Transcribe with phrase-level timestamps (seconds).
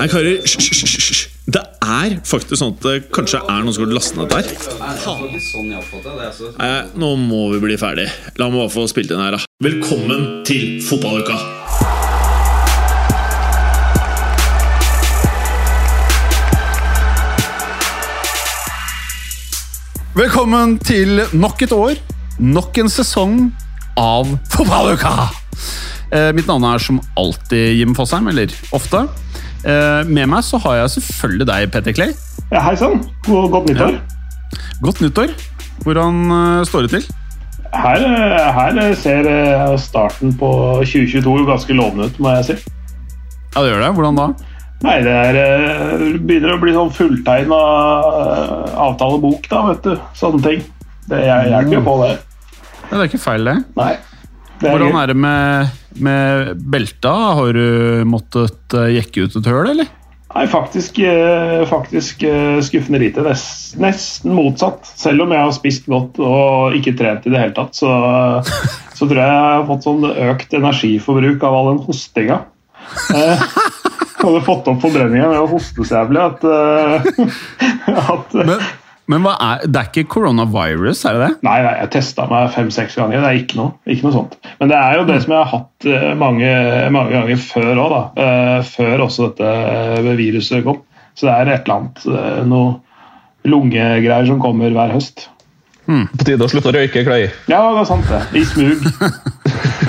[0.00, 0.38] Hei, karer.
[0.40, 1.26] Hysj.
[1.52, 4.46] Det er faktisk sånn at det kanskje er noen som har lastet ned der.
[6.56, 6.70] Nei,
[7.02, 8.06] nå må vi bli ferdig.
[8.40, 9.44] La meg bare få spilt inn her, da.
[9.60, 11.36] Velkommen til fotballuka!
[20.16, 22.00] Velkommen til nok et år,
[22.40, 23.40] nok en sesong
[24.00, 25.28] av Fotballuka!
[26.10, 29.04] Eh, mitt navn er som alltid Jim Fosheim, eller ofte.
[29.64, 32.12] Eh, med meg så har jeg selvfølgelig deg, Petter Clay.
[32.50, 33.98] Ja, Hei sann, God- godt nyttår.
[34.82, 35.34] Godt nyttår.
[35.84, 37.08] Hvordan eh, står det til?
[37.70, 40.50] Her, eh, her ser starten på
[40.84, 42.56] 2022 ganske lovende ut, må jeg si.
[43.54, 43.92] Ja, det gjør det.
[43.98, 44.28] Hvordan da?
[44.80, 47.56] Nei, det er, begynner å bli sånn fulltegna
[48.80, 49.96] avtalebok, da, vet du.
[50.16, 50.62] Sånne ting.
[51.10, 52.14] Det jeg hjelper jo på, det.
[52.86, 53.56] Ja, det er ikke feil, det.
[53.76, 53.92] Nei.
[54.60, 57.14] Hvordan er det med, med belta?
[57.38, 59.88] Har du måttet eh, jekke ut et høl, eller?
[60.30, 63.24] Nei, faktisk, eh, faktisk eh, skuffende lite.
[63.26, 64.86] Nest, nesten motsatt.
[65.00, 67.90] Selv om jeg har spist godt og ikke trent i det hele tatt, så,
[68.96, 72.42] så tror jeg jeg har fått sånn økt energiforbruk av all den hostinga.
[73.16, 73.46] Eh,
[74.20, 76.42] hadde fått opp forbrenninga med å hoste så jævlig at,
[78.14, 78.58] at Men,
[79.10, 81.30] men hva er, det er ikke coronavirus, er det det?
[81.46, 83.22] Nei, nei, jeg testa meg fem-seks ganger.
[83.24, 84.36] Det er ikke noe, ikke noe sånt.
[84.60, 86.52] Men det er jo det som jeg har hatt eh, mange,
[86.94, 88.00] mange ganger før òg, da.
[88.22, 90.80] Eh, Før også dette viruset kom.
[91.18, 95.26] Så det er et eller annet eh, noe lungegreier som kommer hver høst.
[95.90, 97.24] På tide å slutte å røyke, Kløy.
[97.50, 98.20] Ja, det er sant, det.
[98.38, 98.84] I smug.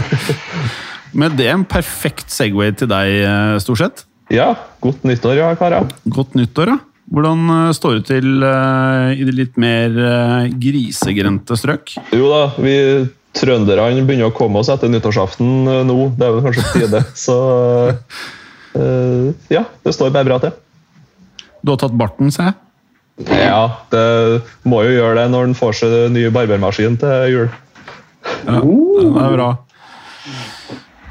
[1.20, 4.06] Men det er en perfekt Segway til deg, eh, stort sett.
[4.32, 5.90] Ja, godt nyttår, ja, karer.
[6.10, 6.78] Godt nyttår, da.
[7.12, 11.98] Hvordan eh, står det til eh, i de litt mer eh, grisegrendte strøk?
[12.16, 12.76] Jo da, vi
[13.36, 15.98] trønderne begynner å komme oss etter nyttårsaften nå.
[16.16, 17.04] Det er vel kanskje på tide.
[17.26, 17.38] Så
[19.52, 20.54] ja, det står bare bra til.
[21.62, 22.60] Du har tatt barten, ser jeg.
[23.28, 24.04] Ja, det
[24.64, 27.50] må jo gjøre det når en får seg ny barbermaskin til jul.
[28.48, 29.50] Ja, det er bra.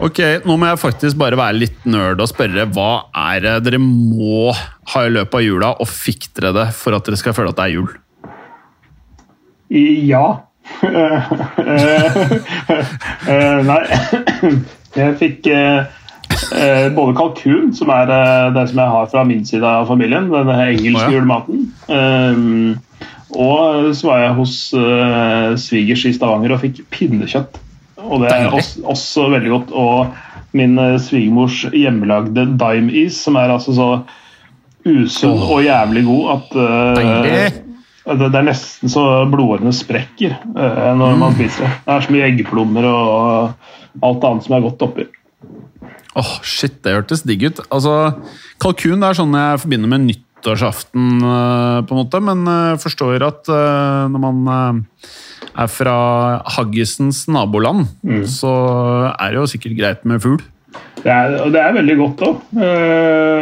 [0.00, 0.16] Ok,
[0.48, 2.64] Nå må jeg faktisk bare være litt nerd og spørre.
[2.72, 4.48] Hva er det dere må
[4.94, 7.58] ha i løpet av jula, og fikk dere det for at dere skal føle at
[7.58, 7.90] det er jul?
[10.10, 10.28] Ja.
[10.90, 11.20] Eh,
[13.28, 13.82] eh, Nei.
[14.96, 15.84] Jeg fikk eh,
[16.94, 18.06] både kalkun, som er
[18.54, 21.56] det som jeg har fra min side av familien, den engelske julematen.
[21.90, 22.36] Eh,
[23.34, 24.54] og så var jeg hos
[25.62, 27.52] svigers i Stavanger og fikk pinnekjøtt.
[28.10, 29.70] Og det er også, også veldig godt.
[29.70, 33.90] Og min eh, svigermors hjemmelagde dime-is, som er altså så
[34.80, 37.00] usunn og jævlig god at uh,
[38.16, 41.20] det, det er nesten så blodårene sprekker uh, når Mm.
[41.20, 41.72] man spiser det.
[41.84, 45.04] Det er så mye eggeplommer og alt annet som er godt oppi.
[46.16, 47.60] Åh, shit, det hørtes digg ut.
[47.70, 47.92] Altså,
[48.58, 52.42] Kalkun er sånn jeg forbinder med nyttårsaften, uh, på en måte, men
[52.80, 54.74] forstår at når man
[55.58, 55.96] er fra
[56.56, 58.24] haggisens naboland, Mm.
[58.26, 58.52] så
[59.18, 60.40] er det jo sikkert greit med fugl.
[61.02, 62.40] Det er, og det er veldig godt òg.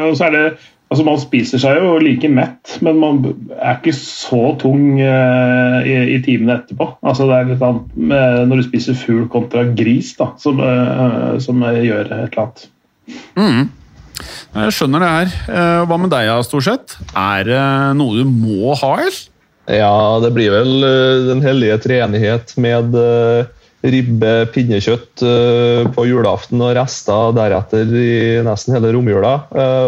[0.08, 0.58] og så er det
[0.90, 3.18] Altså, man spiser seg jo like mett, men man
[3.60, 6.86] er ikke så tung eh, i, i timene etterpå.
[7.04, 11.36] Altså, det er litt annet med, når du spiser fugl kontra gris, da, som, eh,
[11.44, 12.64] som gjør et eller annet.
[14.56, 15.34] Jeg skjønner det her.
[15.52, 16.96] Eh, Hva med deg, stort sett?
[17.12, 17.60] Er det
[18.00, 19.20] noe du må ha, eller?
[19.68, 23.48] Ja, det blir vel eh, den hellige treenighet med eh,
[23.84, 28.12] ribbe, pinnekjøtt eh, på julaften og rester deretter i
[28.46, 29.34] nesten hele romjula.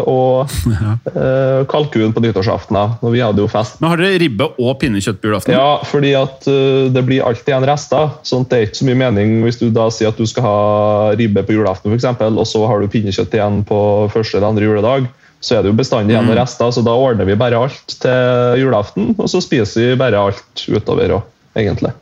[0.07, 0.53] Og
[1.73, 2.77] kalkun på nyttårsaften.
[3.01, 5.57] Og vi hadde jo fest Men Har dere ribbe og pinnekjøtt på julaften?
[5.57, 8.13] Ja, fordi at det blir alltid igjen rester.
[8.27, 10.45] sånn at Det er ikke så mye mening hvis du da sier at du skal
[10.45, 10.59] ha
[11.17, 13.81] ribbe på julaften, eksempel, og så har du pinnekjøtt igjen på
[14.13, 15.09] første eller andre juledag.
[15.41, 18.61] Så er det jo bestandig igjen noen rester, så da ordner vi bare alt til
[18.61, 19.15] julaften.
[19.17, 21.95] Og så spiser vi bare alt utover òg, egentlig.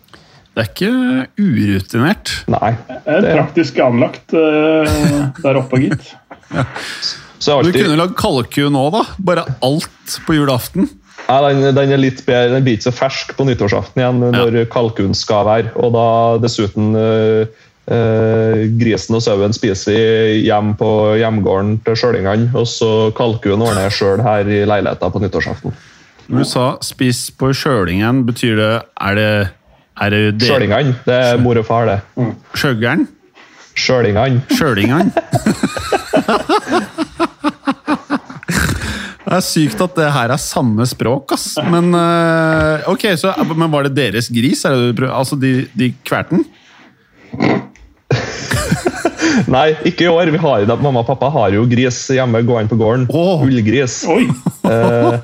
[0.59, 0.91] Det er ikke
[1.40, 2.31] urutinert.
[2.52, 2.73] Nei.
[3.05, 4.97] Det er praktisk anlagt eh,
[5.40, 6.09] der oppe, gitt.
[7.40, 7.78] så alltid...
[7.78, 9.05] Du kunne lagd kalkun òg, da.
[9.23, 10.90] Bare alt på julaften.
[11.29, 14.59] ja, den, den er litt bedre, den blir ikke så fersk på nyttårsaften igjen når
[14.73, 15.72] kalkun skal være.
[15.79, 16.08] Og da
[16.43, 20.90] dessuten uh, grisen og sauen spiser hjem på
[21.20, 22.52] hjemgården til sjølingene.
[22.53, 25.74] Og så kalkun ordner jeg sjøl her i leiligheta på nyttårsaften.
[26.30, 29.50] Når du sa 'spis på sjølingen', betyr det Er det,
[30.02, 30.47] er det det?
[30.47, 32.00] Sjølingene, det er mor og far, det.
[32.53, 33.08] Sjøgeren?
[33.76, 34.41] Sjølingene.
[34.53, 35.12] Sjølingene?
[39.30, 41.52] Det er sykt at det her er samme språk, ass.
[41.70, 44.64] Men, eh, ok, så, men var det deres gris?
[44.66, 46.41] Altså, de, de kverten?
[49.55, 50.31] Nei, ikke i år.
[50.34, 53.09] Vi har, mamma og pappa har jo gris hjemme gående på gården.
[53.14, 53.46] Oh.
[53.47, 54.03] Ullgris.
[54.70, 55.16] Eh,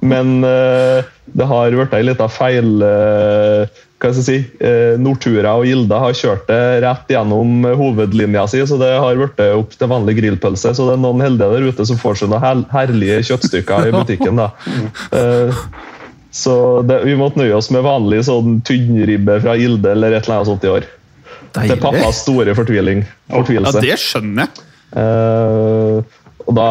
[0.00, 5.52] men eh, det har blitt ei lita feil eh, hva skal jeg si, eh, Nortura
[5.60, 9.90] og Gilda har kjørt det rett gjennom hovedlinja si, så det har blitt opp til
[9.92, 10.72] vanlig grillpølse.
[10.78, 13.94] Så det er noen heldige der ute som får seg noen her herlige kjøttstykker i
[13.98, 14.40] butikken.
[14.40, 14.48] da.
[15.18, 15.62] Eh,
[16.32, 16.56] så
[16.88, 20.50] det, vi måtte nøye oss med vanlig sånn tynnribbe fra Gilde eller et eller annet
[20.54, 20.88] sånt i år.
[21.52, 21.80] Til Deilig.
[21.82, 24.68] pappas store fortviling, Ja, det skjønner jeg.
[24.92, 26.02] Uh,
[26.46, 26.68] og da,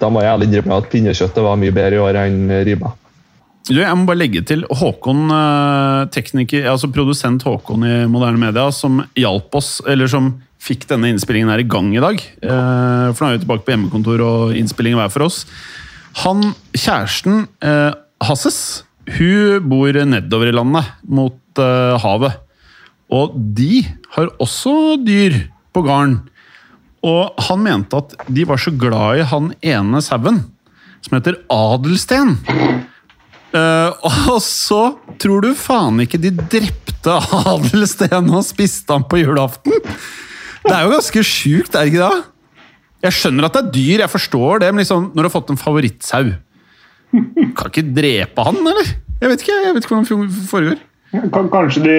[0.00, 2.92] da må jeg ærlig innrømme at pinnekjøttet var mye bedre i år enn ribba.
[3.68, 8.64] Du, jeg må bare legge til Håkon, eh, tekniker, altså produsent Håkon i Moderne Media,
[8.74, 12.18] som hjalp oss, eller som fikk denne innspillingen her i gang i dag.
[12.18, 15.44] Eh, For nå er vi tilbake på hjemmekontor og innspilling hver for oss.
[16.24, 17.92] Han, kjæresten eh,
[18.26, 18.82] Hasses,
[19.18, 22.40] hun bor nedover i landet, mot havet.
[23.10, 23.82] Og de
[24.14, 25.36] har også dyr
[25.74, 26.20] på gården.
[27.06, 30.42] Og han mente at de var så glad i han ene sauen,
[31.00, 32.36] som heter Adelsten.
[33.50, 34.82] Uh, og så
[35.18, 37.16] tror du faen ikke de drepte
[37.50, 39.74] Adelsten og spiste han på julaften?
[40.60, 42.28] Det er jo ganske sjukt, er det ikke det?
[43.00, 45.50] Jeg skjønner at det er dyr, jeg forstår det, men liksom, når du har fått
[45.54, 46.34] en favorittsau
[47.10, 48.90] Kan ikke drepe han, eller?
[49.20, 50.82] Jeg vet ikke jeg vet ikke hvordan det foregår.
[51.10, 51.94] Kan- Kanskje de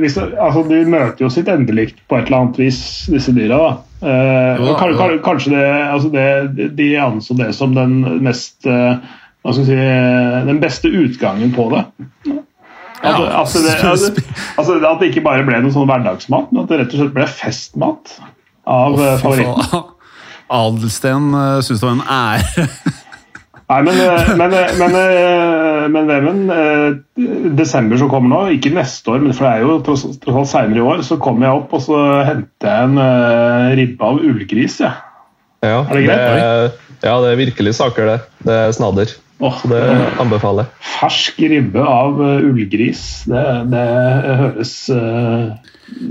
[0.00, 2.80] hvis, altså De møter jo sitt endelikt på et eller annet vis,
[3.12, 3.58] disse dyra.
[3.58, 4.08] da.
[4.08, 8.96] Eh, ja, kan- kan- kanskje det, altså det, De anså det som den mest eh,
[9.46, 11.84] hva skal si, eh, Den beste utgangen på det.
[13.02, 13.42] At, Ja.
[13.42, 14.22] at, det, at,
[14.58, 17.14] altså, at det ikke bare ble noe sånn hverdagsmat, men at det rett og slett
[17.14, 18.16] ble festmat
[18.66, 19.92] av oh, favoritten.
[20.50, 22.66] Adelsten uh, syntes det var en ære.
[23.66, 27.24] Nei, men, eh, men, eh, men, eh, men eh,
[27.58, 30.78] desember som kommer nå, ikke neste år, men for det er jo tross alt seinere
[30.78, 34.78] i år, så kommer jeg opp og så henter jeg en ribbe av ullgris.
[34.84, 34.92] Ja.
[35.64, 36.20] Ja, Er det greit?
[36.22, 38.18] Det, ja, det er virkelig saker, det.
[38.46, 39.14] Det er snadder.
[39.42, 39.82] Oh, Så det
[40.22, 40.84] anbefaler jeg.
[40.96, 43.42] fersk ribbe av ullgris, det,
[43.72, 43.82] det
[44.40, 45.50] høres uh,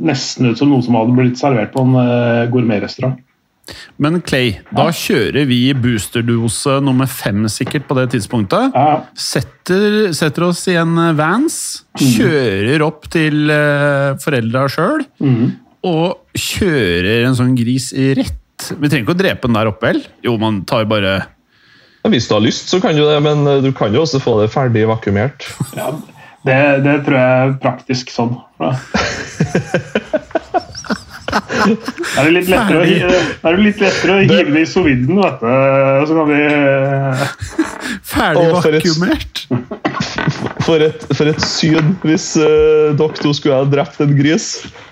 [0.06, 3.16] nesten ut som noe som hadde blitt servert på en uh, gourmetrestaurant.
[4.02, 8.76] Men Clay, da kjører vi boosterdose nummer fem sikkert på det tidspunktet.
[8.76, 11.58] Ja, Setter, setter oss i en eh, vans,
[11.98, 15.06] kjører opp til uh, foreldra sjøl,
[15.86, 18.42] og kjører en sånn gris rett
[18.80, 20.04] Vi trenger ikke å drepe den der oppe, vel?
[20.26, 23.62] Jo, man tar bare Ja, Hvis du har lyst, så kan du det, men eh,
[23.66, 25.48] du kan jo også få det ferdig vakuumert.
[25.78, 25.92] ja,
[26.46, 28.38] det, det tror jeg er praktisk sånn.
[31.36, 31.42] Ja.
[32.16, 32.84] Da er det litt lettere å,
[33.50, 35.48] er det litt lettere å hive det i soviden, vet du.
[35.52, 37.24] Og så kan vi eh,
[38.16, 39.42] ferdig vakuumert.
[40.66, 44.48] For et, for et syn hvis uh, dere to skulle ha drept en gris.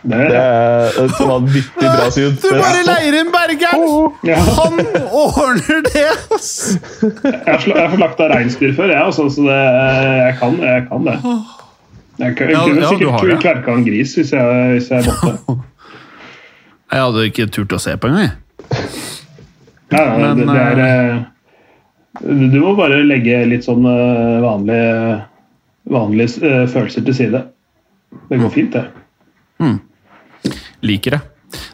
[0.05, 2.35] det, Det er et vanvittig bra syn.
[2.37, 4.11] Du bare leier inn Bergeren!
[4.27, 4.37] ja.
[4.59, 4.77] Han
[5.09, 6.05] ordner det!
[6.35, 6.51] ass!
[7.01, 9.57] Jeg har sla- jeg har forlagt av reinsdyr før, jeg, altså, så det,
[10.19, 11.17] jeg, kan, jeg kan det.
[12.21, 13.39] Jeg, kan- Ja, kunne ja, sikkert det.
[13.47, 15.57] kverka en gris hvis jeg, hvis jeg måtte.
[16.93, 18.29] Jeg hadde ikke turt å se på engang.
[18.29, 18.33] jeg.
[19.93, 25.17] Ja, Men, det, det er, eh, du må bare legge litt sånn eh, vanlige,
[25.89, 27.41] vanlige eh, følelser til side.
[28.29, 28.85] Det går fint, det.
[30.83, 31.21] Liker det.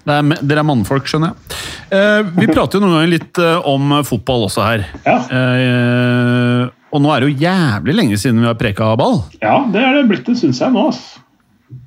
[0.05, 1.59] det er, dere er mannfolk, skjønner jeg.
[1.95, 4.87] Eh, vi prater jo noen ganger litt eh, om fotball også her.
[5.07, 9.19] Ja, Eh, og nå er det jo jævlig lenge siden vi har preka ball.
[9.43, 10.87] ja det er det blitt det, syns jeg nå.
[10.89, 11.03] ass.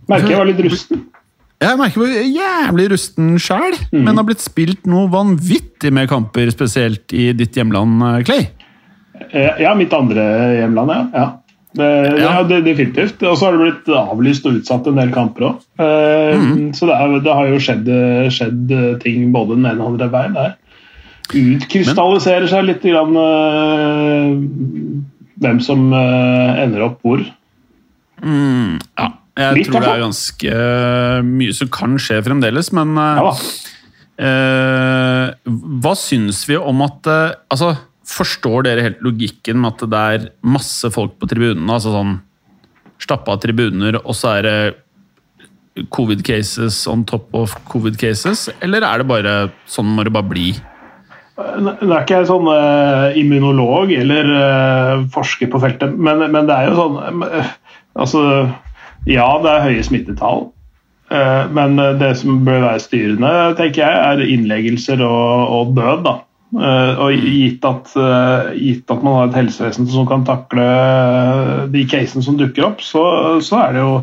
[0.06, 1.00] Merker jeg var litt rusten.
[1.62, 4.04] Jeg merker hvor jævlig rusten sjæl, Mm.
[4.04, 8.48] men har blitt spilt noe vanvittig med kamper, spesielt i ditt hjemland, eh, Clay.
[9.32, 10.24] Eh, Ja, mitt andre
[10.58, 11.06] hjemland, ja.
[11.14, 11.28] ja.
[11.74, 12.42] Det, Ja.
[12.42, 12.60] ja.
[12.60, 13.22] definitivt.
[13.22, 15.60] Og så har det blitt avlyst og utsatt en del kamper òg.
[16.76, 17.86] Så det, er, det har jo skjedd,
[18.28, 20.56] skjedd ting både den ene og den andre veien der.
[21.32, 24.36] Utkrystalliserer seg litt grann, øh,
[25.40, 27.22] hvem som øh, ender opp hvor.
[28.22, 33.30] Ja, jeg Litt, tror det er ganske uh, mye som kan skje fremdeles, men uh,
[34.20, 35.30] eh,
[35.82, 37.08] hva syns vi om at
[37.48, 37.72] Altså,
[38.04, 41.70] forstår dere helt logikken med at det er masse folk på tribunene?
[41.72, 42.18] Altså sånn
[43.02, 44.58] Stappa tribuner, og så er det
[45.90, 48.44] covid-cases on top of covid-cases?
[48.62, 49.32] Eller er det bare
[49.66, 50.52] sånn må det bare bli?
[51.40, 52.46] Nå er ikke jeg sånn
[53.18, 54.30] immunolog eller
[55.16, 57.00] forsker på feltet, men, men det er jo sånn
[57.98, 58.20] Altså,
[59.08, 60.50] ja, det er høye smittetall.
[61.12, 66.04] eh, men det som bør være styrende, tenker jeg, er innleggelser og, og død.
[66.06, 66.18] da.
[66.52, 70.66] Eh, og gitt at, eh, gitt at man har et helsevesen som kan takle
[71.72, 73.04] de casene som dukker opp, så,
[73.40, 73.94] så er det jo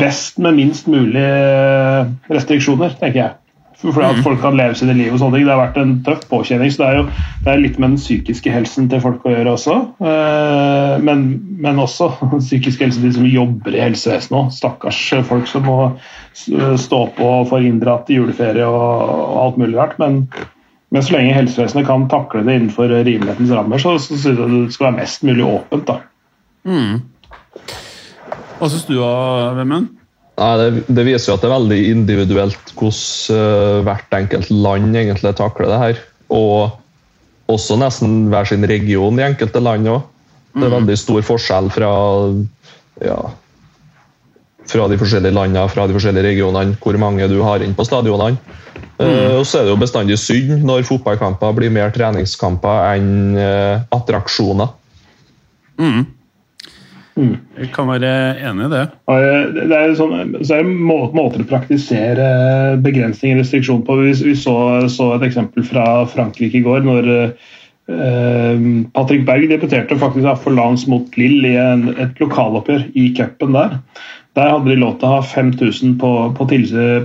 [0.00, 3.39] best med minst mulig eh, restriksjoner, tenker jeg.
[3.80, 5.46] For at folk kan leve sine liv og sånne ting.
[5.48, 6.72] Det har vært en tøff påkjenning.
[6.72, 7.04] så Det er jo
[7.44, 9.76] det er litt med den psykiske helsen til folk å gjøre også.
[10.04, 11.26] Eh, men,
[11.64, 12.10] men også
[12.44, 14.50] psykisk helse de som jobber i helsevesenet òg.
[14.52, 15.78] Stakkars folk som må
[16.34, 19.96] stå på og få inndratt juleferie og, og alt mulig rart.
[20.02, 20.26] Men,
[20.92, 24.76] men, så lenge helsevesenet kan takle det innenfor rimelighetens rammer, så, så synes jeg det
[24.76, 25.88] skal være mest mulig åpent.
[25.88, 26.02] da.
[26.68, 27.00] Mm.
[28.60, 28.98] Hva syns du,
[29.56, 29.96] Vemund?
[30.40, 34.96] Nei, det, det, viser jo at det er veldig individuelt hvordan uh, hvert enkelt land
[34.96, 36.00] egentlig takler det her.
[36.32, 40.06] Og også nesten hver sin region i enkelte land òg.
[40.54, 40.76] Det er mm.
[40.78, 41.90] veldig stor forskjell fra,
[43.04, 43.18] ja,
[44.70, 48.40] fra de forskjellige landene, fra de forskjellige regionene, hvor mange du har inn på stadionene.
[48.96, 49.04] Mm.
[49.04, 53.84] Uh, og så er det jo bestandig synd når fotballkamper blir mer treningskamper enn uh,
[53.92, 54.72] attraksjoner.
[55.80, 56.08] Mm.
[57.18, 57.36] Mm.
[57.58, 58.10] Jeg kan være
[58.48, 58.82] enig i det.
[59.56, 60.74] Det er, sånn, så er det
[61.16, 62.26] måter å praktisere
[62.84, 63.98] begrensning og restriksjon på.
[64.02, 64.54] Vi, vi så,
[64.92, 66.86] så, et eksempel fra Frankrike i går.
[66.86, 68.62] når eh,
[68.94, 73.76] Patrick Berg debuterte faktisk for Forlans mot Lill i en, et lokaloppgjør i cupen der.
[74.38, 76.48] Der hadde de lov til å ha 5000 på, på,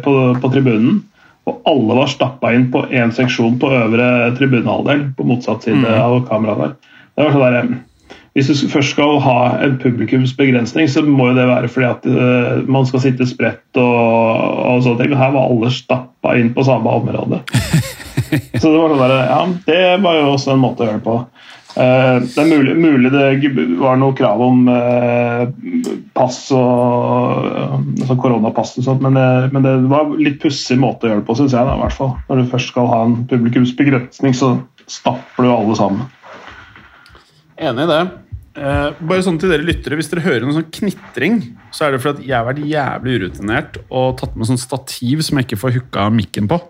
[0.05, 1.01] på, på tribunen.
[1.45, 4.07] Og alle var stappa inn på én seksjon på øvre
[4.37, 5.91] tribunehalvdel, på motsatt side mm.
[6.01, 6.95] av kameraet der.
[7.15, 7.75] Det var sånn der,
[8.35, 12.65] hvis du først skal ha en publikumsbegrensning, så må jo det være fordi at uh,
[12.67, 14.41] man skal sitte spredt og,
[14.75, 15.13] og sånne ting.
[15.15, 17.39] Her var alle stappa inn på samme område.
[18.59, 19.37] så det var sånn der, ja,
[19.69, 21.15] det var jo også en måte å gjøre det på.
[21.75, 25.47] Uh, det er mulig, mulig, det var noe krav om uh,
[26.15, 27.47] pass og
[28.01, 31.27] altså koronapass og sånt, men det, men det var litt pussig måte å gjøre det
[31.31, 31.71] på, syns jeg.
[31.71, 32.11] Da, i hvert fall.
[32.27, 34.57] Når du først skal ha en publikumsbegrensning, så
[34.91, 36.05] stapper du alle sammen.
[37.55, 38.03] Enig i det.
[38.55, 41.41] Uh, bare sånn til dere lyttere, Hvis dere hører noe sånn knitring,
[41.75, 45.25] så er det fordi at jeg har vært jævlig urutinert og tatt med sånn stativ
[45.27, 46.61] som jeg ikke får hooka mikken på.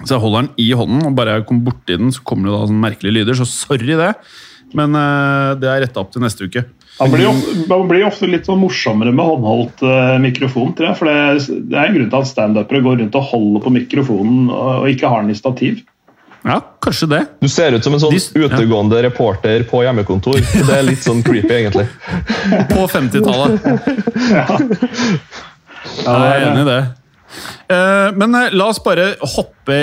[0.00, 2.56] Så jeg holder den i hånden, og bare jeg kommer borti den, så kommer det
[2.56, 3.38] da sånne merkelige lyder.
[3.38, 4.10] Så sorry det,
[4.74, 6.66] men uh, det er retta opp til neste uke.
[6.98, 10.74] Man blir, ofte, man blir ofte litt sånn morsommere med håndholdt uh, mikrofon.
[10.74, 13.64] tror jeg, for det, det er en grunn til at standupere går rundt og holder
[13.64, 15.82] på mikrofonen og, og ikke har den i stativ.
[16.44, 17.22] Ja, kanskje det.
[17.40, 19.06] Du ser ut som en sånn De, utegående ja.
[19.06, 20.42] reporter på hjemmekontor.
[20.52, 21.86] Det er litt sånn creepy, egentlig.
[22.74, 23.64] På 50-tallet.
[24.34, 24.44] ja.
[26.04, 26.82] ja, jeg er enig i det.
[27.72, 29.78] Eh, men eh, la oss bare hoppe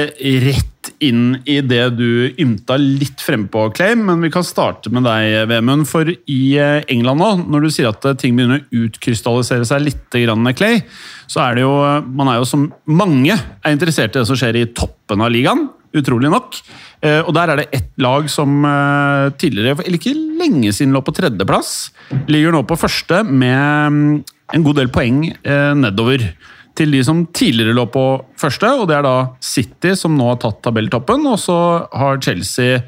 [0.46, 4.06] rett inn i det du ymta litt frempå, Claim.
[4.06, 5.90] Men vi kan starte med deg, Vemund.
[5.90, 10.06] For i eh, England nå, når du sier at ting begynner å utkrystallisere seg litt,
[10.14, 10.84] Clay,
[11.26, 11.74] så er det jo
[12.14, 15.72] Man er jo som mange er interessert i det som skjer i toppen av ligaen
[15.98, 16.60] utrolig nok.
[17.02, 21.02] Eh, og der er det ett lag som eh, tidligere, eller ikke lenge siden, lå
[21.06, 21.92] på tredjeplass.
[22.32, 24.16] Ligger nå på første med mm,
[24.56, 26.30] en god del poeng eh, nedover.
[26.78, 28.06] Til de som tidligere lå på
[28.40, 31.26] første, og det er da City, som nå har tatt tabelltoppen.
[31.28, 31.58] Og så
[31.92, 32.80] har Chelsea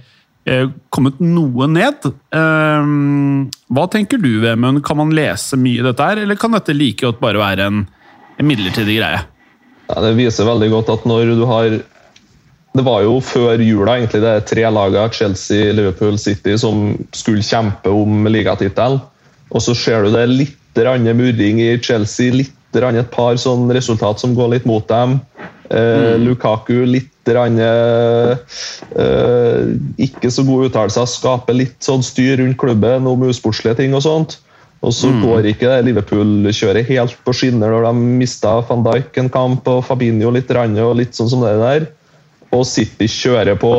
[0.92, 2.04] kommet noe ned.
[2.32, 4.82] Hva tenker du, Vemund?
[4.84, 7.86] Kan man lese mye i dette her, eller kan dette like godt bare være en,
[8.44, 9.22] midlertidig greie?
[9.88, 11.78] Ja, det viser veldig godt at når du har
[12.74, 17.46] det var jo før jula egentlig det er tre lagene, Chelsea, Liverpool, City, som skulle
[17.46, 19.02] kjempe om ligatittelen.
[19.54, 20.60] Og så ser du det litt
[21.14, 25.20] murring i Chelsea, litt et par sånn resultat som går litt mot dem.
[25.70, 26.24] Eh, mm.
[26.26, 28.34] Lukaku litt rann, eh,
[30.02, 34.40] ikke så gode uttalelser, skaper litt sånn styr rundt klubben om usportslige ting og sånt.
[34.82, 35.22] Og så mm.
[35.22, 39.86] går ikke det Liverpool-kjøret helt på skinner når de mista van Dijk en kamp og
[39.86, 41.86] Fabinho litt, rann, og litt sånn som det der
[42.54, 43.72] og City kjører på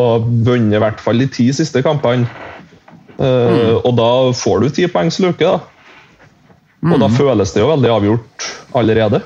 [0.47, 2.27] vunnet i hvert fall de ti siste kampene.
[3.15, 5.61] Uh, Og da får du ti poengs luke, da.
[6.85, 7.15] Og da mm.
[7.17, 9.23] føles det jo veldig avgjort allerede.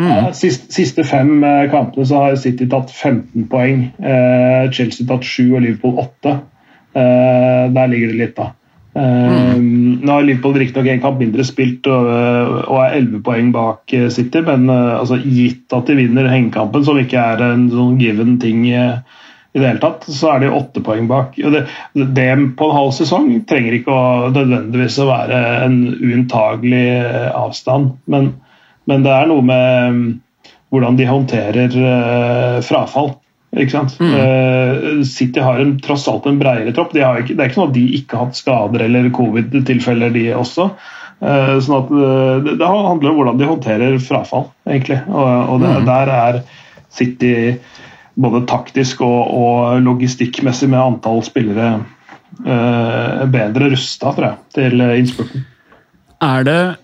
[0.00, 0.32] Mm.
[0.34, 3.84] Siste, siste, fem eh, kampene så har City tatt 15 poeng.
[4.00, 6.32] Uh, Chelsea tatt 7 og Liverpool 8.
[6.96, 8.48] Uh, der ligger det litt, da.
[8.92, 10.00] Mm.
[10.04, 12.08] Nå har Liverpool riktignok én kamp mindre spilt og,
[12.66, 16.84] og, er 11 poeng bak eh, City, men uh, altså, gitt at de vinner hengekampen,
[16.84, 19.00] som ikke er en sånn given ting uh,
[19.52, 21.38] i det hele tatt, så er de åtte poeng bak.
[21.40, 21.64] Det,
[21.96, 26.84] det, på en halv sesong trenger ikke å, nødvendigvis å være en uuntagelig
[27.32, 28.34] avstand, men,
[28.88, 30.04] men, det er noe med um,
[30.72, 31.80] hvordan de håndterer
[32.64, 33.12] frafall.
[33.52, 33.98] Ikke sant?
[34.00, 34.12] Mm.
[34.16, 36.94] Uh, City har en, tross alt en bredere tropp.
[36.94, 40.26] De ikke, det er ikke sånn at de ikke har hatt skader eller covid-tilfeller, de
[40.38, 40.70] også.
[41.22, 45.02] Uh, sånn at uh, det, det, handler om hvordan de håndterer frafall, egentlig.
[45.12, 45.88] Og, og det, mm.
[45.90, 46.42] der er
[46.92, 47.34] City
[48.22, 51.74] både taktisk og, og logistikkmessig med antall spillere
[52.32, 55.42] bedre rusta, tror jeg, til innspurten.
[56.22, 56.81] Er det eh,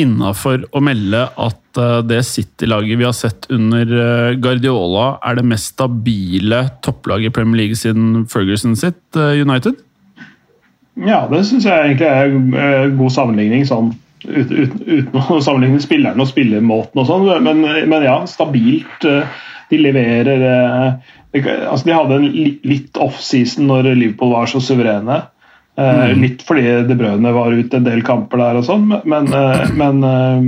[0.00, 5.46] innafor å melde at eh, det City-laget vi har sett under eh, Guardiola, er det
[5.48, 9.78] mest stabile topplaget i Premier League siden Ferguson sitt, eh, United?
[11.00, 13.66] Ja, det syns jeg egentlig er eh, god sammenligning.
[13.68, 19.06] sånn Uten, uten, å sammenligne spillerne og spillemåten og sånn, men, men ja, stabilt.
[19.08, 19.38] eh,
[19.70, 21.14] De leverer eh,
[21.70, 25.22] altså De hadde en li- litt offseason når Liverpool var så suverene.
[25.80, 29.70] Eh, Litt fordi De Brødene var ute en del kamper der og sånn, men, eh,
[29.78, 30.42] men, eh,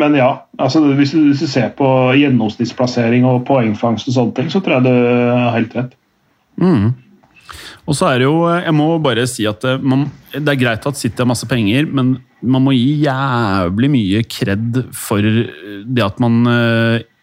[0.00, 0.30] men ja.
[0.62, 4.78] altså hvis du, hvis du ser på gjennomsnittsplassering og poengfangst og sånne ting, så tror
[4.78, 5.92] jeg du har helt rett.
[7.88, 10.98] Og så er det jo, jeg må bare si at man, det er greit at
[11.00, 16.46] City har masse penger, men man må gi jævlig mye kred for det at man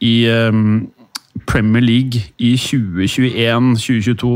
[0.03, 0.27] i
[1.47, 4.33] Premier League i 2021-2022,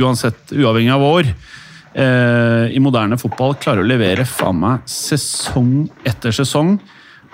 [0.00, 1.34] uansett uavhengig av år,
[1.94, 6.76] eh, i moderne fotball klarer å levere faen meg sesong etter sesong.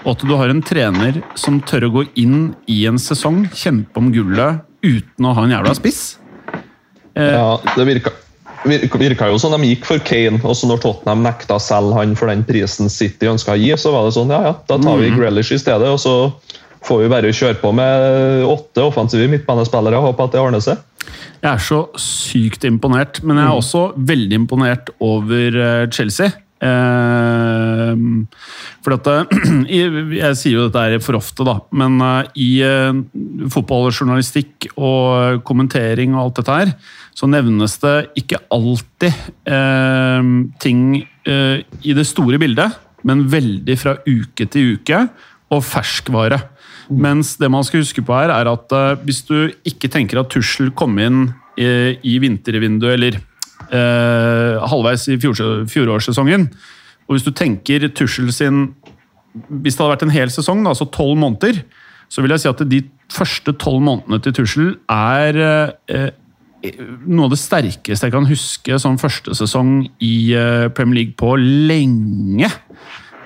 [0.05, 3.99] Og at du har en trener som tør å gå inn i en sesong, kjempe
[3.99, 6.03] om gullet uten å ha en jævla spiss.
[7.17, 8.13] Ja, det virka,
[8.69, 11.97] virka, virka jo sånn de gikk for Kane, og så når Tottenham nekta å selge
[11.97, 14.79] han for den prisen City ønska å gi, så var det sånn ja ja, da
[14.83, 16.17] tar vi Grealish i stedet, og så
[16.87, 20.83] får vi bare kjøre på med åtte offensive midtbanespillere og håpe at det ordner seg.
[21.43, 26.33] Jeg er så sykt imponert, men jeg er også veldig imponert over eh, Chelsea.
[26.57, 27.93] Eh,
[28.81, 29.35] for at eh,
[30.23, 33.03] Jeg sier jo dette her for ofte, da, men eh, i eh,
[33.53, 36.75] fotballjournalistikk og kommentering og alt dette her,
[37.17, 39.13] så nevnes det ikke alltid
[39.53, 40.33] eh,
[40.65, 40.83] ting
[41.29, 45.07] eh, i det store bildet, men veldig fra uke til uke,
[45.55, 46.41] og ferskvare.
[46.91, 50.31] Mens det man skal huske på her, er at uh, hvis du ikke tenker at
[50.31, 51.69] Tussel kom inn i,
[52.07, 53.19] i vintervinduet, eller
[53.73, 56.47] uh, halvveis i fjor, fjorårssesongen,
[57.07, 58.69] og hvis du tenker Tussel sin
[59.49, 61.59] Hvis det hadde vært en hel sesong, da, altså tolv måneder,
[62.09, 62.79] så vil jeg si at de
[63.13, 65.37] første tolv månedene til Tussel er
[65.93, 66.07] uh,
[67.05, 70.15] noe av det sterkeste jeg kan huske som første sesong i
[70.75, 72.49] Premier League på lenge.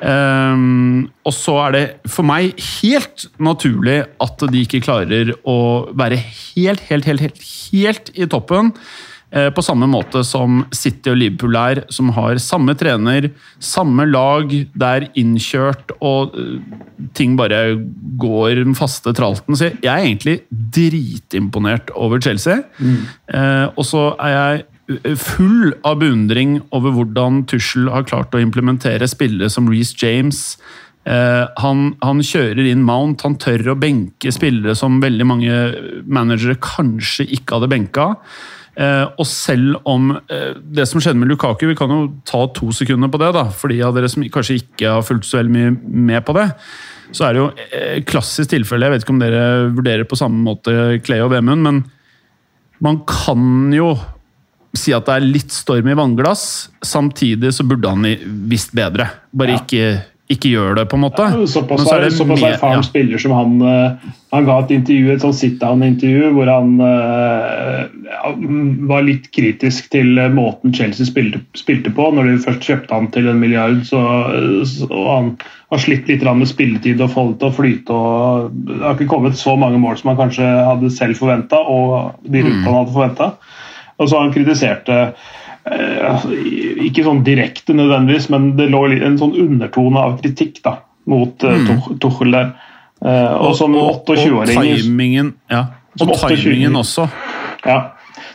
[0.00, 5.58] Ehm, og så er det for meg helt naturlig at de ikke klarer å
[5.92, 8.72] være helt, helt, helt, helt, helt i toppen.
[9.32, 13.28] eh, På samme måte som City og Liverpool er, som har samme trener,
[13.60, 16.56] samme lag, det er innkjørt og eh,
[17.14, 17.76] ting bare
[18.20, 19.54] går den faste tralten.
[19.56, 22.62] Så jeg er egentlig dritimponert over Chelsea.
[22.80, 24.66] Eh, og så er jeg
[25.20, 30.40] full av beundring over hvordan Tussel har klart å implementere spillere som Reece James.
[31.08, 35.58] Eh, han, han kjører inn Mount, han tør å benke spillere som veldig mange
[36.04, 38.08] managere kanskje ikke hadde benka.
[38.80, 42.68] Eh, og selv om eh, det som skjedde med Lukaku Vi kan jo ta to
[42.72, 45.54] sekunder på det, da, for de av dere som kanskje ikke har fulgt så veldig
[45.56, 45.74] mye
[46.10, 46.46] med på det.
[47.10, 51.00] Så er det jo klassisk tilfelle, jeg vet ikke om dere vurderer på samme måte
[51.02, 51.80] Clay og Vemund, men
[52.80, 53.96] man kan jo
[54.76, 56.44] si at det er litt storm i vannglass.
[56.86, 58.06] Samtidig så burde han
[58.50, 59.08] visst bedre.
[59.34, 59.58] Bare Ja.
[59.64, 61.26] ikke, ikke gjør det, på en måte.
[61.50, 62.82] Såpass, Men så er såpass mer- erfaren ja.
[62.86, 63.96] spiller som han eh,
[64.30, 68.30] Han ga et intervju, et sånn sit-down-intervju hvor han eh, ja,
[68.86, 72.12] var litt kritisk til eh, måten Chelsea spilte, spilte på.
[72.14, 73.98] Når de først kjøpte han til en milliard, så,
[74.70, 75.32] så han
[75.70, 77.90] har slitt litt med spilletid og få det til å flyte.
[77.90, 82.22] og Det har ikke kommet så mange mål som han kanskje hadde selv forventa, og
[82.22, 83.32] de rundt han hadde forventa.
[84.00, 86.32] Og så har han kritiserte eh, altså,
[86.86, 90.78] Ikke sånn direkte nødvendigvis, men det lå en sånn undertone av kritikk da,
[91.10, 92.00] mot mm.
[92.02, 92.52] Tuchel der.
[93.04, 95.66] Eh, og som og 28-åring timingen, ja.
[96.00, 97.08] Og timingen også.
[97.68, 97.80] ja.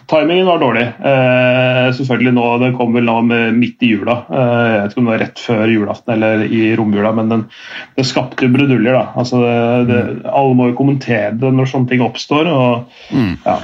[0.06, 0.84] Timingen var dårlig.
[0.86, 4.20] Eh, selvfølgelig nå, Det kom vel nå med midt i jula.
[4.30, 7.46] Eh, jeg vet ikke om det var rett før julaften eller i romjula, men den,
[7.98, 8.94] det skapte bruduljer.
[8.94, 9.08] da.
[9.18, 9.56] Altså, det,
[9.90, 12.52] det, alle må jo kommentere det når sånne ting oppstår.
[12.54, 13.58] og ja.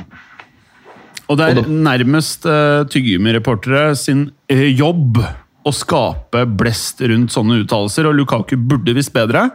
[1.31, 5.21] Og det er nærmest uh, tyggegummireportere sin uh, jobb
[5.61, 9.49] å skape blest rundt sånne uttalelser, og Lukaku burde visst bedre.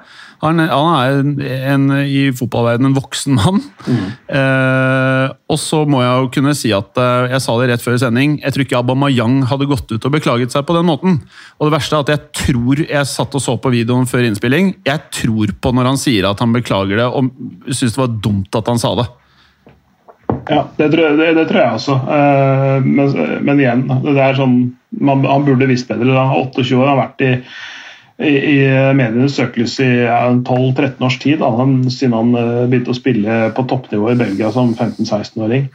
[0.45, 3.63] Han, han er en, en, i fotballverdenen en voksen mann.
[3.87, 7.97] Eh, og så må jeg jo kunne si at eh, jeg sa det rett før
[8.03, 11.21] sending, jeg tror ikke Abamayang hadde gått ut og beklaget seg på den måten.
[11.57, 14.75] Og det verste er at jeg tror Jeg satt og så på videoen før innspilling.
[14.87, 17.33] Jeg tror på når han sier at han beklager det, og
[17.73, 19.09] syns det var dumt at han sa det.
[20.47, 21.95] Ja, det tror, jeg, det, det tror jeg også.
[22.17, 24.59] Eh, men, men igjen, det er sånn,
[24.95, 26.13] man, han burde visst bedre.
[26.15, 27.33] Han er 28 år, han har vært i,
[28.23, 28.59] i, i
[28.97, 31.41] medienes søkelys i ja, 12-13 års tid.
[31.43, 35.67] Da, han, siden han eh, begynte å spille på toppnivå i Belgia som 15-16-åring.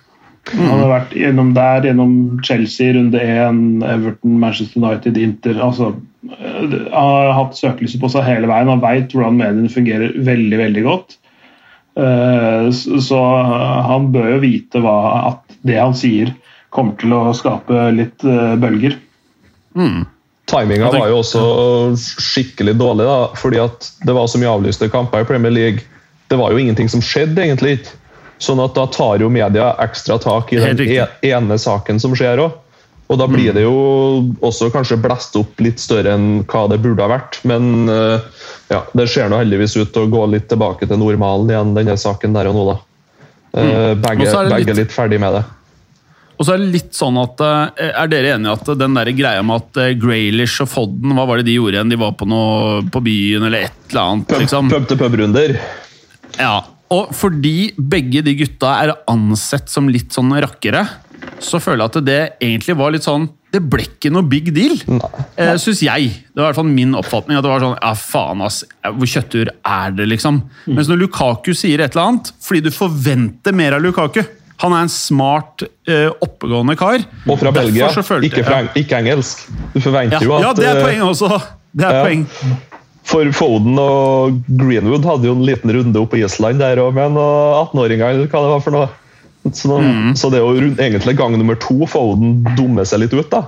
[0.50, 2.14] Han har vært gjennom der, gjennom
[2.46, 5.60] Chelsea, runde 1, Everton, Manchester United, Inter.
[5.62, 8.72] altså øh, Han har hatt søkelyset på seg hele veien.
[8.72, 11.18] Han veit hvordan mediene fungerer veldig, veldig godt.
[11.98, 13.20] Eh, Så så
[13.88, 14.98] han bør jo vite hva,
[15.34, 16.34] at det han sier,
[16.72, 18.96] kommer til å skape litt bølger.
[19.76, 20.06] bølger.
[20.52, 21.42] Timinga var jo også
[21.96, 25.84] skikkelig dårlig, da, fordi at det var så mye avlyste kamper i Premier League.
[26.28, 27.78] Det var jo ingenting som skjedde, egentlig.
[28.42, 32.42] Sånn at da tar jo media ekstra tak i den e ene saken som skjer
[32.42, 32.58] òg.
[33.12, 33.72] Og da blir det jo
[34.40, 37.42] også kanskje blest opp litt større enn hva det burde ha vært.
[37.44, 38.22] Men eh,
[38.72, 41.98] ja, det ser nå heldigvis ut til å gå litt tilbake til normalen igjen, denne
[42.00, 42.78] saken der og nå, da.
[43.60, 45.44] Eh, Begge, er litt- litt ferdig med det.
[46.40, 49.44] Og så er det litt sånn at, eh, Er dere enige at den der greia
[49.46, 51.92] med at Graylish og Fodden Hva var det de gjorde igjen?
[51.92, 54.32] De var på noe på byen eller et eller annet?
[54.40, 54.72] Liksom.
[54.72, 55.60] pub til pub-runder.
[56.40, 60.88] Ja, og fordi begge de gutta er ansett som litt sånn rakkere,
[61.42, 64.78] så føler jeg at det egentlig var litt sånn Det ble ikke noe big deal,
[65.36, 66.12] eh, syns jeg.
[66.32, 67.38] Det var i hvert fall min oppfatning.
[67.38, 70.42] at det var sånn, ja faen ass, Hvor kjøttur er det, liksom?
[70.72, 74.22] Mens når Lukaku sier et eller annet, fordi du forventer mer av Lukaku
[74.64, 77.02] Han er en smart, eh, oppegående kar.
[77.26, 79.48] Og fra Belgia, ikke, fra, ikke engelsk.
[79.74, 81.42] Du forventer ja, jo at ja, det er poeng også.
[81.74, 82.04] Det er ja.
[82.06, 82.28] poeng.
[83.10, 87.16] For Foden og Greenwood hadde jo en liten runde opp på Island der òg, med
[87.16, 88.90] noen 18-åringer, eller hva det var for noe.
[89.50, 90.14] Så, Mm.
[90.16, 93.46] så det er jo egentlig gang nummer to Foden dummer seg litt ut, da.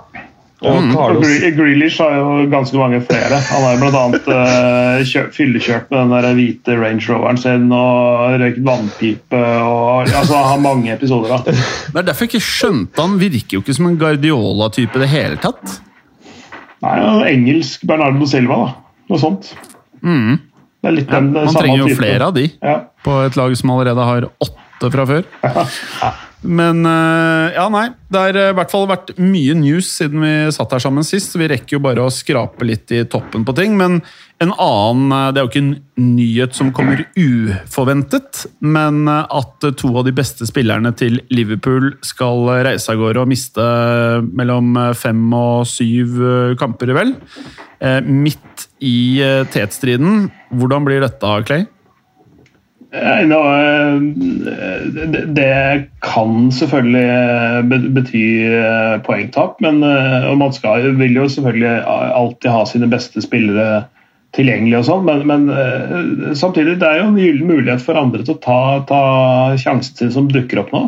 [0.64, 0.96] Og Mm.
[0.96, 3.36] Og Gre- Grealish har jo ganske mange flere.
[3.52, 4.04] Han har jo bl.a.
[4.32, 9.34] Uh, fyllekjørt med den der hvite Range Roveren sin og røykt vannpipe.
[9.36, 11.30] og altså Han har mange episoder.
[11.30, 11.52] da.
[11.52, 15.10] Det er derfor jeg ikke skjønte han virker jo ikke som en Guardiola-type i det
[15.10, 15.80] hele tatt.
[16.82, 18.74] Nei, ja, Engelsk Bernardo Silva, da.
[19.10, 19.54] Noe sånt.
[20.04, 22.00] Det er litt Ja, den man samme trenger jo type.
[22.02, 22.80] flere av de Ja.
[23.04, 25.28] på et lag som allerede har åtte fra før.
[26.44, 27.88] Men eh, ja, nei.
[28.12, 31.32] Det har eh, i hvert fall vært mye news siden vi satt her sammen sist,
[31.32, 33.78] så vi rekker jo bare å skrape litt i toppen på ting.
[33.80, 34.02] Men
[34.44, 35.74] en annen eh, Det er jo ikke en
[36.18, 42.92] nyhet som kommer uforventet, men at to av de beste spillerne til Liverpool skal reise
[42.92, 43.68] av gårde og miste
[44.36, 46.20] mellom fem og syv
[46.60, 47.16] kamper, vel.
[48.04, 49.22] Midt i
[49.54, 50.28] tetstriden.
[50.56, 51.68] Hvordan blir dette, Clay?
[52.94, 53.26] Eh,
[55.26, 59.80] det- kan selvfølgelig eh, bety eh, poengtap, men
[60.38, 63.86] man skal, vil jo selvfølgelig alltid ha sine beste spillere
[64.34, 68.34] tilgjengelig, og sånn, men, men samtidig det er jo en gyllen mulighet for andre til
[68.34, 69.02] å ta, ta
[69.62, 70.82] sjansen sin som dukker opp nå.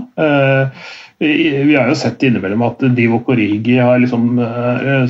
[1.22, 4.42] Vi har jo sett innimellom at Divo Korigi har liksom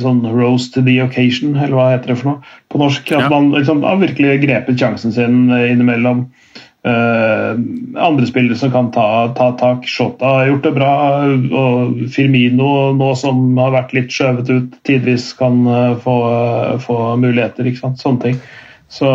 [0.04, 3.08] sånn rose to the occasion, eller hva heter det for noe på norsk.
[3.16, 6.26] At man liksom har virkelig grepet sjansen sin innimellom.
[6.86, 7.52] Eh,
[8.02, 9.86] andre spillere som kan ta, ta tak.
[9.86, 10.92] Shota har gjort det bra.
[11.62, 16.16] Og Firmino, nå som har vært litt skjøvet ut tidvis, kan eh, få,
[16.84, 17.66] få muligheter.
[17.66, 18.02] ikke sant?
[18.02, 18.38] Sånne ting.
[18.92, 19.10] Så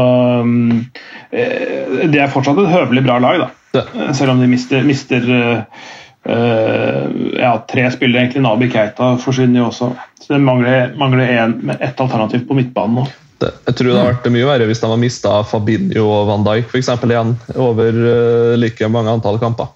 [1.31, 3.49] eh, det er fortsatt et høvelig bra lag, da.
[3.79, 5.87] Eh, Selv om de mister, mister eh,
[6.27, 7.07] eh,
[7.39, 8.43] ja, tre spillere, egentlig.
[8.43, 9.93] Nabi Keita forsvinner jo også.
[10.19, 13.07] Så det mangler, mangler en, ett alternativ på midtbanen nå.
[13.41, 16.69] Jeg tror det hadde vært mye verre hvis de hadde mista Fabinho og Van Dijk
[16.71, 19.67] for eksempel, igjen over eh, like mange antall kamper.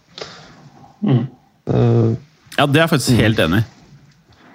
[1.06, 2.12] Eh,
[2.58, 3.65] Ja, det er jeg faktisk helt enig i.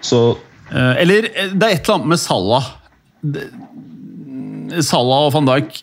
[0.02, 0.22] så
[0.70, 2.62] Eh, Eller det er et eller annet med Salah.
[3.26, 3.50] Det-
[4.86, 5.80] Salah og van Dijk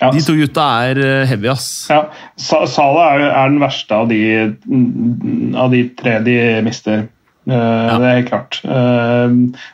[0.00, 1.88] Ja, De to gutta er heavy, ass.
[1.90, 2.04] Ja,
[2.38, 7.08] Salah er, er den verste av de, mm, av de tre de mister.
[7.48, 8.60] Eh, Det er helt klart.
[8.64, 9.32] Eh,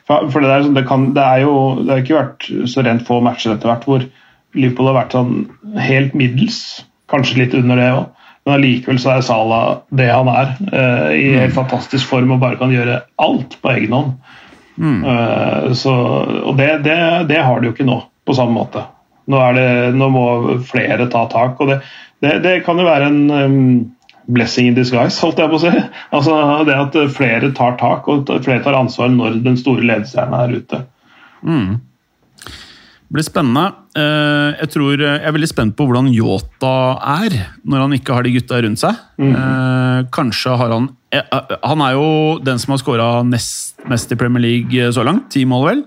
[0.09, 3.05] for for det, der, det, kan, det, er jo, det har ikke vært så rent
[3.07, 4.05] få matcher etter hvert hvor
[4.57, 5.35] Liverpool har vært sånn
[5.77, 6.85] helt middels.
[7.09, 8.07] Kanskje litt under det òg.
[8.47, 10.55] Men allikevel så er Salah det han er.
[10.71, 14.13] eh, I helt fantastisk form og bare kan gjøre alt på egen hånd.
[14.79, 15.01] Mm.
[15.75, 15.91] så,
[16.47, 16.95] og det, det,
[17.27, 18.85] det har de jo ikke nå, på samme måte.
[19.27, 20.21] Nå, er det, nå må
[20.63, 21.59] flere ta tak.
[21.59, 21.81] og Det,
[22.23, 23.65] det, det kan jo være en um,
[24.29, 25.71] blessing in disguise, holdt jeg på å si.
[26.13, 26.37] Altså
[26.67, 30.81] Det at flere tar tak og flere tar ansvar når den store ledestjerna er ute.
[33.09, 33.65] Det blir spennende.
[33.97, 36.73] Eh, Jeg, tror, jeg er veldig spent på hvordan Yota
[37.17, 38.99] er når han ikke har de gutta rundt seg.
[39.17, 40.09] Mm.
[40.13, 42.09] Kanskje har han eh, eh, Han er jo
[42.45, 45.31] den som har skåra nest mest i Premier League så langt.
[45.33, 45.81] Ti mål, vel?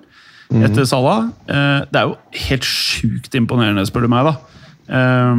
[0.67, 1.29] Etter Salah.
[1.47, 2.17] Eh, Det er jo
[2.49, 4.25] helt sjukt imponerende, spør du meg.
[4.25, 4.35] da.
[4.89, 5.37] Eh,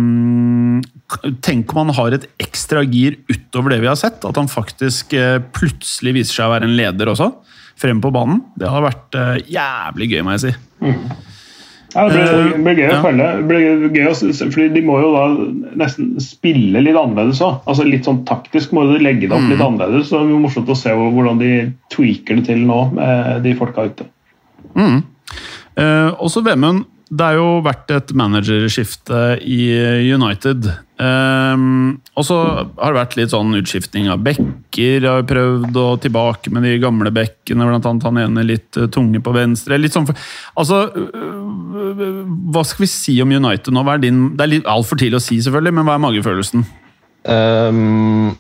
[1.14, 4.24] k- Tenk om han har et ekstra gir utover det vi har sett.
[4.26, 7.32] At han faktisk eh, plutselig viser seg å være en leder også.
[7.80, 8.44] Frem på banen.
[8.60, 10.56] Det har vært eh, jævlig gøy, må jeg si.
[11.94, 13.26] Ja, det blir, Eh, blir gøy å følge.
[13.38, 14.14] Det blir gøy å,
[14.54, 15.26] fordi De må jo da
[15.84, 17.60] nesten spille litt annerledes òg.
[17.70, 20.08] Altså litt sånn taktisk må de legge det opp litt annerledes.
[20.10, 21.52] så Det blir morsomt å se hvordan de
[21.94, 24.08] tweaker det til nå, med de folka ute.
[24.74, 25.04] Mm.
[25.78, 29.62] Eh, også Vemund, det har jo vært et managerskifte i
[30.16, 30.66] United.
[30.98, 34.50] Um, og så har det vært litt sånn utskiftning av bekker.
[34.74, 38.80] Jeg Har jo prøvd å tilbake med de gamle bekkene, blant annet han ene litt
[38.80, 39.78] eh, tunge på venstre.
[39.82, 40.18] Litt sånn for,
[40.58, 42.04] altså, øh,
[42.54, 43.86] hva skal vi si om United nå?
[44.02, 46.66] Din, det er litt altfor tidlig å si, selvfølgelig, men hva er magefølelsen?
[47.30, 48.34] Um,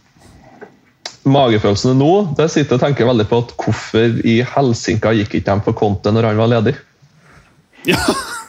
[1.29, 5.67] magefølelsen nå det sitter og tenker veldig på at hvorfor i helsinka gikk ikke de
[5.67, 6.79] på Conte når han var ledig?
[7.89, 7.99] Ja.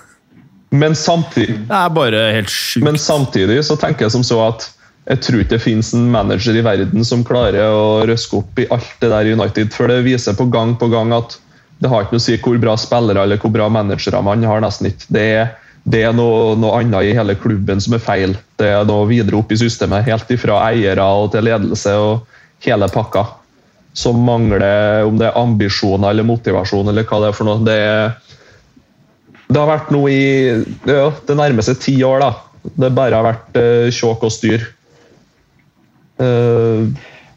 [0.70, 2.84] Men samtidig, Det er bare helt sjukt.
[2.84, 4.70] men samtidig så tenker jeg som så at
[5.04, 8.68] jeg tror ikke det finnes en manager i verden som klarer å røske opp i
[8.72, 11.36] alt det der United, for det viser på gang på gang at
[11.82, 14.62] det har ikke noe å si hvor bra spillere eller hvor bra managere man har.
[14.64, 15.06] nesten ikke.
[15.12, 15.50] Det er,
[15.84, 18.36] det er noe, noe annet i hele klubben som er feil.
[18.56, 22.24] Det er noe videre opp i systemet, helt ifra eiere og til ledelse og
[22.64, 23.26] hele pakka.
[23.94, 27.60] Som mangler om det er ambisjoner eller motivasjon eller hva det er for noe.
[27.66, 28.14] Det, er,
[29.48, 30.24] det har vært noe i
[30.88, 32.30] ja, det nærmeste ti år, da.
[32.80, 34.62] Det bare har vært uh, tjåk og styr.
[36.20, 36.88] Uh,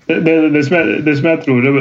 [0.08, 1.72] Det, det, det, som jeg, det som jeg tror det,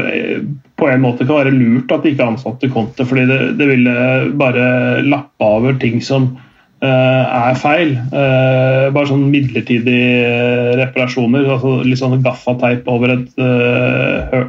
[0.81, 3.93] på en måte kan være lurt at de ikke ansatte Conte, fordi det, det ville
[4.35, 6.33] bare lappe over ting som
[6.83, 7.95] uh, er feil.
[8.11, 11.47] Uh, bare sånn midlertidige reparasjoner.
[11.55, 13.31] altså Litt sånn gaffateip over et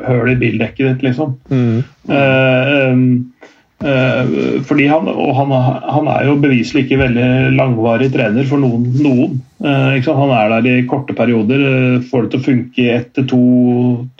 [0.09, 1.37] høl i bildekket ditt, liksom.
[1.53, 1.77] mm.
[2.07, 3.37] Eh, um, eh,
[3.77, 5.51] fordi han, og han,
[5.85, 8.87] han er jo beviselig ikke veldig langvarig trener for noen.
[9.03, 9.35] noen.
[9.61, 9.99] Eh?
[10.07, 13.27] Han er der i korte perioder, eh, får det til å funke i ett til
[13.29, 13.41] to,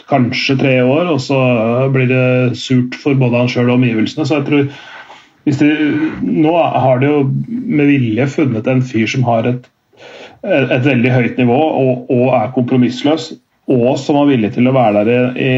[0.08, 1.40] kanskje tre år, og så
[1.94, 4.28] blir det surt for både han sjøl og omgivelsene.
[4.28, 4.70] Så jeg tror
[5.48, 5.72] de,
[6.22, 7.18] Nå har de jo
[7.48, 9.68] med vilje funnet en fyr som har et,
[10.44, 13.32] et veldig høyt nivå og, og er kompromissløs
[13.68, 15.48] og som var villig til å være der, i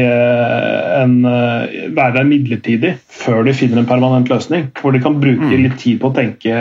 [0.99, 4.67] en, eh, være der midlertidig før de finner en permanent løsning.
[4.81, 6.57] Hvor de kan bruke litt tid på å tenke,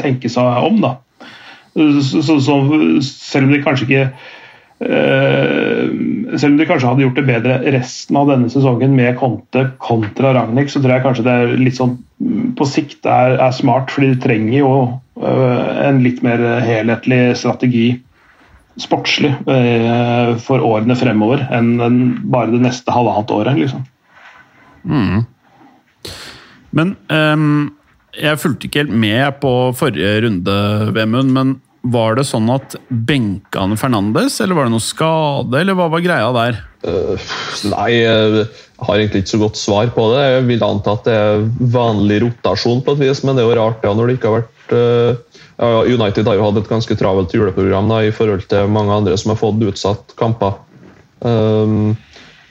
[0.00, 0.80] tenke seg om.
[0.80, 0.94] Da.
[1.74, 2.56] Så, så, så,
[3.04, 4.08] selv om de kanskje ikke
[4.84, 5.86] Uh,
[6.34, 10.32] selv om de kanskje hadde gjort det bedre resten av denne sesongen med Conte kontra
[10.34, 13.94] Ragnhild, så tror jeg kanskje det er litt sånn mm, på sikt er, er smart,
[13.94, 14.72] fordi de trenger jo
[15.22, 17.86] uh, en litt mer helhetlig strategi
[18.80, 21.76] sportslig eh, for årene fremover enn
[22.30, 23.60] bare det neste halvannet året.
[23.60, 23.84] liksom.
[26.74, 27.70] Men um,
[28.18, 30.56] jeg fulgte ikke helt med på forrige runde,
[30.96, 31.32] Vemund.
[31.34, 35.90] Men var det sånn at benka han Fernandes, eller var det noe skade, eller hva
[35.92, 36.62] var greia der?
[36.84, 37.14] Uh,
[37.70, 38.46] nei, jeg
[38.80, 40.24] har egentlig ikke så godt svar på det.
[40.24, 43.60] Jeg vil anta at det er vanlig rotasjon på et vis, men det er jo
[43.60, 46.96] rart ja, når det ikke har vært eh, ja, United har jo hatt et ganske
[46.98, 50.56] travelt juleprogram da, i forhold til mange andre som har fått utsatt kamper.
[51.20, 51.94] Um,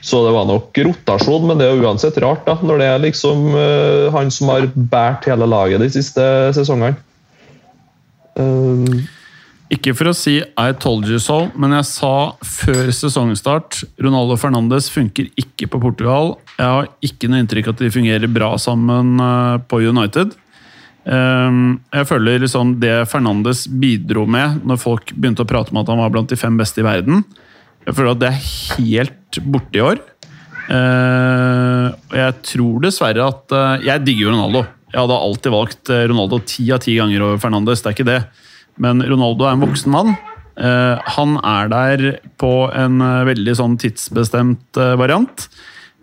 [0.04, 3.50] så det var nok rotasjon, men det er uansett rart da, når det er liksom
[3.56, 6.24] uh, han som har båret hele laget de siste
[6.56, 6.96] sesongene.
[8.36, 9.04] Um,
[9.72, 14.90] Ikke for å si 'I told you so', men jeg sa før sesongstart Ronaldo Fernandes
[14.92, 16.36] funker ikke på Portugal.
[16.58, 20.36] Jeg har ikke noe inntrykk at de fungerer bra sammen eh, på United.
[21.06, 25.88] Ehm, Jeg føler liksom det Fernandes bidro med når folk begynte å prate om at
[25.92, 27.24] han var blant de fem beste i verden.
[27.84, 28.46] Jeg føler at det er
[28.78, 30.00] helt borte i år.
[30.72, 34.64] Eh, Og jeg tror dessverre at eh, Jeg digger jo Ronaldo.
[34.94, 37.82] Jeg hadde alltid valgt eh, Ronaldo ti av ti ganger over Fernandes.
[37.82, 38.20] Det er ikke det.
[38.80, 40.14] Men Ronaldo er en voksen mann.
[40.56, 42.04] Eh, Han er der
[42.40, 45.48] på en eh, veldig sånn tidsbestemt variant.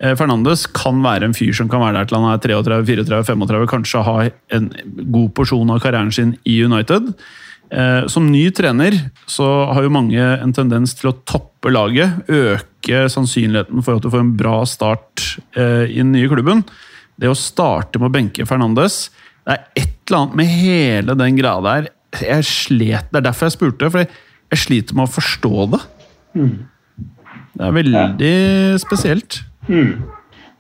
[0.02, 3.24] Eh, Fernandes kan være en fyr som kan være der til han er 33, 34,
[3.30, 4.18] 35, kanskje ha
[4.58, 4.72] en
[5.14, 7.12] god porsjon av karrieren sin i United.
[7.72, 8.98] Eh, Som ny trener
[9.30, 14.10] så har jo mange en tendens til å toppe laget, øke sannsynligheten for at du
[14.10, 16.66] får en bra start eh, i den nye klubben.
[17.22, 19.12] Det å starte med å benke Fernandes
[19.46, 23.48] Det er et eller annet med hele den greia der jeg slet, Det er derfor
[23.48, 24.10] jeg spurte, for jeg,
[24.52, 25.80] jeg sliter med å forstå det.
[27.54, 28.34] Det er veldig
[28.82, 29.38] spesielt.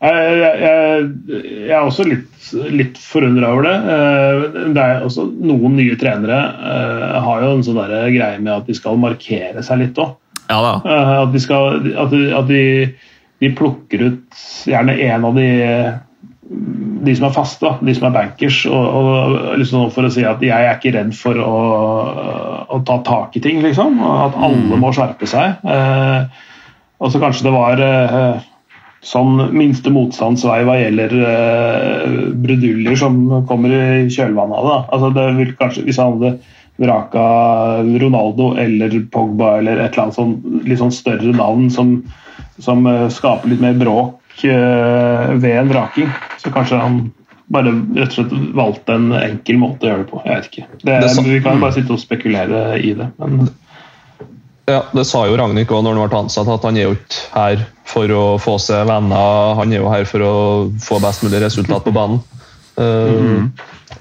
[0.01, 3.75] Jeg, jeg, jeg, jeg er også litt, litt forundra over det.
[3.93, 8.69] Eh, det er også Noen nye trenere eh, har jo en sånn greie med at
[8.69, 10.15] de skal markere seg litt òg.
[10.49, 10.77] Ja.
[10.81, 12.63] At, de, skal, at, de, at de,
[13.39, 15.51] de plukker ut gjerne en av de
[17.01, 20.41] de som er faste, de som er bankers, og, og liksom for å si at
[20.43, 21.51] jeg er ikke redd for å,
[22.67, 24.01] å ta tak i ting, liksom.
[24.03, 25.63] At alle må skjerpe seg.
[25.63, 26.43] Eh,
[27.01, 28.43] og så kanskje det var eh,
[29.01, 34.79] sånn minste motstandsvei hva gjelder uh, bruduljer som kommer i kjølvannet av det.
[34.95, 36.35] Altså det vil kanskje, Hvis han hadde
[36.81, 37.23] vraka
[38.01, 40.35] Ronaldo eller Pogba eller et eller annet sånn,
[40.65, 41.97] litt sånn større navn som,
[42.61, 47.01] som uh, skaper litt mer bråk uh, ved en vraking, så kanskje han
[47.51, 50.21] bare rett og slett valgte en enkel måte å gjøre det på.
[50.23, 50.67] Jeg vet ikke.
[50.77, 53.09] Det, Det er vi kan bare sitte og spekulere i det.
[53.17, 53.49] men...
[54.71, 57.25] Ja, Det sa jo Ragnhild òg når han ble ansatt, at han er jo ikke
[57.35, 60.33] her for å få seg venner, han er jo her for å
[60.79, 62.21] få best mulig resultat på banen.
[62.79, 63.49] Uh,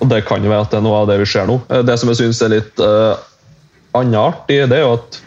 [0.00, 1.58] Og Det kan jo være at det er noe av det vi ser nå.
[1.68, 3.18] Eh, Det som jeg syns er litt uh,
[3.98, 5.18] annet det er jo at,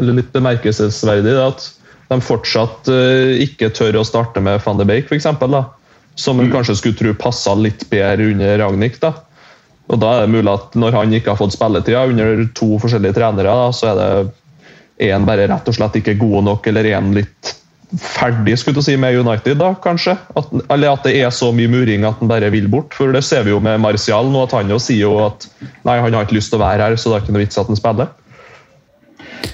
[0.00, 1.68] eller litt bemerkelsesverdig, det er at
[2.10, 5.30] de fortsatt uh, ikke tør å starte med van de Beek, f.eks.
[6.18, 8.98] Som en kanskje skulle tro passa litt bedre under Ragnhild.
[9.04, 9.14] da.
[9.88, 13.16] Og da er det mulig at når han ikke har fått spilletida under to forskjellige
[13.16, 14.10] trenere, da, så er det
[14.98, 17.54] er bare rett og slett ikke god nok, eller er litt
[17.96, 20.14] ferdig skulle du si, med United, da, kanskje?
[20.36, 22.92] At, eller at det er så mye muring at han bare vil bort.
[22.96, 25.48] For det ser vi jo med Martial nå, at han jo sier jo at
[25.86, 27.60] nei, han har ikke lyst til å være her, så det er ikke noe vits
[27.60, 28.12] at han spiller.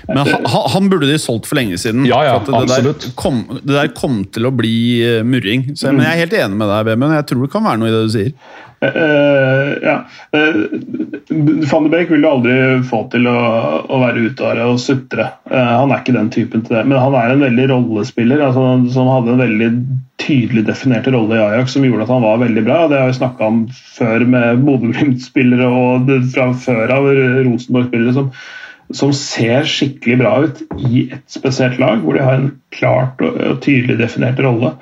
[0.09, 2.05] Men han, han- burde de solgt for lenge siden.
[2.09, 5.71] Ja, ja, for at det, der kom, det der kom til å bli eh, murring.
[5.73, 7.17] Så, Men jeg er helt enig med deg, Vemund.
[7.17, 8.37] Jeg tror det kan være noe i det du sier.
[8.85, 9.95] Uh, ja.
[10.37, 10.55] Uh,
[11.71, 13.37] Van de Beek vil du aldri få til å,
[13.89, 15.31] å være ute og sutre.
[15.49, 16.85] Uh, han er ikke den typen til det.
[16.91, 19.71] Men han er en veldig rollespiller altså, som hadde en veldig
[20.21, 22.83] tydelig definert rolle i Ajax som gjorde at han var veldig bra.
[22.91, 23.65] Det har vi snakka om
[23.97, 28.31] før med Bodø-Glimt-spillere og det, fra før av Rosenborg-spillere som,
[28.95, 33.59] som ser skikkelig bra ut i et spesielt lag, hvor de har en klart og,
[33.65, 34.75] tydelig definert rolle.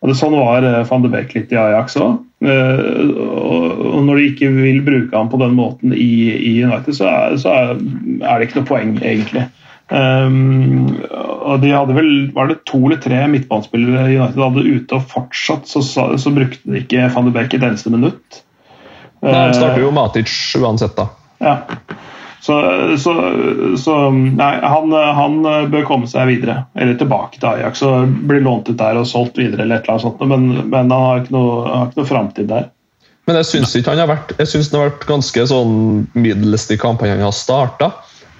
[0.00, 2.18] Og det, sånn var eh, van de Beek litt i Ajax òg.
[2.40, 6.08] og når de ikke vil bruke ham på den måten i,
[6.64, 9.44] United, så, er, så det ikke noe poeng, egentlig.
[9.90, 15.08] Um, og de hadde vel var det to eller tre midtbanespillere United hadde ute, og
[15.10, 18.40] fortsatt så, så, så brukte de ikke van de Beek et eneste minutt.
[19.20, 21.10] Nei, De starter jo Matic uansett, da.
[21.44, 21.56] ja.
[22.40, 22.54] Så,
[22.96, 23.12] så,
[23.76, 25.34] så nei, han, han
[25.72, 29.36] bør komme seg videre, eller tilbake til Ajax og bli lånt ut der og solgt
[29.36, 32.08] videre, eller et eller annet sånt, men, men han har ikke noe, har ikke noe
[32.08, 32.70] framtid der.
[33.28, 35.74] Men jeg syns ikke han har vært Jeg synes han har vært ganske sånn
[36.16, 37.90] middels de kampene han har starta.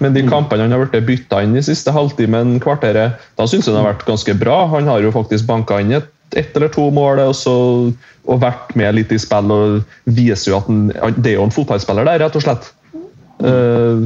[0.01, 3.75] Men de kampene han har blitt bytta inn i siste halvtimen, kvarteret, da syns jeg
[3.75, 4.63] han har vært ganske bra.
[4.73, 7.53] Han har jo faktisk banka inn et, ett eller to mål og, så,
[8.25, 11.45] og vært med litt i spill og viser jo at han, han- det er jo
[11.45, 12.71] en fotballspiller der, rett og slett.
[13.41, 14.03] Eh,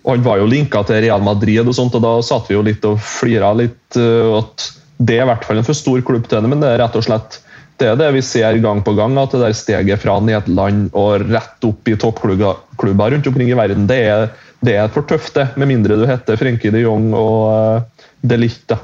[0.00, 2.64] og Han var jo linka til Real Madrid, og sånt, og da satt vi jo
[2.64, 3.82] litt og flira litt.
[3.96, 6.72] Uh, at Det er i hvert fall en for stor klubb til henne, men det
[6.72, 7.40] er rett og slett
[7.80, 9.16] det er det vi ser gang på gang.
[9.16, 13.86] At det der steget fra Nederland og rett opp i toppklubber rundt omkring i verden,
[13.88, 14.26] det er,
[14.60, 15.46] det er for tøft, det.
[15.56, 18.66] Med mindre du heter Frenkie de Jong og uh, de Ligt.
[18.68, 18.82] da.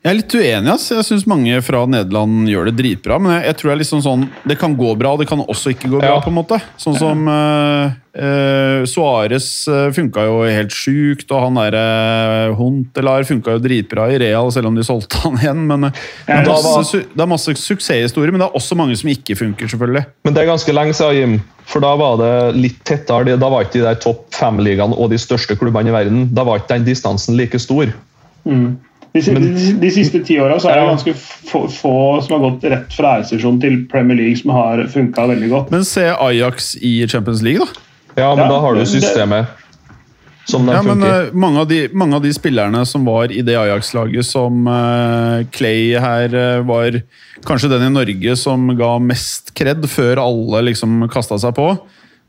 [0.00, 0.70] Jeg er litt uenig.
[0.72, 0.86] ass.
[0.88, 3.18] Jeg syns mange fra Nederland gjør det dritbra.
[3.20, 5.74] Men jeg, jeg tror er liksom sånn, det kan gå bra, og det kan også
[5.74, 6.14] ikke gå bra.
[6.14, 6.22] Ja.
[6.24, 6.56] på en måte.
[6.80, 7.92] Sånn som uh,
[8.88, 11.84] Suárez uh, funka jo helt sjukt, og han derre
[12.48, 15.62] uh, Huntelar funka jo dritbra i Real, selv om de solgte han igjen.
[15.68, 19.12] Men uh, det, er masse, det er masse suksesshistorier, men det er også mange som
[19.12, 20.06] ikke funker, selvfølgelig.
[20.24, 21.40] Men det er ganske lenge siden, Jim.
[21.68, 23.36] For da var det litt tettere.
[23.36, 26.58] Da var ikke de der topp fem-ligaene og de største klubbene i verden Da var
[26.58, 27.92] ikke den distansen like stor.
[29.12, 32.92] De, de, de siste ti åra er det ganske få, få som har gått rett
[32.94, 35.70] fra æresdivisjon til Premier League, som har funka veldig godt.
[35.74, 37.86] Men se Ajax i Champions League, da.
[38.20, 39.56] Ja, men Ja, da har du men systemet
[40.50, 41.26] som Ja, men funker.
[41.28, 45.42] eh, mange, av de, mange av de spillerne som var i det Ajax-laget som uh,
[45.54, 46.96] Clay her uh, var
[47.46, 51.68] kanskje den i Norge som ga mest kred før alle liksom kasta seg på,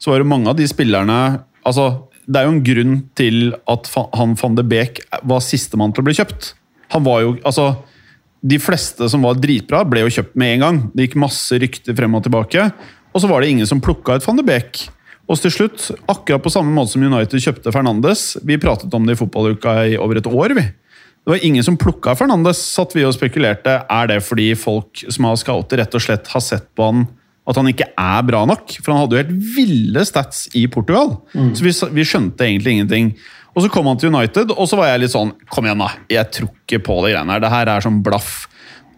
[0.01, 1.17] så var det mange av de spillerne
[1.65, 1.87] altså,
[2.25, 6.01] Det er jo en grunn til at fa- han van de Beek var sistemann til
[6.03, 6.53] å bli kjøpt.
[6.91, 7.73] Han var jo, altså
[8.41, 10.79] De fleste som var dritbra, ble jo kjøpt med en gang.
[10.95, 12.71] Det gikk masse rykter frem og tilbake.
[13.13, 14.87] Og så var det ingen som plukka ut van de Beek.
[15.29, 19.15] Og til slutt, akkurat på samme måte som United kjøpte Fernandes Vi pratet om det
[19.15, 20.55] i fotballuka i over et år.
[20.57, 20.65] vi.
[21.21, 23.83] Det var ingen som plukka Fernandes, satt vi og spekulerte.
[23.85, 27.05] Er det fordi folk som har scouter, rett og slett har sett på han
[27.49, 28.73] at han ikke er bra nok?
[28.81, 31.19] For han hadde jo helt ville stats i Portugal.
[31.53, 33.13] Så vi, vi skjønte egentlig ingenting.
[33.51, 35.91] Og så kom han til United, og så var jeg litt sånn Kom igjen, da.
[36.11, 37.43] Jeg tror ikke på de greiene her.
[37.43, 38.33] Det her er sånn blaff.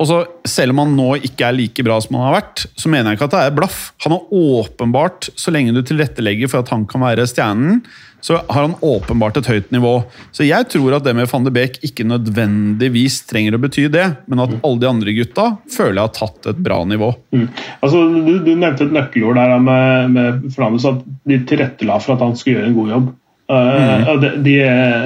[0.02, 2.92] Og så, Selv om han nå ikke er like bra som han har vært, så
[2.92, 3.84] mener jeg ikke at det er blaff.
[4.06, 7.84] Han har åpenbart, så lenge du tilrettelegger for at han kan være stjernen,
[8.24, 9.98] så har han åpenbart et høyt nivå.
[10.32, 14.06] Så jeg tror at det med van de Beek ikke nødvendigvis trenger å bety det,
[14.32, 17.12] men at alle de andre gutta føler jeg har tatt et bra nivå.
[17.36, 17.50] Mm.
[17.84, 22.24] Altså, du, du nevnte et nøkkelord der med, med Fernandes, at de tilrettela for at
[22.24, 23.12] han skulle gjøre en god jobb.
[23.54, 24.58] Eh, og de, de,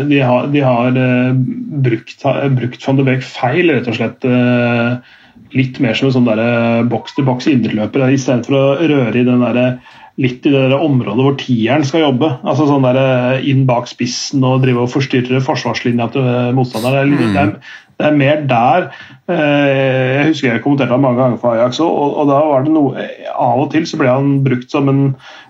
[0.09, 1.37] de har, de har eh,
[1.87, 2.25] brukt,
[2.57, 4.27] brukt van de Beek feil, rett og slett.
[4.27, 5.15] eh,
[5.55, 9.77] litt mer som en sånn boks-til-boks indreløper, istedenfor å røre i den der,
[10.19, 12.33] litt i det der området hvor tieren skal jobbe.
[12.43, 16.27] altså sånn der Inn bak spissen og drive og forstyrre forsvarslinja til
[16.57, 17.13] motstanderen.
[17.13, 17.21] Mm.
[17.21, 17.53] det er,
[17.97, 18.83] det er mer der.
[19.25, 22.65] Eh, Jeg husker jeg kommenterte han mange ganger for Ajax òg, og, og da var
[22.67, 25.01] det noe Av og til så ble han brukt som en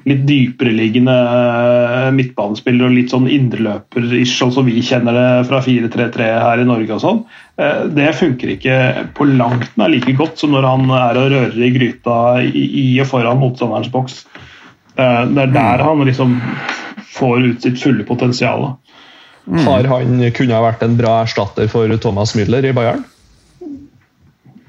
[0.08, 6.32] litt dypereliggende eh, midtbanespiller og litt sånn indreløper-ish, sånn som vi kjenner det fra 4-3-3
[6.46, 7.22] her i Norge og sånn.
[7.60, 8.80] Eh, Det funker ikke
[9.18, 13.12] på langt nær like godt som når han er og rører i gryta i og
[13.12, 14.22] foran motstanderens boks.
[14.98, 16.40] Det er der han liksom
[17.14, 18.72] får ut sitt fulle potensial.
[19.48, 23.06] Har han kunne ha vært en bra erstatter for Thomas Müller i Bayern?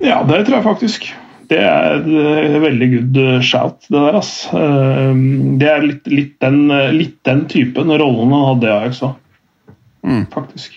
[0.00, 1.08] Ja, det tror jeg faktisk.
[1.48, 4.18] Det er et veldig good shout, det der.
[4.20, 4.46] ass.
[4.52, 5.14] Eh,
[5.58, 9.14] Det er litt, litt, den, litt den typen rollen han hadde i Ajax òg,
[10.04, 10.26] Mm.
[10.30, 10.70] faktisk.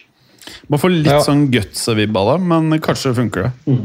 [0.69, 1.19] Bare få litt Ja.
[1.19, 3.77] sånn guts-vibb av det, men kanskje funker det.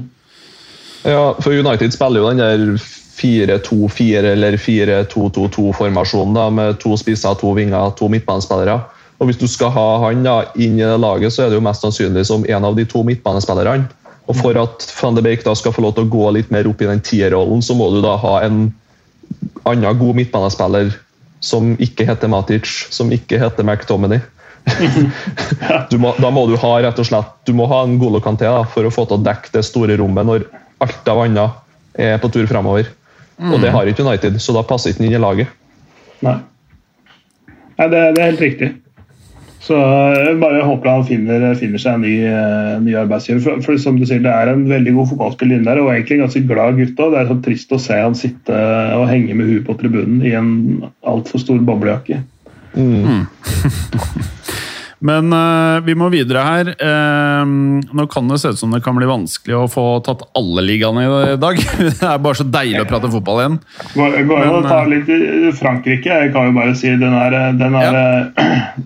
[1.05, 7.91] Ja, for United spiller jo den der 4-2-4 eller 4-2-2-2-formasjonen med to spisser, to vinger,
[7.97, 8.81] to midtbanespillere.
[9.19, 11.85] Og Hvis du skal ha han da inn i laget, så er det jo mest
[11.85, 13.89] sannsynlig som en av de to midtbanespillerne.
[14.27, 16.67] Og For at van de Beek da skal få lov til å gå litt mer
[16.69, 18.67] opp i den tierrollen, så må du da ha en
[19.67, 20.93] annen god midtbanespiller
[21.41, 24.21] som ikke heter Matic, som ikke heter McTominay.
[25.93, 28.49] du må, da må du ha rett og slett Du må ha en Golo Kanté
[28.51, 30.49] da, for å få til å dekke det store rommet når
[30.83, 32.91] alt av annet er på tur framover.
[33.53, 35.53] Og det har ikke United, så da passer ikke den inn i laget.
[36.25, 36.39] Nei,
[37.77, 38.73] Nei det, det er helt riktig.
[39.67, 39.75] Så
[40.15, 43.41] jeg bare håper han finner, finner seg en ny, uh, ny arbeidsgiver.
[43.43, 46.21] For, for som du sier, Det er en veldig god fotballspiller inne der, og egentlig
[46.21, 46.95] en ganske glad gutt.
[47.01, 48.63] Det er så trist å se han sitte
[48.97, 50.55] og henge med huet på tribunen i en
[51.07, 52.23] altfor stor boblejakke.
[55.07, 56.71] Men uh, vi må videre her.
[56.81, 57.45] Uh,
[57.95, 61.05] nå kan det se ut som det kan bli vanskelig å få tatt alle ligaene
[61.05, 61.61] i dag.
[62.01, 63.59] Det er bare så deilig å prate fotball igjen.
[63.93, 66.09] Går, går Men, å ta litt i Frankrike.
[66.25, 68.01] Jeg kan jo bare si den er, den er,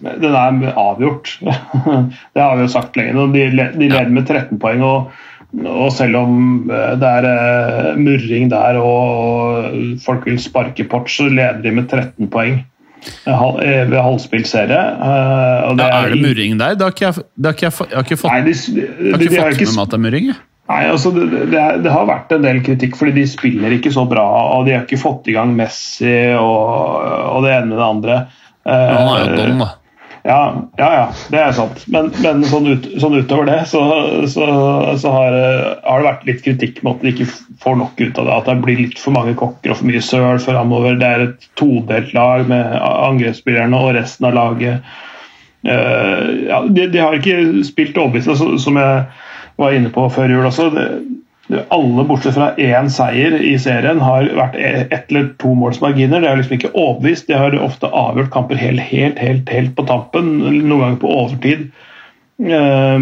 [0.00, 1.36] den er avgjort.
[2.34, 3.26] Det har vi jo sagt lenge.
[3.34, 4.84] De, de leder med 13 poeng.
[4.86, 5.10] og
[5.50, 6.34] og selv om
[6.70, 9.72] eh, det er eh, murring der og
[10.04, 14.78] folk vil sparke port, så leder de med 13 poeng eh, ved halvspilt serie.
[14.78, 16.76] eh, og Ja, er det murring der?
[16.78, 19.50] Det har ikke jeg, har ikke jeg, har ikke fått, Nei, de, jeg de, har
[19.58, 20.30] ikke fått med meg at det er murring.
[20.70, 24.04] Nei, altså det, det, det har vært en del kritikk fordi de spiller ikke så
[24.06, 24.22] bra.
[24.54, 28.20] og De har ikke fått i gang Messi og, og det ene med det andre.
[28.70, 29.70] Men han er jo Eh, don, da.
[30.22, 31.84] Ja, ja, ja, det er sant.
[31.88, 33.80] Men, men sånn, ut, sånn utover det så,
[34.28, 34.48] så,
[35.00, 37.28] så har, eh, har det vært litt kritikk med at de ikke
[37.62, 38.34] får nok ut av det.
[38.34, 40.98] At det blir litt for mange kokker og for mye søl framover.
[41.00, 44.92] Det er et todelt lag med angrepsspillerne og resten av laget.
[45.60, 49.02] Uh, ja, de, de har ikke spilt overbevisende, som jeg
[49.60, 50.70] var inne på før jul også.
[50.72, 50.86] Det,
[51.68, 56.22] alle bortsett fra én seier i serien har vært e- ett eller to målsmarginer.
[56.22, 57.26] Det har liksom ikke overbevist.
[57.26, 61.70] De har ofte avgjort kamper helt, helt, helt, helt på tampen, noen ganger på overtid.
[62.40, 62.98] Eh,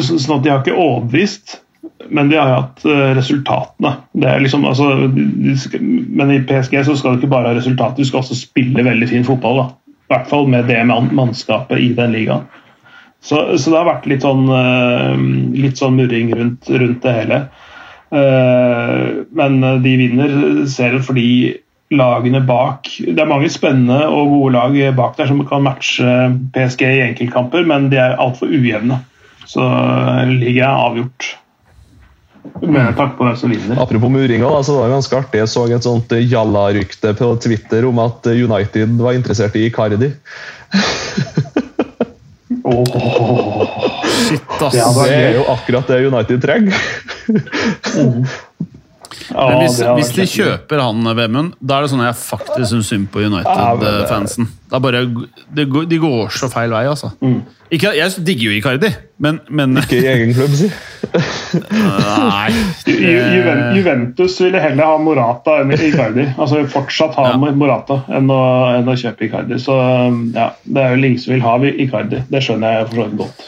[0.00, 1.58] sånn at de har ikke overbevist.
[2.08, 3.94] Men de har hatt eh, resultatene.
[4.22, 8.22] Er liksom, altså, men i PSG så skal du ikke bare ha resultater, du skal
[8.22, 9.60] også spille veldig fin fotball.
[9.60, 9.68] da.
[10.08, 12.48] I hvert fall med det mannskapet i den ligaen.
[13.20, 15.14] Så, så det har vært litt sånn, eh,
[15.58, 17.40] litt sånn murring rundt, rundt det hele.
[18.14, 20.36] Eh, Men de vinner
[20.70, 21.58] serien fordi
[21.92, 26.14] lagene bak Det er mange spennende og gode lag bak der som kan matche
[26.54, 29.02] PSG i enkeltkamper, men de er altfor ujevne.
[29.48, 29.64] Så
[30.28, 31.28] ligaen er avgjort.
[32.62, 33.78] Men takk på hvem som vinner.
[33.80, 35.40] Apropos muringa, så var ganske artig.
[35.42, 39.66] Jeg så et sånt eh, jalla-rykte på Twitter om at eh, United var interessert i
[39.68, 40.10] Icardi.
[44.28, 44.74] Shit, ass.
[44.74, 46.74] Ja, Det er jo akkurat det United trenger.
[49.32, 52.70] Ja, Men hvis, hvis de kjøper han, Vemund, da er det sånn at jeg faktisk
[52.72, 54.48] syns synd på Ja, United-fansen.
[54.68, 55.06] Det er
[55.56, 57.12] det de går så feil vei, altså.
[57.72, 58.88] Ikke, jeg digger jo Icardi,
[59.20, 60.68] men, men Ikke i egen klubb, si.
[61.72, 62.50] Nei.
[62.86, 63.00] Ju-
[63.36, 66.24] Ju- Juventus ville heller ha Morata enn Icardi.
[66.38, 67.36] Altså fortsatt ha Ja.
[67.36, 68.40] Morata enn å,
[68.78, 69.58] enn å kjøpe Icardi.
[69.60, 69.76] Så
[70.34, 72.22] ja, det er jo ingen som vil ha Icardi.
[72.30, 73.46] Det skjønner jeg for så vidt godt.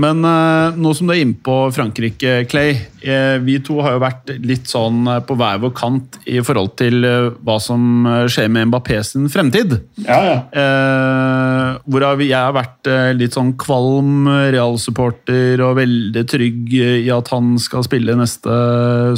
[0.00, 2.72] Men eh, nå som du er inne på Frankrike, Clay.
[3.04, 6.72] eh, vi to har jo vært litt sånn eh, på hver vår kant i forhold
[6.80, 9.76] til eh, hva som eh, skjer med Mbappé sin fremtid.
[10.02, 10.34] Ja, ja.
[10.50, 17.54] Eh, hvorav jeg har vært litt sånn kvalm Real-supporter og veldig trygg i at han
[17.62, 18.58] skal spille neste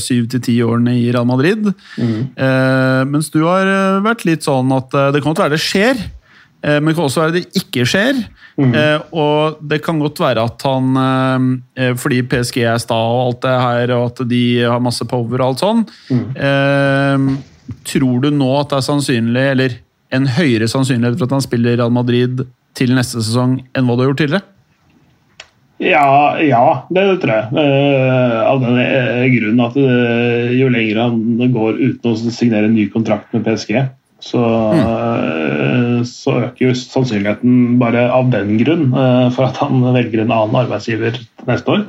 [0.02, 1.72] syv til ti årene i Real Madrid.
[1.96, 3.70] Eh, mens du har
[4.04, 6.04] vært litt sånn at det kan godt være det skjer,
[6.62, 8.24] Men det kan også være det ikke skjer.
[8.57, 8.72] Mm.
[9.12, 10.94] og det kan godt være at han
[11.76, 15.36] eh, Fordi PSG er sta og alt det her, og at de har masse power
[15.36, 15.84] og alt sånn.
[16.09, 17.36] Mm.
[17.84, 19.76] tror du nå at det er sannsynlig, eller
[20.16, 22.46] en høyere sannsynlighet for at han spiller Real Madrid
[22.76, 24.48] til neste sesong enn hva du har gjort tidligere?
[25.82, 27.48] Ja, ja, det tror jeg.
[27.61, 28.78] Eh, av den
[29.34, 29.96] grunnen at det,
[30.57, 33.82] jo lenger han går uten å signere en ny kontrakt med PSG,
[34.26, 34.42] så,
[34.74, 36.04] mm.
[36.08, 40.60] så øker jo sannsynligheten bare av den grunn eh, for at han velger en annen
[40.64, 41.88] arbeidsgiver neste år.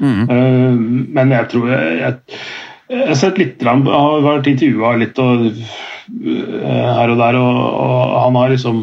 [0.00, 1.12] Mm.
[1.12, 2.36] men jeg tror jeg, jeg,
[2.88, 7.58] jeg har sett litt, han har vært intervjua litt og, eh, her og der, og,
[7.84, 8.80] og han har liksom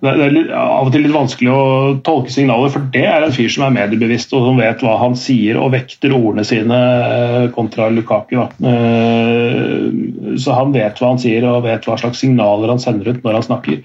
[0.00, 1.64] det er litt, av og til litt vanskelig å
[2.06, 5.16] tolke signaler, for det er en fyr som er mediebevisst og som vet hva han
[5.18, 8.38] sier og vekter ordene sine eh, kontra Lukaku.
[8.38, 8.48] Da.
[8.72, 13.20] Eh, Så han vet hva han sier og vet hva slags signaler han sender ut
[13.26, 13.80] når han snakker.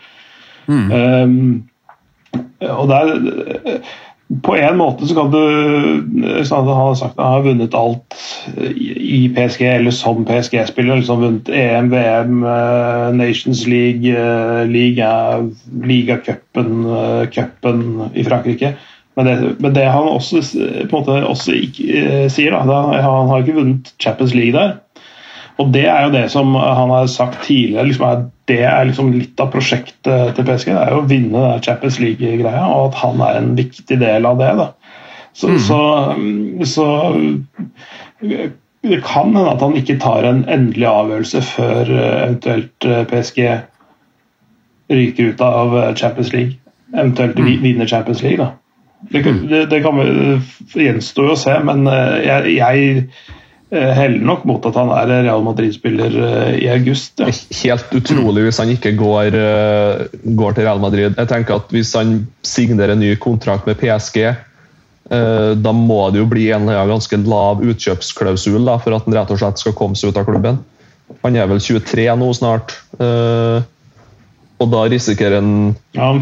[0.71, 1.27] Eh,
[2.65, 3.11] Og der,
[4.43, 8.15] på en måte så kan du sånn Han har sagt han har vunnet alt
[8.57, 10.97] i PSG, eller som PSG-spiller.
[10.97, 15.11] liksom Vunnet EM, VM, eh, Nations League, eh, Liga,
[15.83, 18.73] Ligacupen eh, cupen i Frankrike.
[19.15, 20.41] Men det, men det han også,
[20.89, 24.79] på en måte også ikke, eh, sier, da Han har ikke vunnet Champions League der.
[25.61, 27.85] Og det er jo det som han har sagt tidligere.
[27.87, 30.71] Liksom er, det er liksom litt av prosjektet til PSG.
[30.73, 34.41] Det er jo å vinne Champions League-greia, og at han er en viktig del av
[34.41, 34.49] det.
[34.59, 34.67] da.
[35.35, 35.79] Så, så,
[36.67, 36.85] så
[38.85, 43.39] det kan hende at han ikke tar en endelig avgjørelse før eh, eventuelt eh, PSG
[44.93, 46.59] ryker ut av eh, Champions League.
[46.93, 48.51] Eventuelt vi- vinner Champions League, da.
[49.11, 50.41] Det, kan- det, det kan vel
[50.75, 53.09] gjenstå å se, men jeg, jeg
[53.75, 57.19] heller nok mot at han er Real Madrid-spiller eh, i august.
[57.21, 57.29] Ja.
[57.61, 60.03] Helt utrolig hvis han ikke går, eh,
[60.37, 61.15] går til Real Madrid.
[61.17, 66.23] Jeg tenker at Hvis han signerer en ny kontrakt med PSG, eh, da må det
[66.23, 69.99] jo bli en ganske lav utkjøpsklausul da, for at han rett og slett skal komme
[69.99, 70.61] seg ut av klubben.
[71.23, 73.61] Han er vel 23 nå snart, eh,
[74.55, 76.13] og da risikerer han Ja,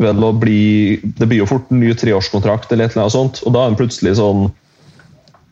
[0.00, 3.42] vel å bli Det blir jo fort en ny treårskontrakt, eller et eller annet sånt,
[3.46, 4.50] og da er han plutselig sånn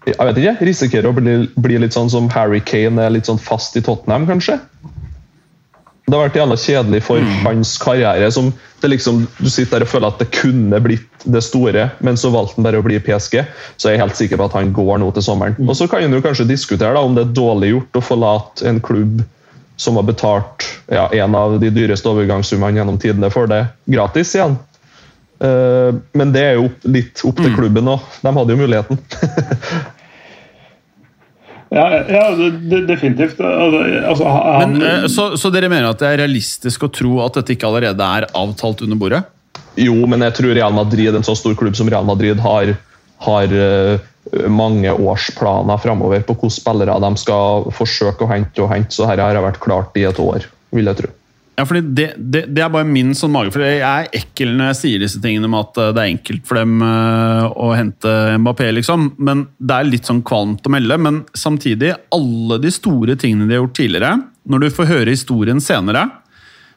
[0.09, 3.40] jeg vet ikke, risikerer å bli, bli litt sånn som Harry Kane er litt sånn
[3.40, 4.57] fast i Tottenham, kanskje.
[6.11, 8.30] Det har vært jævla kjedelig for hans karriere.
[8.32, 8.48] som
[8.80, 12.32] det liksom, Du sitter der og føler at det kunne blitt det store, men så
[12.34, 13.44] valgte han bare å bli PSG.
[13.76, 15.55] Så jeg er helt sikker på at han går nå til sommeren.
[15.68, 18.80] Og Så kan en kanskje diskutere da, om det er dårlig gjort å forlate en
[18.80, 19.22] klubb
[19.76, 24.59] som har betalt ja, en av de dyreste overgangssummene gjennom tidene for det gratis igjen.
[25.41, 28.05] Eh, men det er jo litt opp til klubben òg.
[28.20, 29.01] De hadde jo muligheten.
[31.78, 33.41] ja, ja det, definitivt.
[33.41, 37.41] Altså, han, Men, eh, så, så dere mener at det er realistisk å tro at
[37.41, 39.24] dette ikke allerede er avtalt under bordet?
[39.80, 42.74] Jo, men jeg tror Real Madrid, en så stor klubb som Real Madrid har,
[43.24, 44.09] har eh,
[44.53, 48.93] mange årsplaner framover på hvilke spillere de skal forsøke å hente og hente.
[48.93, 50.45] Så dette har vært klart i et år,
[50.76, 51.14] vil jeg tro.
[51.61, 54.71] Ja, fordi det, det, det er bare min sånn mage, for jeg er ekkel når
[54.71, 58.15] jeg sier disse tingene om at eh, det er enkelt for dem eh, å hente
[58.41, 59.11] Mbappé, liksom.
[59.21, 60.97] Men det er litt sånn kvalmt å melde.
[61.05, 64.15] Men samtidig, alle de store tingene de har gjort tidligere,
[64.49, 66.07] når du får høre historien senere,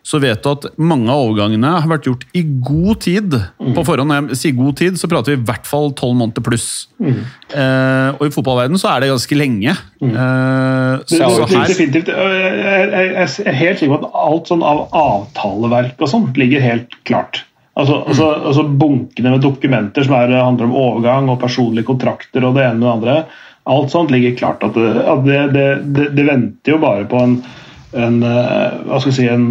[0.03, 3.37] så vet du at mange av overgangene har vært gjort i god tid.
[3.73, 6.43] På forhånd, når jeg sier god tid, så prater vi i hvert fall tolv måneder
[6.43, 6.65] pluss.
[6.99, 9.75] Eh, og i fotballverdenen så er det ganske lenge.
[10.03, 12.07] Eh, så, Det- det- her Definitivt.
[12.07, 16.61] Jeg, jeg, jeg er helt sikker på at alt sånn av avtaleverk og sånt ligger
[16.61, 17.43] helt klart.
[17.75, 22.53] Altså, altså, altså Bunkene med dokumenter som er, handler om overgang og personlige kontrakter og
[22.59, 23.25] det ene og det andre.
[23.65, 24.63] Alt sånt ligger klart.
[24.67, 27.37] At det, at det, det, det, det venter jo bare på en,
[27.93, 29.47] en eh, hva skal jeg si, en,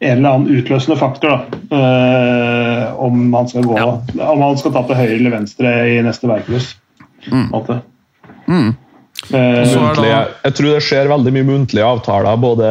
[0.00, 1.34] en eller annen utløsende faktor.
[1.36, 3.78] da, eh, Om han skal gå,
[4.26, 6.74] om han skal ta til høyre eller venstre i neste verkehus.
[7.26, 7.42] Mm.
[7.42, 7.80] en måte.
[9.30, 12.70] Eh, jeg tror det skjer veldig mye muntlige avtaler, både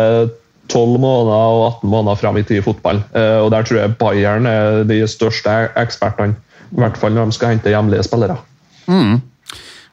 [0.70, 3.01] 12 måneder og 18 måneder fram i tid i fotball.
[3.14, 6.38] Eh, og Der tror jeg Bayern er de største ekspertene,
[6.70, 8.38] i hvert fall når de skal hente hjemlige spillere.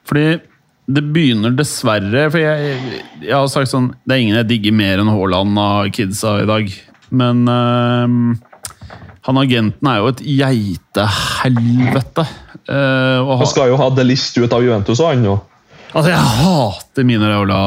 [0.07, 0.27] Fordi
[0.87, 2.77] det begynner dessverre For jeg,
[3.25, 6.49] jeg har sagt sånn Det er ingen jeg digger mer enn Haaland av kidsa i
[6.49, 6.71] dag.
[7.17, 8.37] Men øhm,
[9.27, 12.25] han agenten er jo et geitehelvete.
[12.67, 15.35] Uh, og Han skal jo ha Delist ut av Juventus og han nå.
[15.93, 17.59] altså, jeg hater Mino Raula.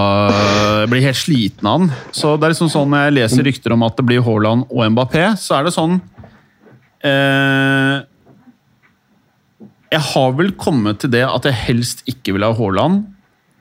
[0.83, 1.91] Jeg blir helt sliten av han.
[2.15, 4.93] Så det er liksom sånn Når jeg leser rykter om at det blir Haaland og
[4.95, 5.99] Mbappé, så er det sånn
[7.03, 7.95] eh,
[9.89, 13.07] Jeg har vel kommet til det at jeg helst ikke vil ha Haaland,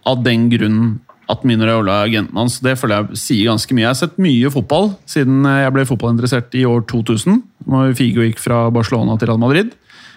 [0.09, 0.83] av den grunn
[1.29, 2.59] at min Raiola er agenten hans.
[2.64, 3.85] Det føler jeg sier ganske mye.
[3.85, 7.43] Jeg har sett mye fotball siden jeg ble fotballinteressert i år 2000.
[7.68, 9.74] Når Figo gikk fra Barcelona til Real Madrid.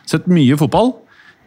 [0.07, 0.93] Sett mye fotball.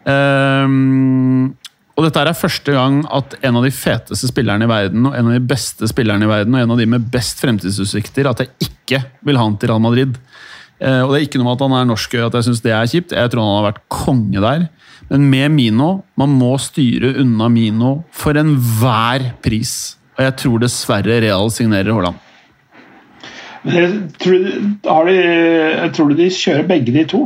[0.05, 1.55] Um,
[1.95, 5.31] og dette er første gang at en av de feteste spillerne i verden, og en
[5.31, 8.67] av de beste spillerne i verden, og en av de med best fremtidsutsikter, at jeg
[8.67, 10.19] ikke vil ha han til Real Madrid.
[10.79, 12.73] Eh, og det er ikke noe med at han er norsk at jeg syns det
[12.75, 13.15] er kjipt.
[13.15, 14.67] Jeg tror han har vært konge der.
[15.09, 19.95] Men med Mino Man må styre unna Mino for enhver pris.
[20.17, 22.21] Og jeg tror dessverre Real signerer Haaland.
[24.85, 27.25] Tror, du de kjører begge de to.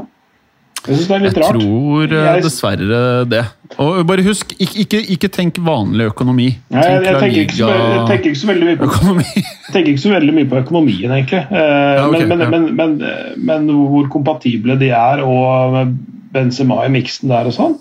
[0.87, 2.99] Jeg Jeg tror eh, dessverre
[3.29, 3.41] det.
[3.77, 6.47] Og bare husk, ikke, ikke, ikke tenk vanlig økonomi.
[6.71, 9.43] Nei, jeg, jeg, tenker ikke så, jeg tenker ikke så veldig mye på økonomi.
[9.73, 11.43] Tenker ikke så veldig mye på økonomien, egentlig.
[11.51, 11.67] Eh,
[11.99, 12.49] Ja, okay, men, men, ja.
[12.53, 15.93] men, men, men hvor kompatible de er, og
[16.33, 17.77] Benzema i miksen der og sånn.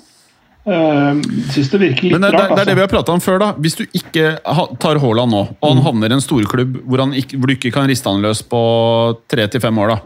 [0.69, 1.17] Uh,
[1.55, 2.51] Syns det virker litt Men det, rart.
[2.51, 2.59] rart.
[2.59, 2.89] det er det vi altså.
[2.91, 3.39] har prata om før.
[3.41, 3.49] da.
[3.57, 4.35] Hvis du ikke
[4.83, 8.11] tar Haaland nå, og han havner i en storklubb hvor, hvor du ikke kan riste
[8.11, 8.61] han løs på
[9.31, 9.99] tre til fem år, da.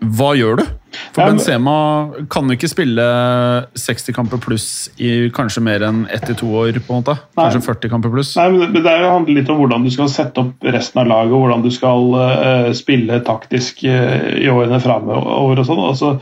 [0.00, 0.64] Hva gjør du?
[1.12, 6.06] For Ja, men- Benzema kan jo ikke spille 60 kamper pluss i kanskje mer enn
[6.10, 6.72] ett til to år.
[6.72, 7.18] på en måte.
[7.36, 8.36] Kanskje 40 kamper pluss.
[8.36, 11.32] Nei, men det, er handler litt om hvordan du skal sette opp resten av laget,
[11.32, 15.84] og hvordan du skal uh, spille taktisk uh, i årene framover og sånn.
[15.88, 16.20] Altså,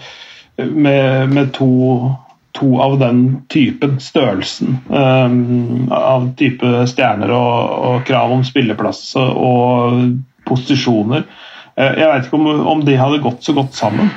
[0.59, 2.15] med, med to,
[2.55, 10.15] to av den typen størrelsen, um, av type stjerner og, og krav om spilleplass og
[10.47, 11.25] posisjoner.
[11.77, 14.11] Eh, jeg veit ikke om, om de hadde gått så godt sammen.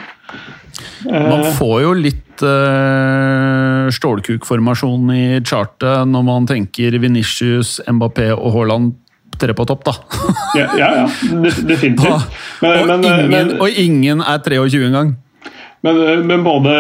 [1.07, 8.51] Man Eh, får jo litt uh, stålkukformasjon i chartet når man tenker Venitius, Mbappé og
[8.53, 8.95] Haaland
[9.37, 9.93] tre på topp, da.
[10.57, 11.05] ja, ja, ja
[11.43, 12.27] de- definitivt.
[12.61, 15.15] Men, og, men, ingen, men, og ingen er 23 engang.
[15.85, 16.71] Men, men både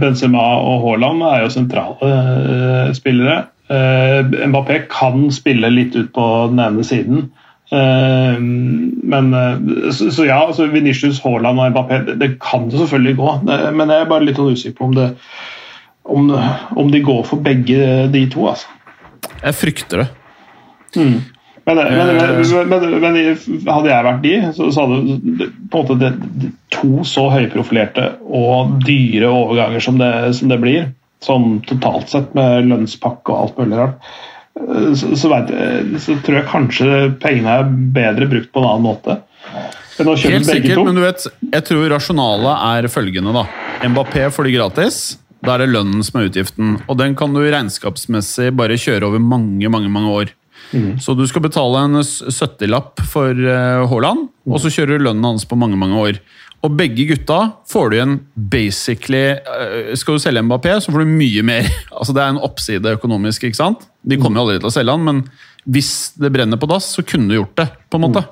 [0.00, 3.40] Benzema og Haaland er jo sentrale uh, spillere.
[3.66, 7.26] Uh, Mbappé kan spille litt ut på den ene siden.
[7.72, 8.38] Eh,
[9.12, 13.16] men eh, så, så ja, altså Vinicius, Haaland og Mbappé, det, det kan det selvfølgelig
[13.18, 13.36] gå.
[13.48, 15.08] Det, men jeg er bare litt sånn usikker på om, det,
[16.16, 16.28] om,
[16.76, 18.46] om de går for begge de to.
[18.52, 18.70] altså.
[19.42, 20.10] Jeg frykter det.
[21.66, 23.16] Men, men, men, men, men
[23.66, 26.10] hadde jeg vært de, så, så hadde på en måte
[26.70, 30.86] to så høyprofilerte og dyre overganger som det, som det blir,
[31.26, 34.35] sånn totalt sett med lønnspakke og alt mulig rart, eh,
[34.96, 35.52] så, så, vet
[36.00, 39.18] så tror jeg kanskje pengene er bedre brukt på en annen måte.
[39.96, 43.46] Helt sikkert, men du vet, jeg tror rasjonalet er følgende, da.
[43.86, 44.98] Mbappé får de gratis.
[45.44, 46.74] Da er det lønnen som er utgiften.
[46.88, 50.34] Og den kan du regnskapsmessig bare kjøre over mange, mange, mange år.
[51.00, 55.46] Så du skal betale en 70-lapp for eh, Haaland, og så kjører du lønnen hans
[55.46, 56.18] på mange, mange år.
[56.64, 57.38] Og begge gutta
[57.70, 61.68] får du igjen basically eh, Skal du selge Mbappé, så får du mye mer.
[61.96, 63.86] Altså Det er en oppside økonomisk, ikke sant?
[64.06, 65.22] De kommer jo aldri til å selge han, men
[65.66, 65.92] hvis
[66.22, 67.68] det brenner på dass, så kunne du gjort det.
[67.90, 68.22] på en måte.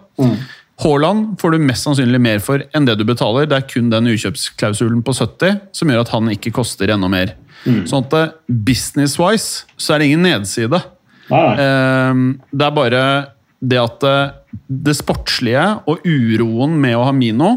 [0.83, 3.47] Haaland får du mest sannsynlig mer for enn det du betaler.
[3.51, 7.35] Det er kun den ukjøpsklausulen på 70 som gjør at han ikke koster enda mer.
[7.89, 10.81] Sånn at eh, business-wise så er det ingen nedside.
[11.59, 13.03] Ehm, Det er bare
[13.64, 14.16] det at det,
[14.68, 17.55] det sportslige og uroen med å ha Mino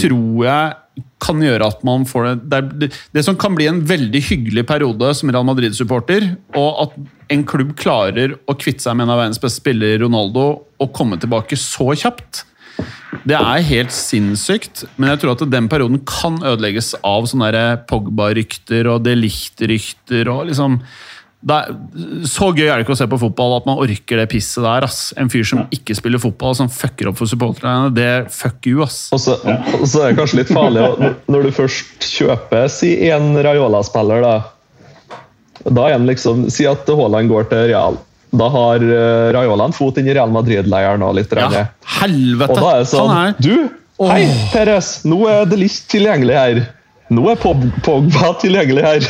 [0.00, 3.66] tror jeg kan gjøre at man får det det, er, det, det som kan bli
[3.68, 6.24] en veldig hyggelig periode som Real Madrid-supporter,
[6.56, 6.96] og at
[7.32, 10.46] en klubb klarer å kvitte seg med en av verdens beste spillere, Ronaldo,
[10.78, 12.44] og komme tilbake så kjapt.
[13.26, 18.86] Det er helt sinnssykt, men jeg tror at den perioden kan ødelegges av sånne Pogba-rykter
[18.92, 20.28] og Delicht-rykter.
[20.30, 20.80] og liksom
[21.46, 21.74] det er,
[22.26, 24.86] Så gøy er det ikke å se på fotball at man orker det pisset der.
[24.86, 25.12] ass.
[25.16, 27.92] En fyr som ikke spiller fotball, som fucker opp for supporterne.
[27.94, 29.08] Det fuck you, ass.
[29.14, 33.34] Og så, og så er det kanskje litt farlig når du først kjøper si en
[33.46, 34.36] Raiola-spiller, da.
[35.66, 37.98] Da er han liksom Si at Haaland går til Real.
[38.36, 41.32] Da har uh, Raiola en fot inn i Real Madrid-leiren og litt.
[41.32, 41.66] Ja,
[42.00, 42.52] helvete!
[42.52, 43.54] Og da er det sånn er Du,
[44.10, 44.90] hei, Perez!
[45.08, 46.64] Nå er det litt tilgjengelig her.
[47.14, 49.06] Nå er Pogba tilgjengelig her.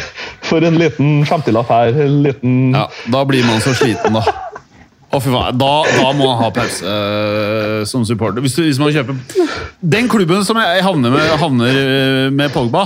[0.46, 1.96] For en liten 50-lapp her.
[2.06, 4.24] En liten Ja, da blir man så sliten, da.
[5.16, 5.56] Faen.
[5.56, 8.42] Da, da må man ha pause uh, som supporter.
[8.44, 9.16] Hvis, du, hvis man kjøper
[9.80, 12.82] Den klubben som jeg havner med, havner eh, med Pogba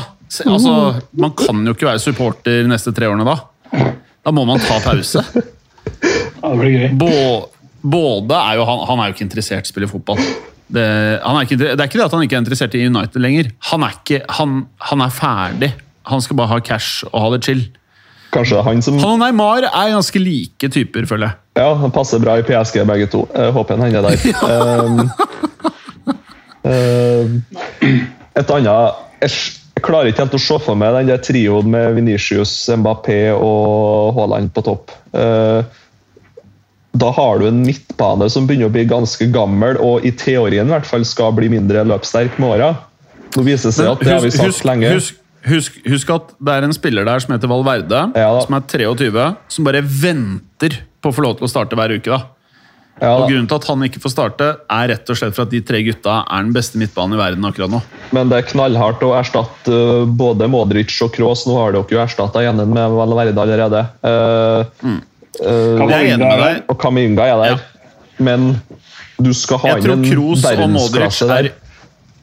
[0.47, 3.35] altså, Man kan jo ikke være supporter de neste tre årene da.
[3.71, 5.25] Da må man ta pause.
[6.41, 6.93] Ja, det blir gøy.
[7.93, 10.21] Både er jo han, han er jo ikke interessert i å spille fotball.
[10.73, 10.85] Det,
[11.21, 13.51] han er ikke, det er ikke det at han ikke er interessert i United lenger.
[13.73, 14.55] Han er, ikke, han,
[14.89, 15.71] han er ferdig.
[16.09, 17.63] Han skal bare ha cash og ha det chill.
[18.31, 21.39] Kanskje han som Han og Neymar er ganske like typer, føler jeg.
[21.61, 23.25] Ja, han passer bra i PSG, begge to.
[23.35, 24.17] Jeg håper han hender der.
[24.47, 25.01] Um,
[26.71, 27.41] um,
[28.39, 29.27] et annet
[29.81, 34.13] jeg, klarer ikke helt å se for meg den der trioen med Venicius, Mbappé og
[34.19, 34.93] Haaland på topp.
[35.17, 35.65] Uh,
[37.01, 40.75] da har du en midtbane som begynner å bli ganske gammel, og i teorien i
[40.75, 42.71] hvert fall skal bli mindre løpssterk med åra.
[43.37, 44.91] Nå viser det seg at det har vi sagt husk, lenge.
[44.97, 48.67] husk, husk, husk at det er en spiller der som heter Valverde, Ja som er
[48.67, 52.11] 23, som bare venter på å få lov til å starte hver uke.
[52.11, 52.40] da.
[53.01, 53.31] Ja, Og.
[53.31, 55.79] Grunnen til at han ikke får starte, er rett og slett for at de tre
[55.87, 57.81] gutta er den beste midtbanen i verden akkurat nå.
[58.13, 61.47] Men det er knallhardt å erstatte uh, både Modric og Kroos.
[61.49, 63.87] Nå har dere jo erstatta Jennen med Valverde allerede.
[64.05, 65.01] Uh, Mm.
[65.41, 66.63] uh, er enig med deg.
[66.69, 67.65] og Kaminga er der.
[68.21, 68.61] Men
[69.21, 71.53] du skal ha inn en verdensklasse er der.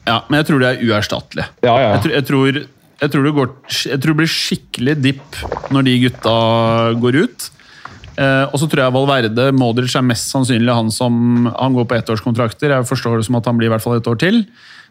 [0.08, 1.46] Ja, men jeg tror det er uerstattelig.
[1.66, 1.88] Ja, ja.
[1.96, 2.60] Jeg tror, jeg, tror,
[3.02, 3.54] jeg, tror det går,
[3.90, 5.40] jeg tror det blir skikkelig dipp
[5.74, 6.36] når de gutta
[7.02, 7.48] går ut.
[8.18, 11.98] Eh, og så tror jeg Valverde Modric er mest sannsynlig han som Han går på
[12.00, 12.74] ettårskontrakter.
[12.74, 14.42] Jeg forstår det som at han blir i hvert fall et år til.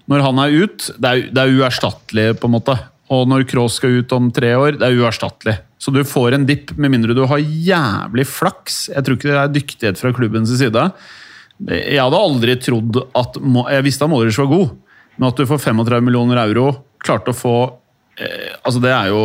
[0.08, 2.78] Når han er ut, det er, det er uerstattelig, på en måte.
[3.12, 5.58] Og når Kroos skal ut om tre år, det er uerstattelig.
[5.80, 8.88] Så du får en dipp, med mindre du har jævlig flaks.
[8.94, 10.86] Jeg tror ikke det er dyktighet fra klubbens side.
[11.68, 13.38] Jeg hadde aldri trodd at
[13.74, 14.74] Jeg visste at Modric var god,
[15.18, 16.68] men at du får 35 millioner euro
[17.02, 17.54] Klarte å få
[18.22, 19.24] eh, Altså, det er jo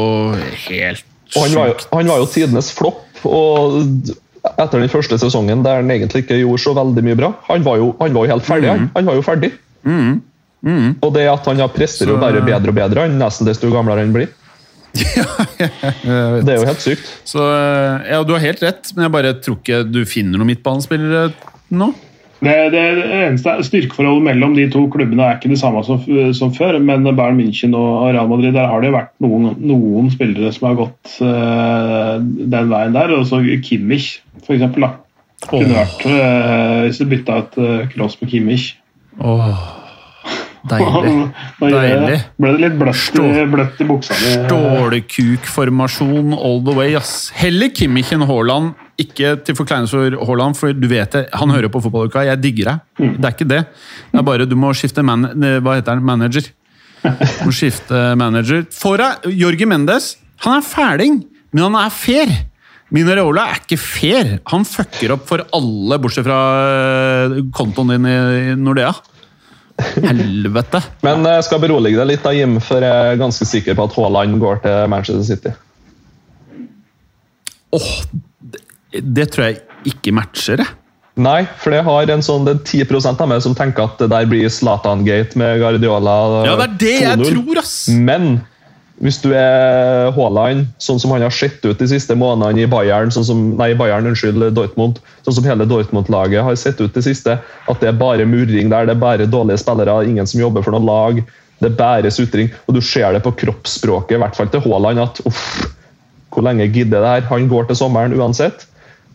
[0.62, 3.03] helt Og han var, jo, han var jo tidenes flopp.
[3.28, 4.12] Og
[4.42, 7.76] etter den første sesongen der han egentlig ikke gjorde så veldig mye bra Han var
[7.78, 8.70] jo, han var jo helt ferdig.
[8.72, 9.52] Han, han var jo ferdig.
[11.02, 14.04] Og det at han har presterer jo bare bedre og bedre, han nesten desto gamlere
[14.04, 14.30] han blir.
[16.44, 17.06] Det er jo helt sykt.
[17.24, 20.52] Så eh, ja, du har helt rett, men jeg bare tror ikke du finner noen
[20.52, 21.30] midtbanespillere
[21.72, 21.88] nå.
[22.43, 26.01] Det, det eneste Styrkeforholdet mellom de to klubbene er ikke det samme som,
[26.34, 26.78] som før.
[26.82, 30.78] Men Bayern München og Real Madrid, der har det vært noen, noen spillere som har
[30.80, 33.14] gått uh, den veien der.
[33.14, 34.09] Og så Kimmich,
[34.43, 34.82] for eksempel.
[34.88, 34.93] Da.
[35.47, 38.66] Kunne vært uh, Hvis du bytta et uh, Kroos med Kimmich.
[39.22, 39.47] Åh,
[40.70, 41.30] deilig.
[41.61, 42.18] Deilig.
[42.40, 43.16] ble det litt bløtt,
[43.53, 44.12] bløtt i buksa.
[44.18, 47.30] Stålekukformasjon all the way, ass.
[47.38, 48.74] Heller Kimmich enn Haaland.
[49.01, 51.22] Ikke til forkleinelse for Haaland, for du vet det.
[51.40, 52.26] Han hører på fotballuka.
[52.28, 52.82] Jeg digger deg.
[53.16, 53.62] Det er ikke det.
[54.12, 56.51] Det er bare du må skifte man, eh, hva heter han, manager.
[57.03, 58.66] Du må skifte manager.
[58.76, 61.22] Fora, Jorge Mendes, han er fæling,
[61.53, 62.34] men han er fair.
[62.93, 64.34] Minareola er ikke fair.
[64.53, 66.40] Han fucker opp for alle, bortsett fra
[67.32, 68.93] eh, kontoen din i Nordea.
[69.97, 70.82] Helvete.
[71.03, 73.97] Men jeg skal berolige deg litt, da, Jim, for jeg er ganske sikker på at
[73.97, 75.55] Haaland går til Manchester City.
[77.72, 78.31] Åh, det,
[78.93, 79.61] det tror jeg
[79.93, 80.78] ikke matcher, jeg.
[81.20, 84.09] Nei, for det har en sånn, det er 10 av meg som tenker at det
[84.14, 86.47] der blir Zlatan-gate med Guardiola.
[86.47, 87.74] Ja, det er det jeg tror, ass!
[87.93, 88.38] Men
[89.03, 93.12] hvis du er Haaland, sånn som han har sett ut de siste månedene i Bayern,
[93.12, 97.36] sånn som, nei, Bayern, unnskyld, Dortmund, sånn som hele Dortmund-laget har sett ut det siste,
[97.43, 100.76] at det er bare murring der, det er bare dårlige spillere, ingen som jobber for
[100.76, 101.20] noe lag,
[101.61, 105.03] det er bare sutring, og du ser det på kroppsspråket, i hvert fall til Haaland,
[105.03, 105.45] at uff,
[106.32, 107.26] hvor lenge gidder det her?
[107.28, 108.64] Han går til sommeren uansett.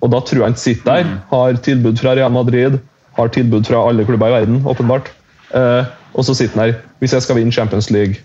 [0.02, 2.78] Og da tror jeg han sitter der, har tilbud fra Real Madrid,
[3.18, 5.10] har tilbud fra alle klubber i verden, åpenbart.
[5.58, 6.80] Eh, og så sitter han her.
[7.02, 8.22] Hvis jeg skal vinne Champions League,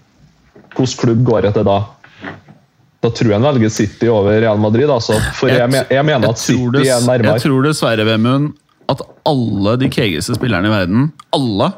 [0.76, 1.78] hvilken klubb går jeg til da?
[3.02, 4.90] Da tror jeg han velger City over Real Madrid.
[4.90, 5.16] Altså.
[5.34, 7.38] For jeg, jeg mener at City er nærmere.
[7.38, 8.52] Jeg tror dessverre, Vemund,
[8.92, 11.72] at alle de kegeste spillerne i verden, alle,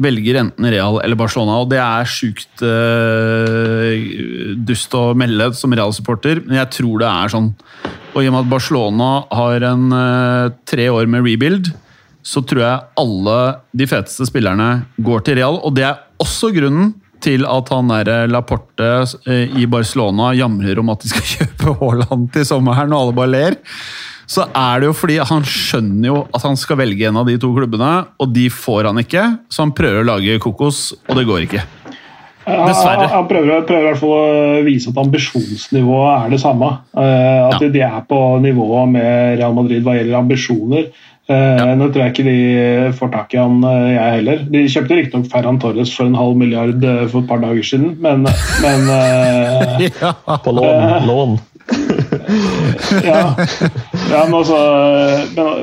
[0.00, 1.58] velger enten Real eller Barcelona.
[1.62, 3.96] Og det er sjukt uh,
[4.68, 7.50] dust å melde som Real-supporter, men jeg tror det er sånn.
[8.10, 11.70] Og i og med at Barcelona har en uh, tre år med rebuild,
[12.26, 13.36] så tror jeg alle
[13.76, 15.60] de feteste spillerne går til Real.
[15.64, 16.92] Og det er også grunnen
[17.24, 22.30] til at han der Laporte uh, i Barcelona jamrer om at de skal kjøpe Haaland
[22.34, 23.60] til sommeren, og alle bare ler.
[24.30, 27.34] Så er det jo fordi han skjønner jo at han skal velge en av de
[27.40, 27.90] to klubbene,
[28.22, 29.26] og de får han ikke.
[29.50, 31.64] Så han prøver å lage kokos, og det går ikke.
[32.68, 33.06] Dessverre.
[33.06, 36.72] Han, han prøver, prøver i hvert fall å vise at ambisjonsnivået er det samme.
[36.96, 37.68] Uh, at Ja.
[37.76, 40.90] de er på nivå med Real Madrid hva gjelder ambisjoner.
[41.30, 44.40] Eh, Nå tror jeg ikke de får tak i han, eh, jeg heller.
[44.50, 46.82] De kjøpte riktignok Ferran Torres for en halv milliard
[47.12, 48.24] for et par dager siden, men,
[48.64, 50.10] men uh, Ja.
[50.42, 51.06] På lån.
[51.06, 51.38] lån.
[53.04, 53.20] ja.
[54.10, 54.58] ja men, altså,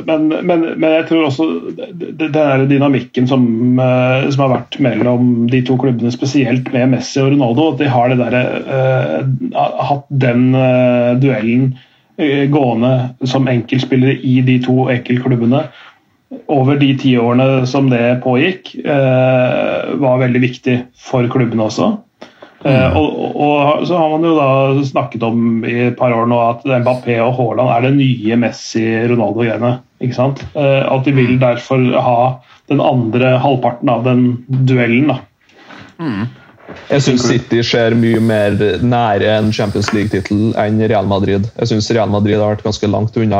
[0.06, 1.48] men, men, men, jeg tror også
[1.92, 3.48] den der dynamikken som,
[3.80, 7.92] eh, som har vært mellom de to klubbene, spesielt med Messi og Ronaldo, at de
[7.92, 8.40] har der,
[8.70, 11.74] uh, hatt den uh, duellen
[12.22, 12.94] uh, gående
[13.28, 15.66] som enkeltspillere i de to enkeltklubbene
[16.52, 21.94] over de ti årene som det pågikk, eh, var veldig viktig for klubbene også.
[22.68, 26.28] Eh, og, og, og så har man jo da snakket om i et par år
[26.28, 29.78] nå at Mbappé og Haaland er det nye Messi-Ronaldo-greiene.
[30.04, 30.44] ikke sant?
[30.58, 32.18] Eh, at de vil derfor ha
[32.68, 34.28] den andre halvparten av den
[34.68, 35.14] duellen.
[35.14, 35.22] da.
[36.88, 41.48] Jeg syns City ser mye mer nære en Champions League-tittel enn Real Madrid.
[41.62, 43.40] Jeg syns Real Madrid har vært ganske langt unna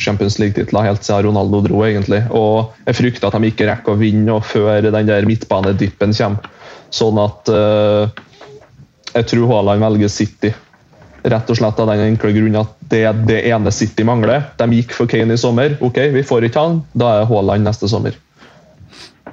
[0.00, 1.84] Champions League-titler helt siden Ronaldo dro.
[1.84, 2.22] egentlig.
[2.32, 6.56] Og Jeg frykter at de ikke rekker å vinne før den der midtbanedippen kommer.
[6.90, 8.10] Sånn at uh,
[9.14, 10.52] jeg tror Haaland velger City.
[11.20, 14.46] Rett og slett av den enkle grunn at det er det ene City mangler.
[14.56, 15.74] De gikk for Kane i sommer.
[15.84, 16.78] Ok, vi får ikke han.
[16.96, 18.16] Da er Haaland neste sommer.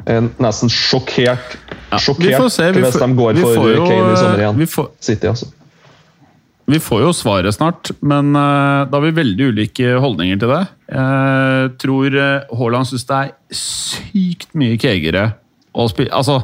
[0.08, 1.56] Jeg er nesten sjokkert,
[2.00, 2.68] sjokkert vi får se.
[2.76, 4.58] Hvis de går vi for jo, Kane i sommer igjen.
[4.60, 5.48] vi får- City, altså.
[6.68, 10.64] Vi får jo svaret snart, men eh, da har vi veldig ulike holdninger til det.
[10.92, 15.30] Jeg tror eh, Haaland syns det er sykt mye kegere
[15.74, 16.42] å spille Altså,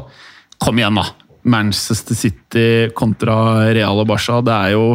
[0.63, 1.03] kom igjen, da!
[1.43, 2.65] Manchester City
[2.95, 3.35] kontra
[3.73, 4.41] Real og Barca.
[4.43, 4.87] Det er jo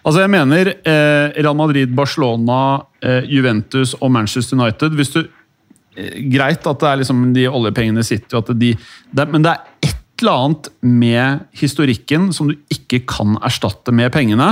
[0.00, 6.22] Altså, jeg mener eh, Real Madrid, Barcelona, eh, Juventus og Manchester United Hvis du eh,
[6.32, 8.70] Greit at det er liksom de oljepengene sitter jo, de,
[9.12, 14.10] det, men det er et eller annet med historikken som du ikke kan erstatte med
[14.12, 14.50] pengene.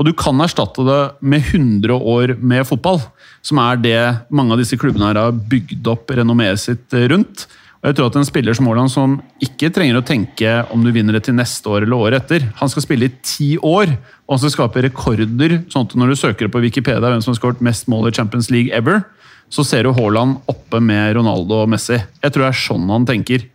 [0.00, 3.02] Og du kan erstatte det med 100 år med fotball,
[3.44, 3.98] som er det
[4.32, 7.44] mange av disse klubbene her har bygd opp renommeet sitt rundt.
[7.80, 11.16] Jeg tror at En spiller som Haaland, som ikke trenger å tenke om du vinner
[11.16, 13.94] det til neste år eller året etter Han skal spille i ti år,
[14.28, 15.62] og han skal skape rekorder.
[15.72, 18.50] sånn at Når du søker på Wikipedia hvem som har skåret mest mål i Champions
[18.52, 19.04] League ever,
[19.50, 21.96] så ser du Haaland oppe med Ronaldo og Messi.
[21.96, 23.48] Jeg tror det er sånn han tenker.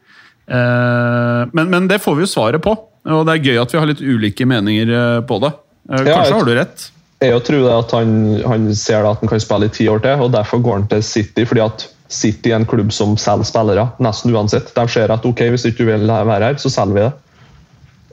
[0.45, 3.79] Eh, men, men det får vi jo svaret på, og det er gøy at vi
[3.79, 5.53] har litt ulike meninger eh, på det.
[5.87, 6.89] Eh, Kanskje har du rett.
[7.23, 8.09] Jeg tror det at han,
[8.43, 11.05] han ser at han kan spille i ti år til, og derfor går han til
[11.05, 11.45] City.
[11.47, 14.69] fordi at City i en klubb som selger spillere, nesten uansett.
[14.75, 17.13] De ser at ok, hvis ikke du vil være her, så selger vi det.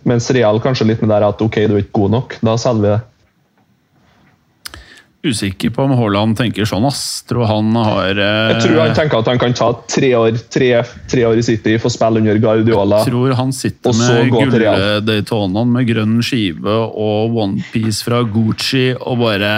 [0.09, 2.83] Mens Real kanskje litt med det at ok, du er ikke god nok, da selger
[2.83, 3.01] vi det.
[5.23, 7.23] Usikker på om Haaland tenker sånn, ass.
[7.31, 10.71] Tror han har eh, Jeg tror han tenker at han kan ta tre år, tre,
[11.11, 13.05] tre år i City, få spille under Guardiola.
[13.07, 19.53] tror han sitter med gulldaytonaen med grønn skive og onepiece fra Gucci og bare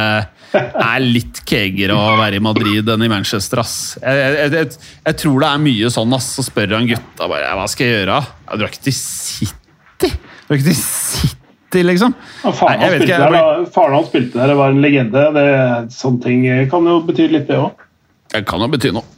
[0.55, 3.97] er litt kegere å være i Madrid enn i Manchester, ass.
[4.03, 4.69] Jeg, jeg, jeg,
[5.09, 6.29] jeg tror det er mye sånn, ass.
[6.37, 8.21] Så spør han gutta bare hva skal jeg gjøre.
[8.51, 10.13] Jeg drar ikke til City!
[10.13, 11.44] Jeg drar ikke til City,
[11.83, 12.15] liksom.
[12.45, 14.57] Ja, faren, Nei, jeg vet ikke, spilte jeg der, blir- faren hans spilte der, det
[14.61, 15.25] var en legende.
[15.35, 15.49] Det,
[15.97, 17.85] sånne ting kan jo bety litt, det òg.
[18.35, 19.11] Det kan jo bety noe.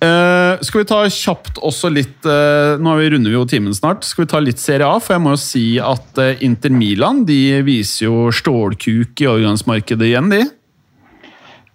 [0.00, 3.74] Uh, skal vi ta kjapt også litt uh, Nå er vi runder vi jo timen
[3.76, 4.06] snart.
[4.08, 4.96] Skal vi ta litt Serie A?
[4.96, 10.08] For jeg må jo si at uh, Inter Milan de viser jo stålkuk i overgangsmarkedet
[10.08, 10.40] igjen, de.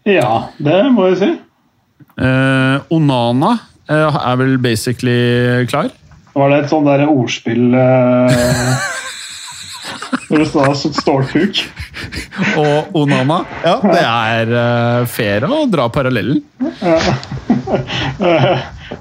[0.09, 1.29] Ja, det må jeg si.
[2.15, 3.55] Eh, Onana
[3.89, 5.89] er vel basically klar.
[6.35, 7.73] Var det et sånn der ordspill
[10.29, 11.61] Når det står stålkuk?
[12.59, 16.41] Og Onana, ja, det er uh, fair å dra parallellen.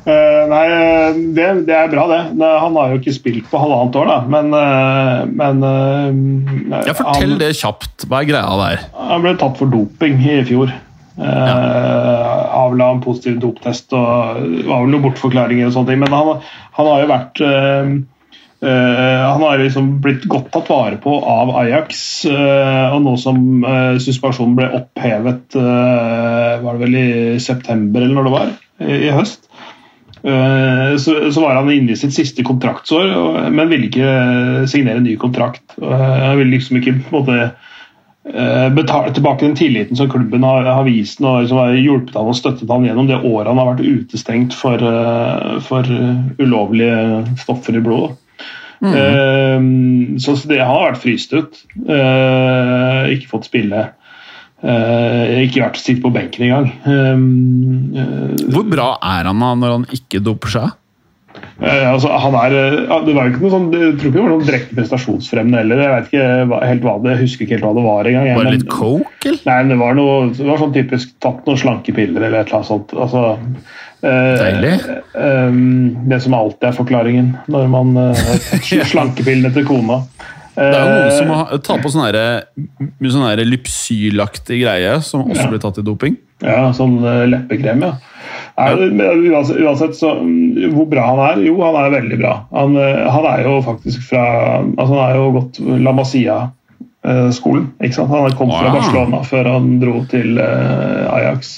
[0.04, 0.64] Eh, nei,
[1.36, 2.20] det, det er bra, det.
[2.40, 4.16] Han har jo ikke spilt på halvannet år, da.
[4.32, 5.62] Men, eh, men
[6.72, 8.06] Ja, Fortell han, det kjapt.
[8.08, 8.84] Hva er greia der?
[8.96, 10.72] han ble tatt for doping i fjor.
[11.20, 11.54] Ja.
[12.64, 16.02] Avla en positiv doptest og var vel noen bortforklaringer og sånne ting.
[16.02, 16.42] Men han,
[16.78, 17.44] han har jo vært
[18.64, 22.24] Han har liksom blitt godt tatt vare på av Ajax.
[22.30, 27.08] eh, og nå som uh, suspensjonen ble opphevet, eh, var det vel i
[27.42, 28.54] september eller når det var,
[28.84, 29.48] i, høst.
[30.24, 35.18] Eh, Så, var han inne i sitt siste kontraktsår, men ville ikke signere en ny
[35.20, 35.76] kontrakt.
[35.82, 37.38] Eh, Han ville liksom ikke på en måte
[38.32, 42.32] eh, betale tilbake den tilliten som klubben har, har vist og liksom har hjulpet han
[42.32, 45.94] og støttet han gjennom det året han har vært utestengt for, eh, for
[46.40, 48.16] ulovlige stoffer i blodet.
[48.92, 49.66] Eh,
[50.20, 51.60] så så det, har vært fryst ut.
[51.84, 53.88] Eh, ikke fått spille.
[54.64, 56.70] Eh, ikke vært sitt på benken engang.
[56.88, 60.72] Eh, Hvor bra er han da når han ikke doper seg?
[61.34, 64.22] Eh, altså, han er, eh, det var jo ikke noe sånn, Jeg tror ikke det
[64.24, 65.82] var noe direkte prestasjonsfremmende heller.
[65.82, 68.28] Jeg vet ikke helt hva det, jeg husker ikke helt hva det var engang.
[68.38, 69.42] Var det litt coke, eller?
[69.50, 72.70] Nei, det var noe det var sånn typisk tatt noen slankepiller eller et eller annet
[72.70, 72.94] sånt.
[72.94, 73.24] Altså,
[74.04, 74.74] Deilig.
[75.16, 75.58] eh,
[76.12, 77.94] det som alltid er forklaringen når man
[78.92, 80.02] slankepillene til kona.
[80.54, 82.04] Det er jo noen Eh, som har, tar på sånn
[83.10, 86.18] sånn lypsylaktig greie, som også blir tatt i doping.
[86.44, 87.94] Ja, sånn eh, leppekrem, ja.
[88.54, 91.42] Er, uansett, uansett så, mm, hvor bra han er?
[91.48, 92.34] Jo, han er veldig bra.
[92.54, 94.24] Han, eh, han er jo faktisk fra
[94.62, 97.72] altså Han har jo gått La Masia-skolen.
[97.82, 98.14] ikke sant?
[98.14, 101.56] Han kom fra Barcelona før han dro til eh, Ajax.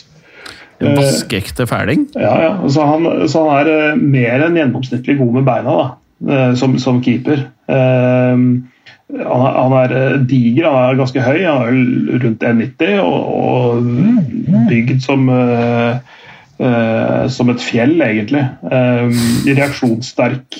[0.80, 2.06] Eh, vaskeekte fæling.
[2.14, 2.68] Ja, ja.
[2.68, 5.86] Så han, så han er eh, mer enn gjennomsnittlig god med beina da,
[6.28, 7.46] eh, som, som keeper.
[7.66, 8.64] Han,
[9.06, 9.94] er, han er
[10.26, 17.50] diger, han er ganske høy, han er rundt 1,90 og, og bygd som uh, som
[17.52, 18.42] et fjell, egentlig.
[18.72, 19.16] Eh,
[19.46, 20.58] reaksjonssterk.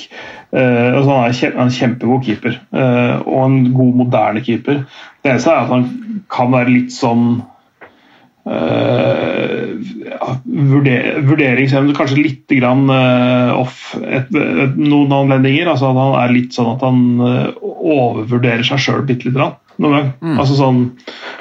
[0.52, 2.58] Uh, altså han er kjem- en kjempegod keeper,
[3.26, 4.84] og en god, moderne keeper.
[5.24, 5.88] Det eneste er at han
[6.32, 7.40] kan være litt sånn
[8.46, 15.66] ja, vurder, Vurderingsevne kanskje litt grann eh, off et, et, noen anledninger.
[15.70, 19.56] Altså at han er litt sånn at han eh, overvurderer seg sjøl bitte lite grann.
[19.82, 20.38] Noen gang.
[20.40, 20.84] Altså sånn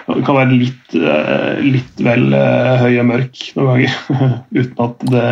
[0.07, 3.93] kan være litt, eh, litt vel eh, høy og mørk noen ganger.
[4.59, 5.29] Uten at det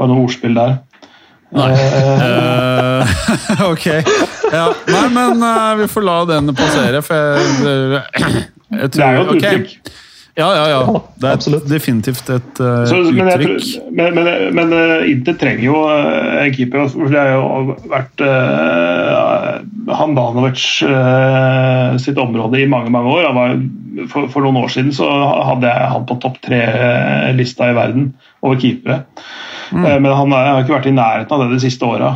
[0.00, 0.80] var noe ordspill der.
[1.52, 1.72] Nei.
[1.76, 3.86] Eh, Eh, ok.
[4.52, 4.74] Ja.
[4.86, 9.22] Nei, men uh, vi får la den passere, for jeg, jeg tror det er jo
[9.22, 9.92] et uttrykk.
[10.32, 11.00] Ja, ja, ja.
[11.20, 11.66] Det er absolutt.
[11.68, 13.50] definitivt et uh, Så, men, uttrykk.
[13.50, 16.86] tror- men, men, men uh, Inter trenger jo eh, en keeper.
[16.88, 19.60] for Det har jo vært uh,
[20.00, 20.64] Handanovic
[22.00, 23.28] sitt område i mange mange år.
[23.28, 23.54] Han var,
[24.08, 25.10] for, for noen år siden så
[25.50, 29.02] hadde jeg han på topp tre-lista i verden over keepere.
[29.72, 32.14] Eh, Men han er, har ikke vært i nærheten av det de siste åra.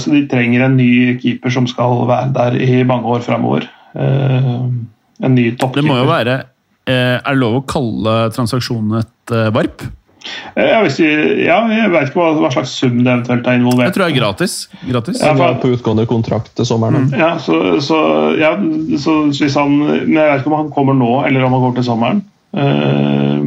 [0.00, 3.68] Så de trenger en ny keeper som skal være der i mange år framover.
[3.98, 5.82] En ny toppkeeper.
[5.82, 6.38] Det må jo være
[6.88, 9.82] Er det lov å kalle transaksjonen et eh, varp?
[10.56, 11.08] Eh, Ja, hvis vi,
[11.46, 13.86] ja, jeg vet ikke hva, hva slags sum det eventuelt er involvert.
[13.88, 14.54] Jeg tror det er gratis.
[14.88, 15.20] gratis.
[15.22, 17.06] Ja, for- på utgående kontrakt til sommeren.
[17.16, 18.00] Ja, så, så,
[18.40, 18.50] ja,
[18.98, 21.74] så hvis han Men jeg vet ikke om han kommer nå, eller om han går
[21.78, 22.24] til sommeren.
[22.52, 23.38] Eh,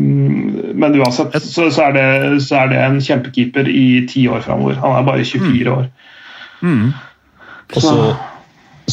[0.81, 4.79] men uansett så, så, er det, så er det en kjempekeeper i ti år framover.
[4.81, 5.89] Han er bare 24 år.
[6.61, 6.91] Mm.
[7.73, 8.15] så,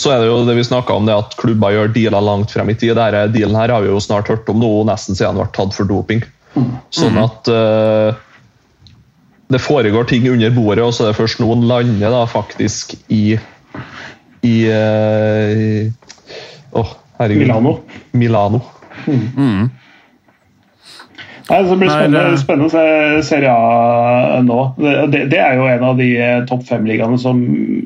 [0.00, 2.70] så er det jo det vi snakka om, det at klubber gjør dealer langt frem
[2.72, 2.96] i tid.
[2.98, 5.76] Denne dealen her har vi jo snart hørt om nå, nesten siden han ble tatt
[5.76, 6.24] for doping.
[6.94, 8.16] Sånn at uh,
[9.52, 12.96] det foregår ting under bordet, og så er det først nå han lander da faktisk
[13.12, 13.38] i
[14.46, 15.92] i eh,
[16.78, 17.42] Åh, herregud.
[17.42, 17.72] Milano.
[18.12, 18.60] Milano.
[21.48, 24.58] Nei, det blir spennende, spennende å se Serie A nå.
[24.76, 27.40] Det, det, er jo en av de eh, topp fem-ligaene som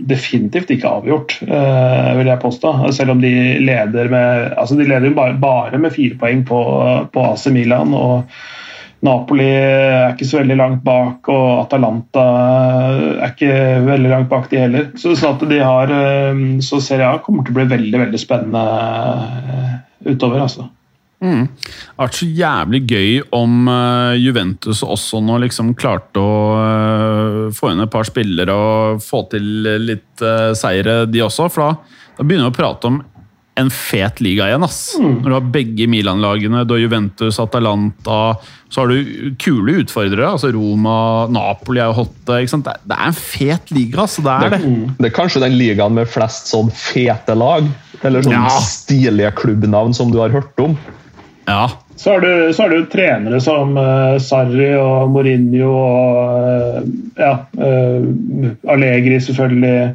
[0.09, 2.73] definitivt ikke er avgjort, eh, vil jeg påstå.
[2.97, 3.31] Selv om de
[3.63, 6.59] leder med altså de leder bare, bare med fire poeng på,
[7.15, 7.95] på AC Milan.
[7.95, 8.35] og
[9.03, 12.27] Napoli er ikke så veldig langt bak, og Atalanta
[13.15, 13.57] er ikke
[13.87, 14.93] veldig langt bak, de heller.
[14.99, 18.27] Så, sånn at de har, eh, så Serie A kommer til å bli veldig veldig
[18.27, 18.69] spennende
[20.03, 20.43] utover.
[20.51, 20.73] altså.
[21.23, 27.53] Det har vært så jævlig gøy om eh, Juventus også nå liksom klarte å eh,
[27.55, 29.47] få inn et par spillere og få til
[29.87, 31.47] litt uh, seire, de også.
[31.53, 33.01] For da, da begynner vi å prate om
[33.61, 34.65] en fet liga igjen.
[34.65, 34.95] ass.
[34.99, 38.39] Når du har begge Milan-lagene, du har Juventus, Atalanta
[38.73, 40.31] Så har du kule utfordrere.
[40.31, 42.15] altså Roma, Napoli er jo hot.
[42.25, 44.17] Det, det er en fet liga, ass.
[44.25, 44.63] Det er det.
[44.97, 47.69] Det er kanskje den ligaen med flest sånn fete lag,
[48.01, 48.49] eller sånn Ja.
[48.65, 50.79] stilige klubbnavn som du har hørt om.
[51.45, 51.71] Ja.
[51.97, 56.87] Så har, du, så har du trenere som uh, Sarri og Mourinho og uh,
[57.19, 59.95] ja, uh, Allegri, selvfølgelig.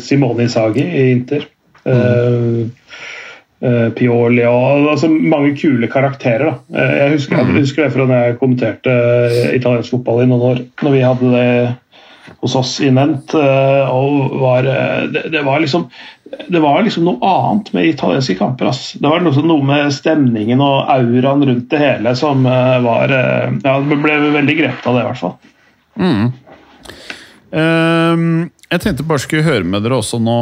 [0.00, 1.44] Simone Isagi i Inter.
[1.84, 2.72] Mm.
[3.94, 6.50] Pioli og altså mange kule karakterer.
[6.50, 6.86] Da.
[6.98, 8.96] Jeg, husker, jeg husker det fra da jeg kommenterte
[9.54, 10.64] italiensk fotball i noen år.
[10.82, 11.48] Når vi hadde det
[12.44, 13.34] hos oss i Nent.
[13.34, 15.88] eh, og var, eh, det, det var liksom
[16.48, 18.66] det var liksom noe annet med italienske kamper.
[18.72, 18.94] ass.
[18.98, 23.76] Det var noe, noe med stemningen og auraen rundt det hele som eh, var Ja,
[23.78, 25.36] ble veldig grepet av det, i hvert fall.
[27.54, 30.38] Ehm, jeg tenkte bare skulle høre med dere også nå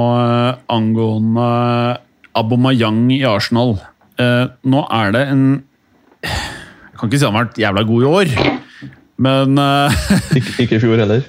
[0.72, 1.50] angående
[2.38, 3.76] Abomayang i Arsenal.
[4.20, 5.44] Uh, nå er det en
[6.22, 8.32] Jeg kan ikke si han har vært jævla god i år,
[9.22, 10.02] men eh,
[10.40, 11.24] Ikke, ikke i fjor heller.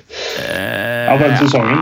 [0.50, 1.80] Ja, den sesongen.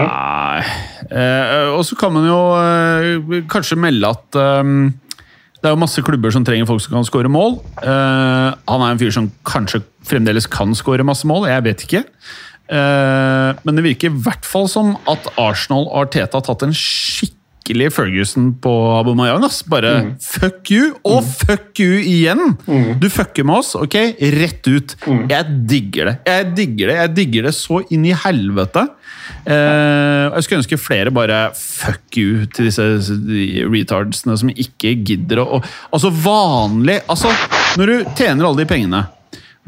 [0.00, 0.64] Ja.
[1.10, 4.74] Eh, og så kan man jo eh, kanskje melde at eh,
[5.60, 7.58] det er jo masse klubber som trenger folk som kan skåre mål.
[7.84, 12.00] Uh, han er en fyr som kanskje fremdeles kan skåre masse mål, jeg vet ikke.
[12.70, 16.72] Uh, men det virker i hvert fall som at Arsenal og Arteta har tatt en
[17.60, 19.40] skikkelig Ferguson på Aubameyang.
[19.68, 22.56] Bare Bare fuck you, og fuck you igjen!
[23.00, 23.94] Du fucker med oss, ok?
[24.20, 24.96] Rett ut.
[25.30, 26.16] Jeg digger det.
[26.26, 28.86] Jeg digger det Jeg digger det så inn i helvete.
[29.46, 32.82] Eh, jeg skulle ønske flere bare fuck you til disse
[33.70, 35.62] retardsene som ikke gidder å-
[35.94, 37.30] Altså vanlig Altså,
[37.78, 39.06] når du tjener alle de pengene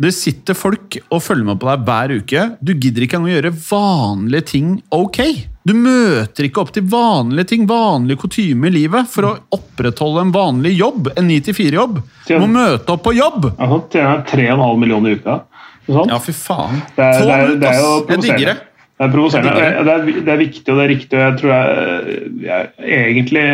[0.03, 2.57] det sitter folk og følger med på deg hver uke.
[2.64, 5.18] Du gidder ikke engang å gjøre vanlige ting ok.
[5.63, 10.35] Du møter ikke opp til vanlige ting, vanlige kutyme i livet, for å opprettholde en
[10.35, 11.13] vanlig jobb.
[11.15, 12.01] En 9-4-jobb.
[12.27, 13.53] Du må møte opp på jobb!
[13.53, 15.39] Altså, tjener 3,5 millioner i uka.
[15.87, 16.11] Sånn.
[16.11, 16.83] Ja, fy faen.
[16.97, 18.57] Det er, det er, det er jo provoserende.
[18.59, 18.69] Det.
[19.03, 19.55] Er provoserende.
[19.55, 21.19] Det er, det er viktig og det er riktig.
[21.19, 23.47] og jeg tror jeg, jeg egentlig,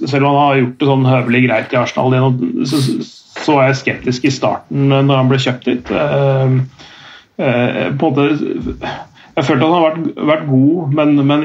[0.00, 2.18] Selv om han har gjort det sånn høvelig greit i Arsenal,
[2.68, 2.82] så,
[3.44, 5.92] så var jeg skeptisk i starten når han ble kjøpt dit.
[5.92, 6.58] Eh,
[7.36, 8.92] eh, på en måte
[9.32, 11.44] Jeg følte at han har vært, vært god, men, men,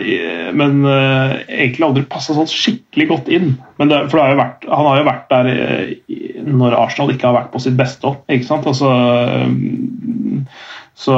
[0.59, 3.53] men uh, egentlig aldri passa sånn skikkelig godt inn.
[3.79, 6.17] Det, for det har vært, han har jo vært der uh,
[6.57, 8.67] når Arsenal ikke har vært på sitt beste òg, ikke sant?
[8.67, 10.43] Altså, um,
[10.97, 11.15] så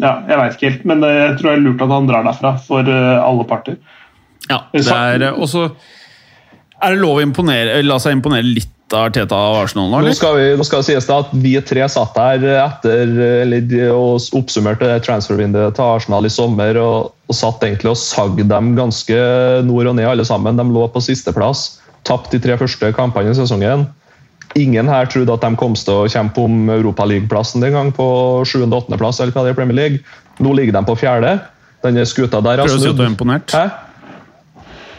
[0.00, 2.26] ja, jeg veit ikke helt, men uh, jeg tror det er lurt at han drar
[2.26, 3.78] derfra for alle parter.
[4.50, 5.68] Ja, det er også
[6.80, 10.36] Er det lov å imponere, la seg imponere litt Arteta og Arsenal nå, Nå skal,
[10.38, 13.12] vi, nå skal det sies da at vi tre satt her etter
[13.44, 18.72] eller, og oppsummerte transfervinduet til Arsenal i sommer og, og satt egentlig og sagde dem
[18.78, 19.20] ganske
[19.68, 20.58] nord og ned, alle sammen.
[20.58, 21.80] De lå på sisteplass.
[22.08, 23.86] Tapt de tre første kampene i sesongen.
[24.58, 28.08] Ingen her trodde at de kom til å kjempe om Europaligaplassen den gang, på
[28.42, 28.64] 7.
[28.64, 28.98] og 8.
[28.98, 30.02] plass eller hva det er i Premier League.
[30.42, 31.36] Nå ligger de på fjerde.
[31.84, 33.54] Denne skuta der har Prøv å si at du er imponert.
[33.54, 33.89] Hæ?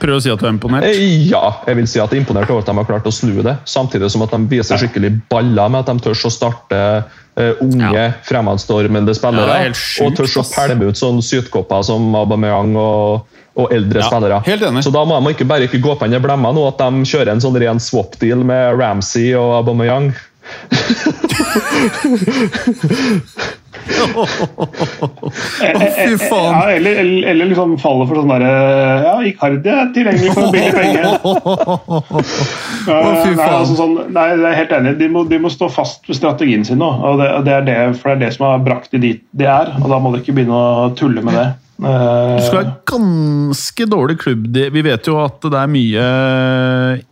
[0.01, 0.83] Prøv å si at du er imponert.
[0.87, 3.13] Eh, Ja, jeg vil si at jeg er imponert over at de har klart å
[3.13, 3.53] snu det.
[3.69, 6.79] Samtidig som at de viser skikkelig baller med at de tør å starte
[7.31, 8.11] Uh, unge, Ja.
[8.27, 9.47] fremadstormende spillere.
[9.47, 13.23] Ja, sjukt, og tør å pælme ut sånne sytkopper som Aubameyang og,
[13.55, 14.41] og eldre Ja, spillere.
[14.83, 17.31] Så da må de ikke bare ikke gå på en blemma nå at de kjører
[17.31, 20.11] en sånn ren swap-deal med Ramsey og Aubameyang.
[24.91, 26.51] fy faen.
[26.51, 28.51] Ja, eller, eller, eller liksom faller for sånn derre
[29.05, 31.03] Ja, Icardi er tilgjengelig for billig penge.
[32.81, 33.55] Ja, Å, fy nei, faen.
[33.59, 34.93] altså sånn, nei, jeg er helt enig.
[34.97, 36.87] De må, de må stå fast ved strategien sin nå.
[36.89, 39.45] og det, det er det, For det er det som har brakt de dit de
[39.49, 39.69] er.
[39.81, 41.45] og Da må de ikke begynne å tulle med det.
[41.81, 44.49] Eh, Du skal ha ganske dårlig klubb.
[44.73, 46.07] Vi vet jo at det er mye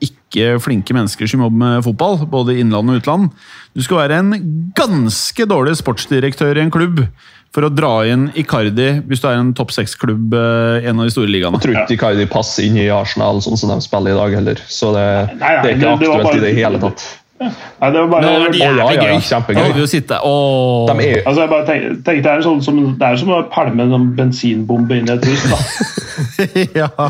[0.01, 0.17] ikke
[0.61, 3.29] flinke mennesker som jobber med fotball, både innland og utland.
[3.75, 7.07] Du skal være en ganske dårlig sportsdirektør i en klubb
[7.49, 11.13] for å dra inn Icardi hvis du er en topp seks-klubb i en av de
[11.15, 11.57] store ligaene.
[11.57, 14.61] Jeg tror ikke Icardi passer inn i Arsenal sånn som de spiller i dag heller.
[14.69, 15.07] Så det,
[15.39, 17.07] Nei, nei, det er ikke aktuelt bare- i det hele tatt.
[17.39, 19.21] Nei, det var bare det ja, jævlig ja, gøy.
[19.23, 19.69] kjempegøy.
[19.77, 20.17] Da sitte,
[20.89, 23.39] De er, Altså, jeg bare tenk, tenk, det, er sånn som, det er som å
[23.53, 25.45] pælme en bensinbombe inn i et hus.
[25.47, 25.59] da.
[26.81, 27.09] ja,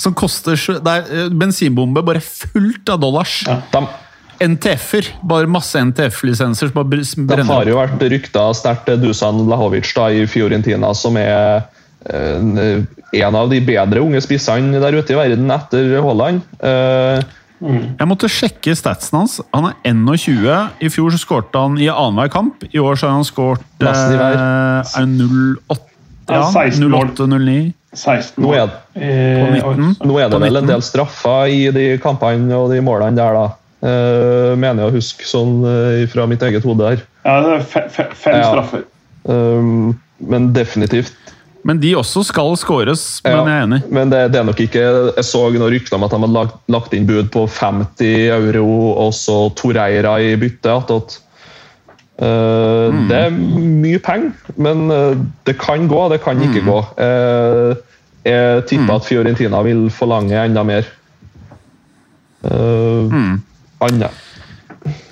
[0.00, 3.40] Som koster Det er eh, bensinbombe bare fullt av dollars.
[3.74, 3.84] de,
[4.54, 5.10] NTF-er.
[5.26, 7.42] Bare masse NTF-lisenser som bare brenner.
[7.42, 11.64] Det har jo vært rykta sterkt Dusan Lahovic da, i Fiorentina, som er
[12.06, 16.46] eh, en, en av de bedre unge spissene der ute i verden etter Haaland.
[17.64, 19.38] Eh, Jeg måtte sjekke statsen hans.
[19.54, 20.70] Han er 21.
[20.84, 22.64] I fjor så skårte han i annenhver kamp.
[22.70, 25.80] I år så har han skåret eh, er 08
[26.28, 27.10] Ja, ja, 16 mål.
[27.14, 29.58] 08-09 16 nå, er, Eh,
[30.02, 33.44] nå er det vel en del straffer i de kampene og de målene der, da.
[33.84, 37.04] Eh, mener jeg å huske sånn eh, fra mitt eget hode her.
[37.24, 38.48] Ja, det er fem, fe, fem Ja.
[38.50, 38.82] straffer.
[39.28, 41.14] Um, men definitivt
[41.64, 43.78] Men de også skal skåres, men Ja, jeg er enig.
[43.90, 44.82] Men det, det er nok ikke
[45.16, 48.66] Jeg så noen rykter om at de hadde lagt, lagt inn bud på 50 euro,
[49.06, 50.74] og så Toreira i bytte.
[50.76, 51.16] At,
[52.20, 53.08] uh, Mm.
[53.08, 55.16] Det er mye penger, men eh,
[55.48, 56.44] det kan gå, det kan Mm.
[56.46, 56.76] ikke gå.
[57.00, 57.74] Uh,
[58.24, 60.84] jeg tipper at Fiorentina vil forlange enda mer.
[62.44, 63.40] Uh, Mm.
[63.80, 64.10] Annet.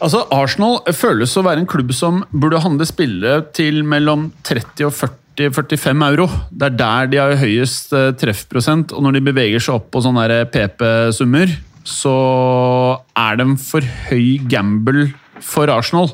[0.02, 4.92] Altså, Arsenal føles å være en klubb som burde handle spillere til mellom 30 og
[5.38, 6.26] 40-45 euro.
[6.50, 10.02] Det er der de har høyest eh, treffprosent, og når de beveger seg opp på
[10.04, 11.52] sånne PP-summer,
[11.88, 12.14] så
[13.18, 15.08] er de for høy gamble
[15.42, 16.12] for Arsenal.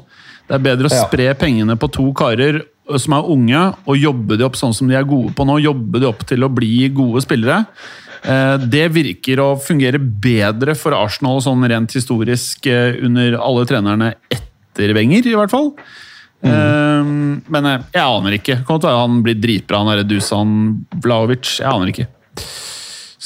[0.49, 2.63] Det er bedre å spre pengene på to karer
[2.97, 5.59] som er unge, og jobbe de opp sånn som de er gode på nå.
[5.61, 7.67] Jobbe de opp til å bli gode spillere.
[8.25, 14.15] Eh, Det virker å fungere bedre for Arsenal sånn rent historisk eh, under alle trenerne
[14.33, 15.75] etter Wenger, i hvert fall.
[16.45, 17.09] Eh,
[17.51, 18.61] Men eh, jeg aner ikke.
[18.67, 20.55] Kommer til å være han blir dritbra, han derre Dusan
[21.03, 21.59] Vlaovic.
[21.59, 22.09] Jeg aner ikke.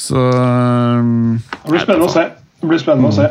[0.03, 1.11] Så eh,
[1.53, 2.27] Det blir spennende å se.
[2.63, 3.29] Det blir spennende å se.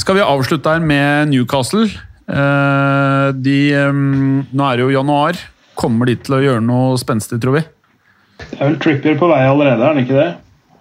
[0.00, 1.88] skal vi avslutte her med Newcastle.
[2.24, 3.58] Uh, De,
[3.90, 5.36] um, nå er det jo januar.
[5.76, 7.64] Kommer de til å gjøre noe spenstig, tror vi?
[8.40, 10.30] Det er vel Trippier på vei allerede, er han ikke det?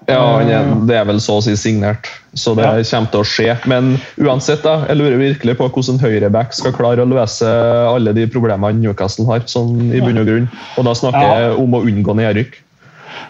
[0.08, 2.74] Ja, er, det er vel så å si signert, så det Ja.
[2.84, 3.56] kommer til å skje.
[3.70, 7.48] Men uansett, da, jeg lurer virkelig på hvordan høyreback skal klare å løse
[7.88, 9.40] alle de problemene Newcastle har.
[9.48, 10.50] sånn i bunn og grunn.
[10.78, 11.40] Og da snakker Ja.
[11.50, 12.60] jeg om å unngå nedrykk.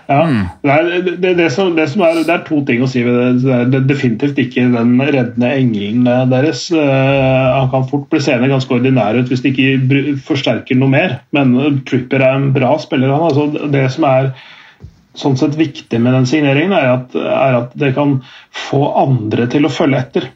[0.09, 0.25] Ja.
[0.63, 3.41] det det, det, det, som, det, som er, det er to ting å si ved
[3.43, 3.69] det.
[3.71, 6.65] Det er definitivt ikke den reddende engelen deres.
[6.71, 11.19] Eh, han kan fort bli seende ganske ordinær ut hvis de ikke forsterker noe mer.
[11.35, 13.11] Men eh, Tripper er en bra spiller.
[13.15, 13.29] Han.
[13.29, 14.33] Altså, det som er
[15.17, 18.19] sånn sett viktig med den signeringen, er at, er at det kan
[18.53, 20.29] få andre til å følge etter.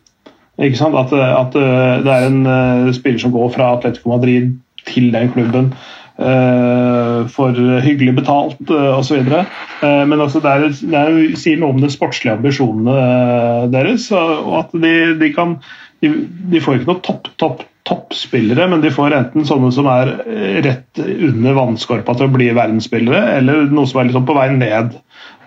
[0.57, 0.97] Ikke sant?
[0.97, 4.55] At, at eh, det er en eh, spiller som går fra Atletico Madrid
[4.87, 5.73] til den klubben
[6.15, 9.19] uh, for hyggelig betalt uh, osv.
[9.27, 14.07] Uh, men altså det, er, det er, sier noe om de sportslige ambisjonene deres.
[14.15, 15.57] Og at de, de kan
[16.03, 16.13] de,
[16.53, 20.57] de får ikke noe topp, topp, toppspillere, men de får enten sånne som er eh,
[20.65, 24.97] rett under vannskorpa til å bli verdensspillere, eller noe som er liksom på vei ned.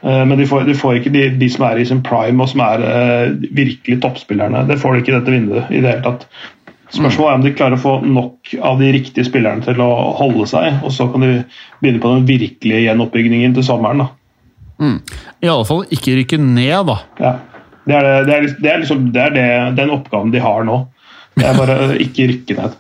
[0.03, 2.49] Eh, Men de får, de får ikke de, de som er i sin prime og
[2.53, 4.65] som er eh, virkelig toppspillerne.
[4.71, 6.25] Det får de ikke i dette vinduet i det hele tatt.
[6.91, 10.49] Spørsmålet er om de klarer å få nok av de riktige spillerne til å holde
[10.51, 11.35] seg, og så kan de
[11.79, 14.03] begynne på den virkelige gjenoppbyggingen til sommeren.
[14.03, 14.09] da.
[15.45, 16.97] I alle fall ikke rykke ned, da.
[17.21, 17.37] Ja.
[17.87, 19.47] Det er, det, det er, det er, liksom, det er det,
[19.79, 20.81] den oppgaven de har nå.
[21.43, 22.79] Det er bare ikke rykker ned.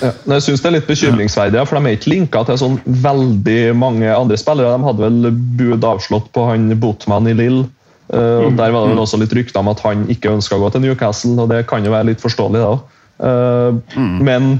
[0.00, 3.74] Ja, jeg synes det er litt bekymringsverdig, for de er ikke linka til sånn veldig
[3.76, 4.78] mange andre spillere.
[4.78, 7.66] De hadde vel bud avslått på han Botman i Lill.
[8.08, 10.62] Uh, og Der var det vel også litt rykter om at han ikke ønska å
[10.62, 12.64] gå til Newcastle, og det kan jo være litt forståelig.
[12.64, 12.78] da.
[13.20, 14.54] Uh, Men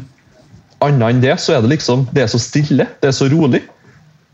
[0.85, 3.65] annet enn det så er det liksom det er så stille, det er så rolig.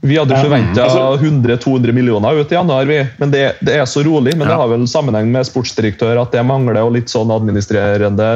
[0.04, 3.06] Vi hadde Ja, forventa altså- 100-200 millioner ut i januar, vi.
[3.16, 4.36] men det, det er så rolig.
[4.36, 8.28] Men det har vel sammenheng med sportsdirektør at det mangler, og litt sånn administrerende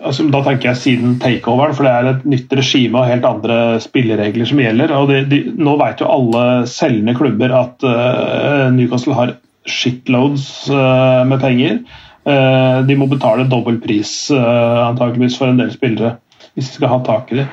[0.00, 3.58] altså, Da tenker jeg siden takeoveren, for det er et nytt regime og helt andre
[3.84, 4.94] spilleregler som gjelder.
[4.96, 9.36] og de, de, Nå vet jo alle selgende klubber at eh, Newcastle har
[9.68, 11.84] shitloads eh, med penger.
[12.24, 16.14] De må betale dobbel pris antakeligvis for en del spillere
[16.54, 17.44] hvis de skal ha tak i det.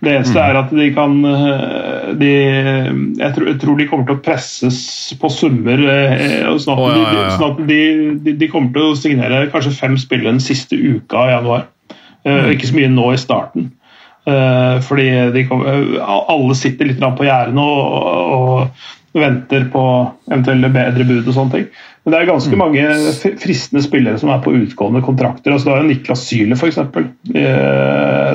[0.00, 2.30] Det eneste er at de kan eh, de,
[3.20, 4.78] jeg, tror, jeg tror de kommer til å presses
[5.20, 5.82] på summer.
[5.92, 7.34] eh, Sånn at, oh, ja, ja, de, ja.
[7.36, 7.80] sånn at de,
[8.24, 11.68] de, de kommer til å signere kanskje fem spillere den siste uka i januar.
[12.24, 13.68] Eh, Ikke så mye nå i starten.
[14.28, 15.06] Eh, fordi
[15.36, 18.00] de kom, alle sitter litt på gjerdene og,
[18.40, 19.82] og venter på
[20.30, 21.64] eventuelle bedre bud og sånne ting.
[22.04, 22.60] Men det er ganske Mm.
[22.62, 22.84] mange
[23.42, 25.52] fristende spillere som er på utgående kontrakter.
[25.52, 26.78] Altså, Du jo Niklas Syle, f.eks.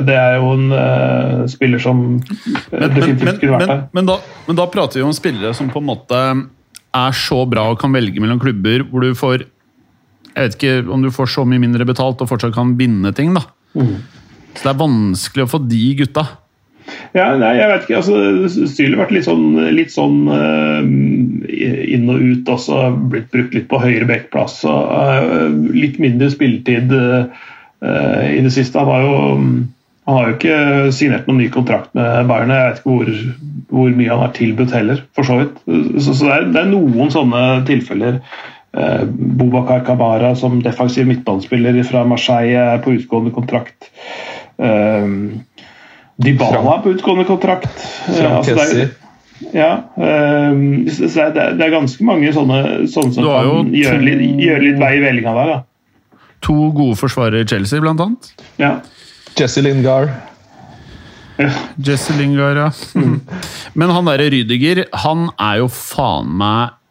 [0.06, 3.82] Det er jo en uh, spiller som eh, Men, definitivt men, kunne vært men, der.
[3.94, 6.22] men, da, men da prater vi om spillere som på en måte
[6.96, 9.46] er så bra og kan velge mellom klubber hvor du får
[10.36, 13.34] Jeg vet ikke om du får så mye mindre betalt og fortsatt kan vinne ting,
[13.34, 13.46] da.
[13.76, 13.96] Mm.
[14.56, 16.26] Så det er vanskelig å få de gutta.
[17.16, 18.00] Ja, nei, jeg vet ikke.
[18.02, 19.46] altså Syle har vært litt sånn,
[19.76, 22.82] litt sånn uh, inn og ut også.
[23.12, 24.62] Blitt brukt litt på høyre bekkplass.
[24.68, 27.46] eh, litt mindre spilletid uh,
[27.82, 28.82] i det siste.
[28.82, 29.16] Han har jo
[30.06, 30.58] han har jo ikke
[30.94, 32.52] signert noen ny kontrakt med Bayern.
[32.54, 33.08] Jeg vet ikke hvor,
[33.74, 35.56] hvor mye han har tilbudt heller, for så vidt.
[35.66, 38.20] Så, så det, er, det er noen sånne tilfeller.
[39.40, 43.90] Bobakar Kabara som defensiv midtbanespiller fra Marseille er på utgående kontrakt.
[44.62, 45.10] Eh,
[46.22, 47.72] Dybala på utgående kontrakt.
[48.08, 48.94] Eh, Frank altså, det er-
[49.52, 54.62] ja, um, det, er, det er ganske mange sånne, sånne som kan gjøre litt, gjøre
[54.64, 55.52] litt vei i vellinga der.
[55.52, 56.22] Da.
[56.48, 58.32] To gode forsvarere i Chelsea, blant annet.
[58.62, 58.78] Ja.
[59.36, 60.14] Jesse Lingard.
[61.84, 62.70] Jesse Lingard, ja.
[62.96, 63.20] Mm.
[63.76, 66.82] Men han derre Rydiger, han er jo faen meg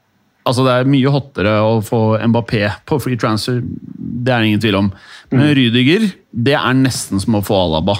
[0.44, 1.98] Altså, det er mye hottere å få
[2.28, 4.90] Mbappé på free transfer, det er det ingen tvil om.
[5.32, 5.38] Mm.
[5.38, 6.04] Men Rydiger,
[6.36, 7.94] det er nesten som å få Alaba.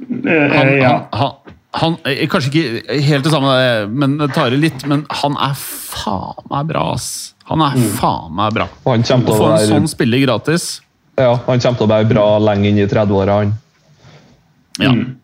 [0.00, 0.92] Eh, Han, ja.
[1.12, 1.32] han, han,
[1.80, 3.54] han eh, Kanskje ikke helt det samme,
[3.92, 7.34] men det tar i litt, men han er faen meg bra, ass.
[7.50, 7.88] Han er Mm.
[7.98, 8.68] faen meg bra.
[8.84, 10.68] Og han kommer Å få en være, sånn spiller gratis
[11.20, 13.50] ja, han kommer til å være bra lenge inn i 30-åra, han.
[14.80, 14.92] ja.
[14.94, 15.16] Mm.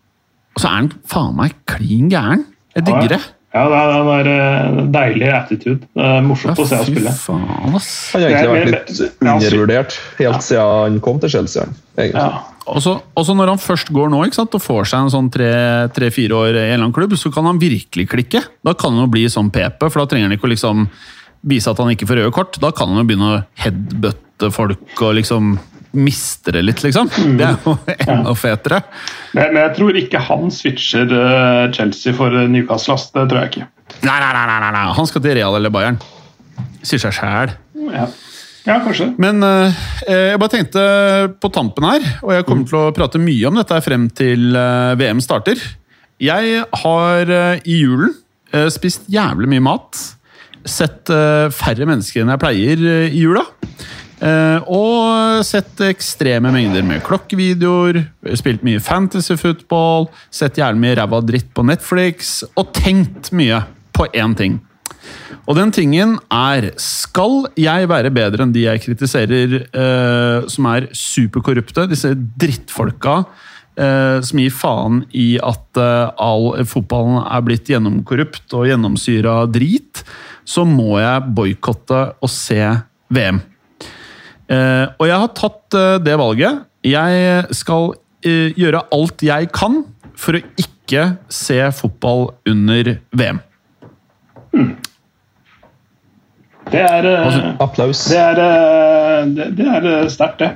[0.53, 2.43] Og så er han faen meg klin gæren.
[2.75, 3.19] Jeg digger det.
[3.21, 5.87] Ja, det er, det er en deilig attitude.
[5.95, 7.13] Det er morsomt å se ham spille.
[7.15, 7.89] faen, ass.
[8.13, 11.67] Han har egentlig vært litt undervurdert helt siden han kom til Chelsea.
[12.11, 12.27] Ja.
[12.67, 16.35] Og så når han først går nå ikke sant, og får seg en sånn tre-fire
[16.35, 18.43] år i en eller annen klubb, så kan han virkelig klikke.
[18.67, 20.83] Da kan han jo bli sånn PP, for da trenger han ikke å liksom
[21.47, 22.59] vise at han ikke får røde kort.
[22.59, 25.55] Da kan han jo begynne å headbutte folk og liksom
[25.95, 27.09] miste det litt, liksom.
[27.39, 27.75] Det er jo
[28.11, 28.81] enda fetere.
[29.37, 32.97] Men, men jeg tror ikke han switcher eh, Chelsea for eh, Newcastle.
[32.97, 33.07] ass.
[33.15, 33.67] Det tror jeg ikke.
[34.03, 34.85] Nei, nei, nei, nei, nei.
[34.97, 35.99] Han skal til Real eller Bayern.
[36.85, 37.53] Sier seg sjæl.
[37.93, 38.05] Ja,
[38.67, 39.09] ja kanskje.
[39.21, 40.83] Men eh, jeg bare tenkte
[41.41, 44.93] på tampen her, og jeg kommer til å prate mye om dette frem til eh,
[44.99, 45.61] VM starter.
[46.23, 48.11] Jeg har eh, i julen
[48.51, 50.03] eh, spist jævlig mye mat.
[50.67, 53.45] Sett eh, færre mennesker enn jeg pleier eh, i jula.
[54.17, 57.99] Eh, og sett ekstreme mengder med klokkevideoer,
[58.39, 63.61] spilt mye fantasy football, sett jævlig mye ræva dritt på Netflix, og tenkt mye
[63.93, 64.57] på én ting.
[65.47, 70.89] Og den tingen er Skal jeg være bedre enn de jeg kritiserer, eh, som er
[70.91, 71.87] superkorrupte?
[71.87, 73.21] Disse drittfolka
[73.77, 80.03] eh, som gir faen i at eh, all fotballen er blitt gjennomkorrupt og gjennomsyra drit,
[80.47, 82.59] så må jeg boikotte og se
[83.13, 83.39] VM.
[84.47, 86.63] Eh, og jeg har tatt eh, det valget.
[86.87, 87.91] Jeg skal
[88.23, 89.81] eh, gjøre alt jeg kan
[90.17, 91.03] for å ikke
[91.33, 93.41] se fotball under VM.
[96.71, 98.05] Det er, eh, Applaus.
[98.11, 100.55] det er, eh, det, det er sterkt, det.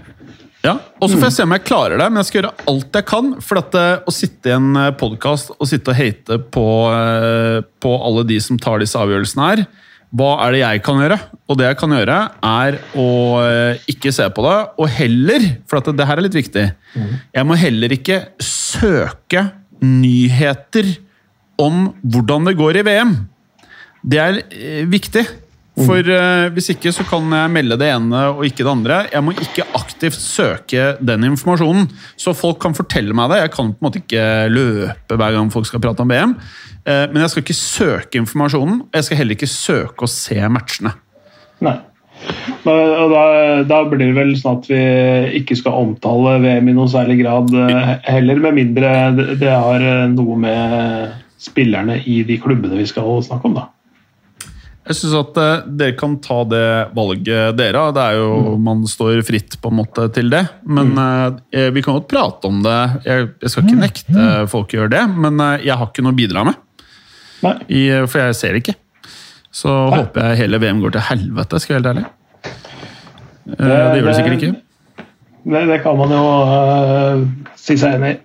[0.61, 2.97] Ja, og så får jeg se om jeg klarer det, men jeg skal gjøre alt
[2.99, 3.29] jeg kan.
[3.41, 6.65] For at, eh, å sitte i en podkast og sitte og hate på,
[6.95, 9.63] eh, på alle de som tar disse avgjørelsene her,
[10.11, 11.17] hva er det jeg kan gjøre?
[11.47, 13.09] Og det jeg kan gjøre, er å
[13.45, 16.65] eh, ikke se på det, og heller For at det her er litt viktig.
[17.31, 19.47] Jeg må heller ikke søke
[19.81, 20.89] nyheter
[21.61, 23.15] om hvordan det går i VM.
[24.01, 25.23] Det er eh, viktig.
[25.79, 28.97] For uh, hvis ikke så kan jeg melde det ene og ikke det andre.
[29.07, 31.87] Jeg må ikke aktivt søke den informasjonen.
[32.19, 33.39] Så folk kan fortelle meg det.
[33.45, 36.35] Jeg kan på en måte ikke løpe hver gang folk skal prate om VM.
[36.85, 38.83] Eh, men jeg skal ikke søke informasjonen.
[38.87, 40.93] og Jeg skal heller ikke søke å se matchene.
[41.61, 41.77] Nei.
[42.61, 43.21] Da, og da,
[43.65, 44.81] da blir det vel sånn at vi
[45.39, 50.07] ikke skal omtale VM i noen særlig grad eh, heller, med mindre det, har eh,
[50.13, 53.69] noe med spillerne i de klubbene vi skal snakke om, da.
[54.85, 55.37] Jeg syns at
[55.77, 56.67] dere kan ta det
[56.97, 57.91] valget dere har.
[57.95, 60.41] Det er jo, Man står fritt på en måte til det.
[60.65, 61.37] Men mm.
[61.77, 62.79] vi kan godt prate om det.
[63.05, 66.17] Jeg, jeg skal ikke nekte folk å gjøre det, men jeg har ikke noe å
[66.17, 66.57] bidra med.
[67.41, 67.55] Nei.
[67.67, 68.77] I, for jeg ser det ikke.
[69.51, 72.51] Så håper jeg hele VM går til helvete, skal jeg være helt ærlig.
[73.51, 74.51] Eh, det gjør det sikkert ikke.
[75.41, 77.23] Det, det kan man jo uh,
[77.57, 78.19] si seg enig i.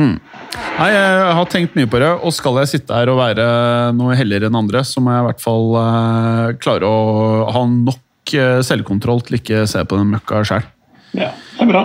[0.00, 3.44] Nei, Jeg har tenkt mye på det, og skal jeg sitte her og være
[3.98, 7.00] noe heller enn andre, så må jeg i hvert fall uh, klare å
[7.52, 10.64] ha nok uh, selvkontroll til ikke se på den møkka sjøl.
[11.18, 11.84] Ja, det er bra.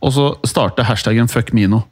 [0.00, 1.84] Og så starte hashtaggen 'fuck Mino'.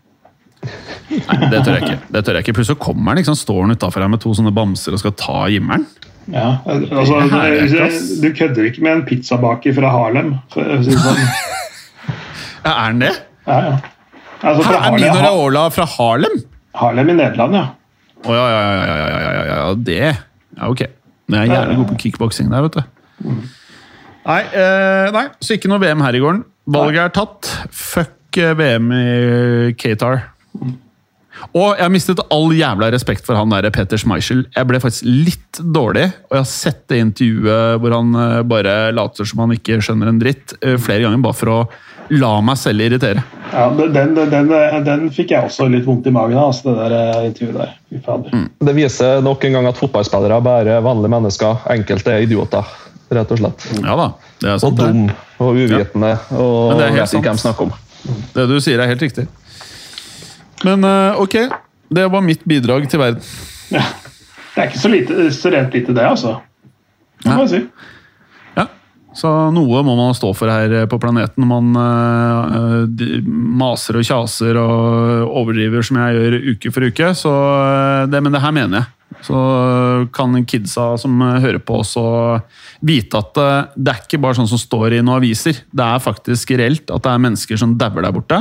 [1.06, 1.98] Nei, det tør jeg ikke.
[2.12, 2.56] det tør jeg ikke.
[2.58, 5.44] Plutselig kommer han, liksom, står han utafor her med to sånne bamser og skal ta
[5.52, 5.86] Jimmer'n.
[6.32, 7.76] Ja, altså, du,
[8.24, 10.34] du kødder ikke med en pizzabaker fra Harlem.
[10.54, 11.22] Sånn.
[12.66, 13.12] Ja, er han det?
[13.46, 13.74] Ja, ja.
[14.42, 16.40] Altså, Her, er Nino Raola fra Harlem?
[16.74, 17.66] Harlem i Nederland, ja.
[18.26, 20.00] Å oh, ja, ja, ja, ja, ja, ja, ja, det.
[20.56, 20.82] Ja, ok.
[21.30, 22.82] Men jeg er jævlig god på kickboksing der, vet du.
[23.22, 23.38] Mm.
[24.26, 26.42] Nei, eh, nei, så ikke noe VM her i gården.
[26.74, 27.52] Valget er tatt.
[27.70, 29.04] Fuck eh, VM i
[29.78, 30.24] Qatar.
[30.58, 30.74] Mm.
[31.52, 34.44] Og jeg har mistet all jævla respekt for han der Peter Schmeichel.
[34.54, 38.76] Jeg ble faktisk litt dårlig, og jeg har sett det intervjuet hvor han eh, bare
[38.96, 41.60] later som han ikke skjønner en dritt, eh, flere ganger bare for å
[42.14, 43.22] la meg selv irritere.
[43.52, 44.50] ja den, den, den,
[44.86, 48.26] den fikk jeg også litt vondt i magen av, altså, det der eh, intervjuet der.
[48.32, 48.48] Mm.
[48.68, 51.64] Det viser nok en gang at fotballspillere bare er vanlige mennesker.
[51.74, 52.76] Enkelte er idioter,
[53.10, 53.66] rett og slett.
[53.80, 54.78] Ja da, det er sant.
[54.78, 54.92] det.
[54.92, 55.10] dum
[55.46, 57.74] og uvitende og er helt vet ikke hvem snakker om.
[58.36, 59.26] Det du sier, er helt riktig.
[60.64, 61.36] Men eh, ok,
[61.88, 63.28] det var mitt bidrag til verden.
[63.74, 63.84] Ja.
[64.56, 66.38] Det er ikke så, lite, så rent lite, det, altså.
[67.20, 67.58] Det må jeg si.
[68.56, 68.64] Ja,
[69.16, 73.20] Så noe må man stå for her på planeten når man uh,
[73.60, 77.10] maser og kjaser og overdriver som jeg gjør uke for uke.
[77.18, 78.92] Så eh, det, men det her mener jeg.
[79.26, 79.38] Så
[80.16, 82.02] kan kidsa som hører på også
[82.84, 85.60] vite at eh, det er ikke bare sånn som står i noen aviser.
[85.68, 88.40] Det er faktisk reelt at det er mennesker som dauer der borte.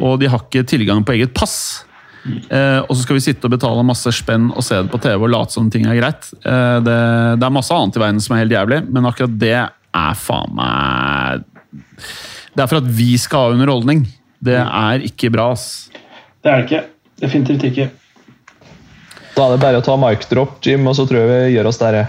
[0.00, 1.84] Og de har ikke tilgang på eget pass.
[2.22, 5.16] Eh, og så skal vi sitte og betale masse spenn og se det på TV
[5.18, 6.28] og late som ting er greit.
[6.38, 6.98] Eh, det,
[7.40, 10.54] det er masse annet i verden som er helt jævlig, men akkurat det er faen
[10.56, 11.42] meg
[12.54, 14.06] Det er for at vi skal ha underholdning.
[14.42, 15.90] Det er ikke bra, ass.
[16.42, 16.82] Det er det ikke.
[17.22, 17.90] Definitivt ikke.
[19.32, 21.70] Da er det bare å ta mic drop, Jim, og så tror jeg vi gjør
[21.70, 22.02] oss der.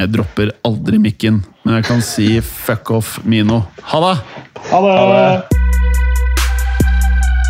[0.00, 3.66] Jeg dropper aldri mikken, men jeg kan si fuck off, Mino.
[3.92, 4.18] Ha det!
[4.70, 4.94] Ha det!
[4.96, 5.59] Ha det.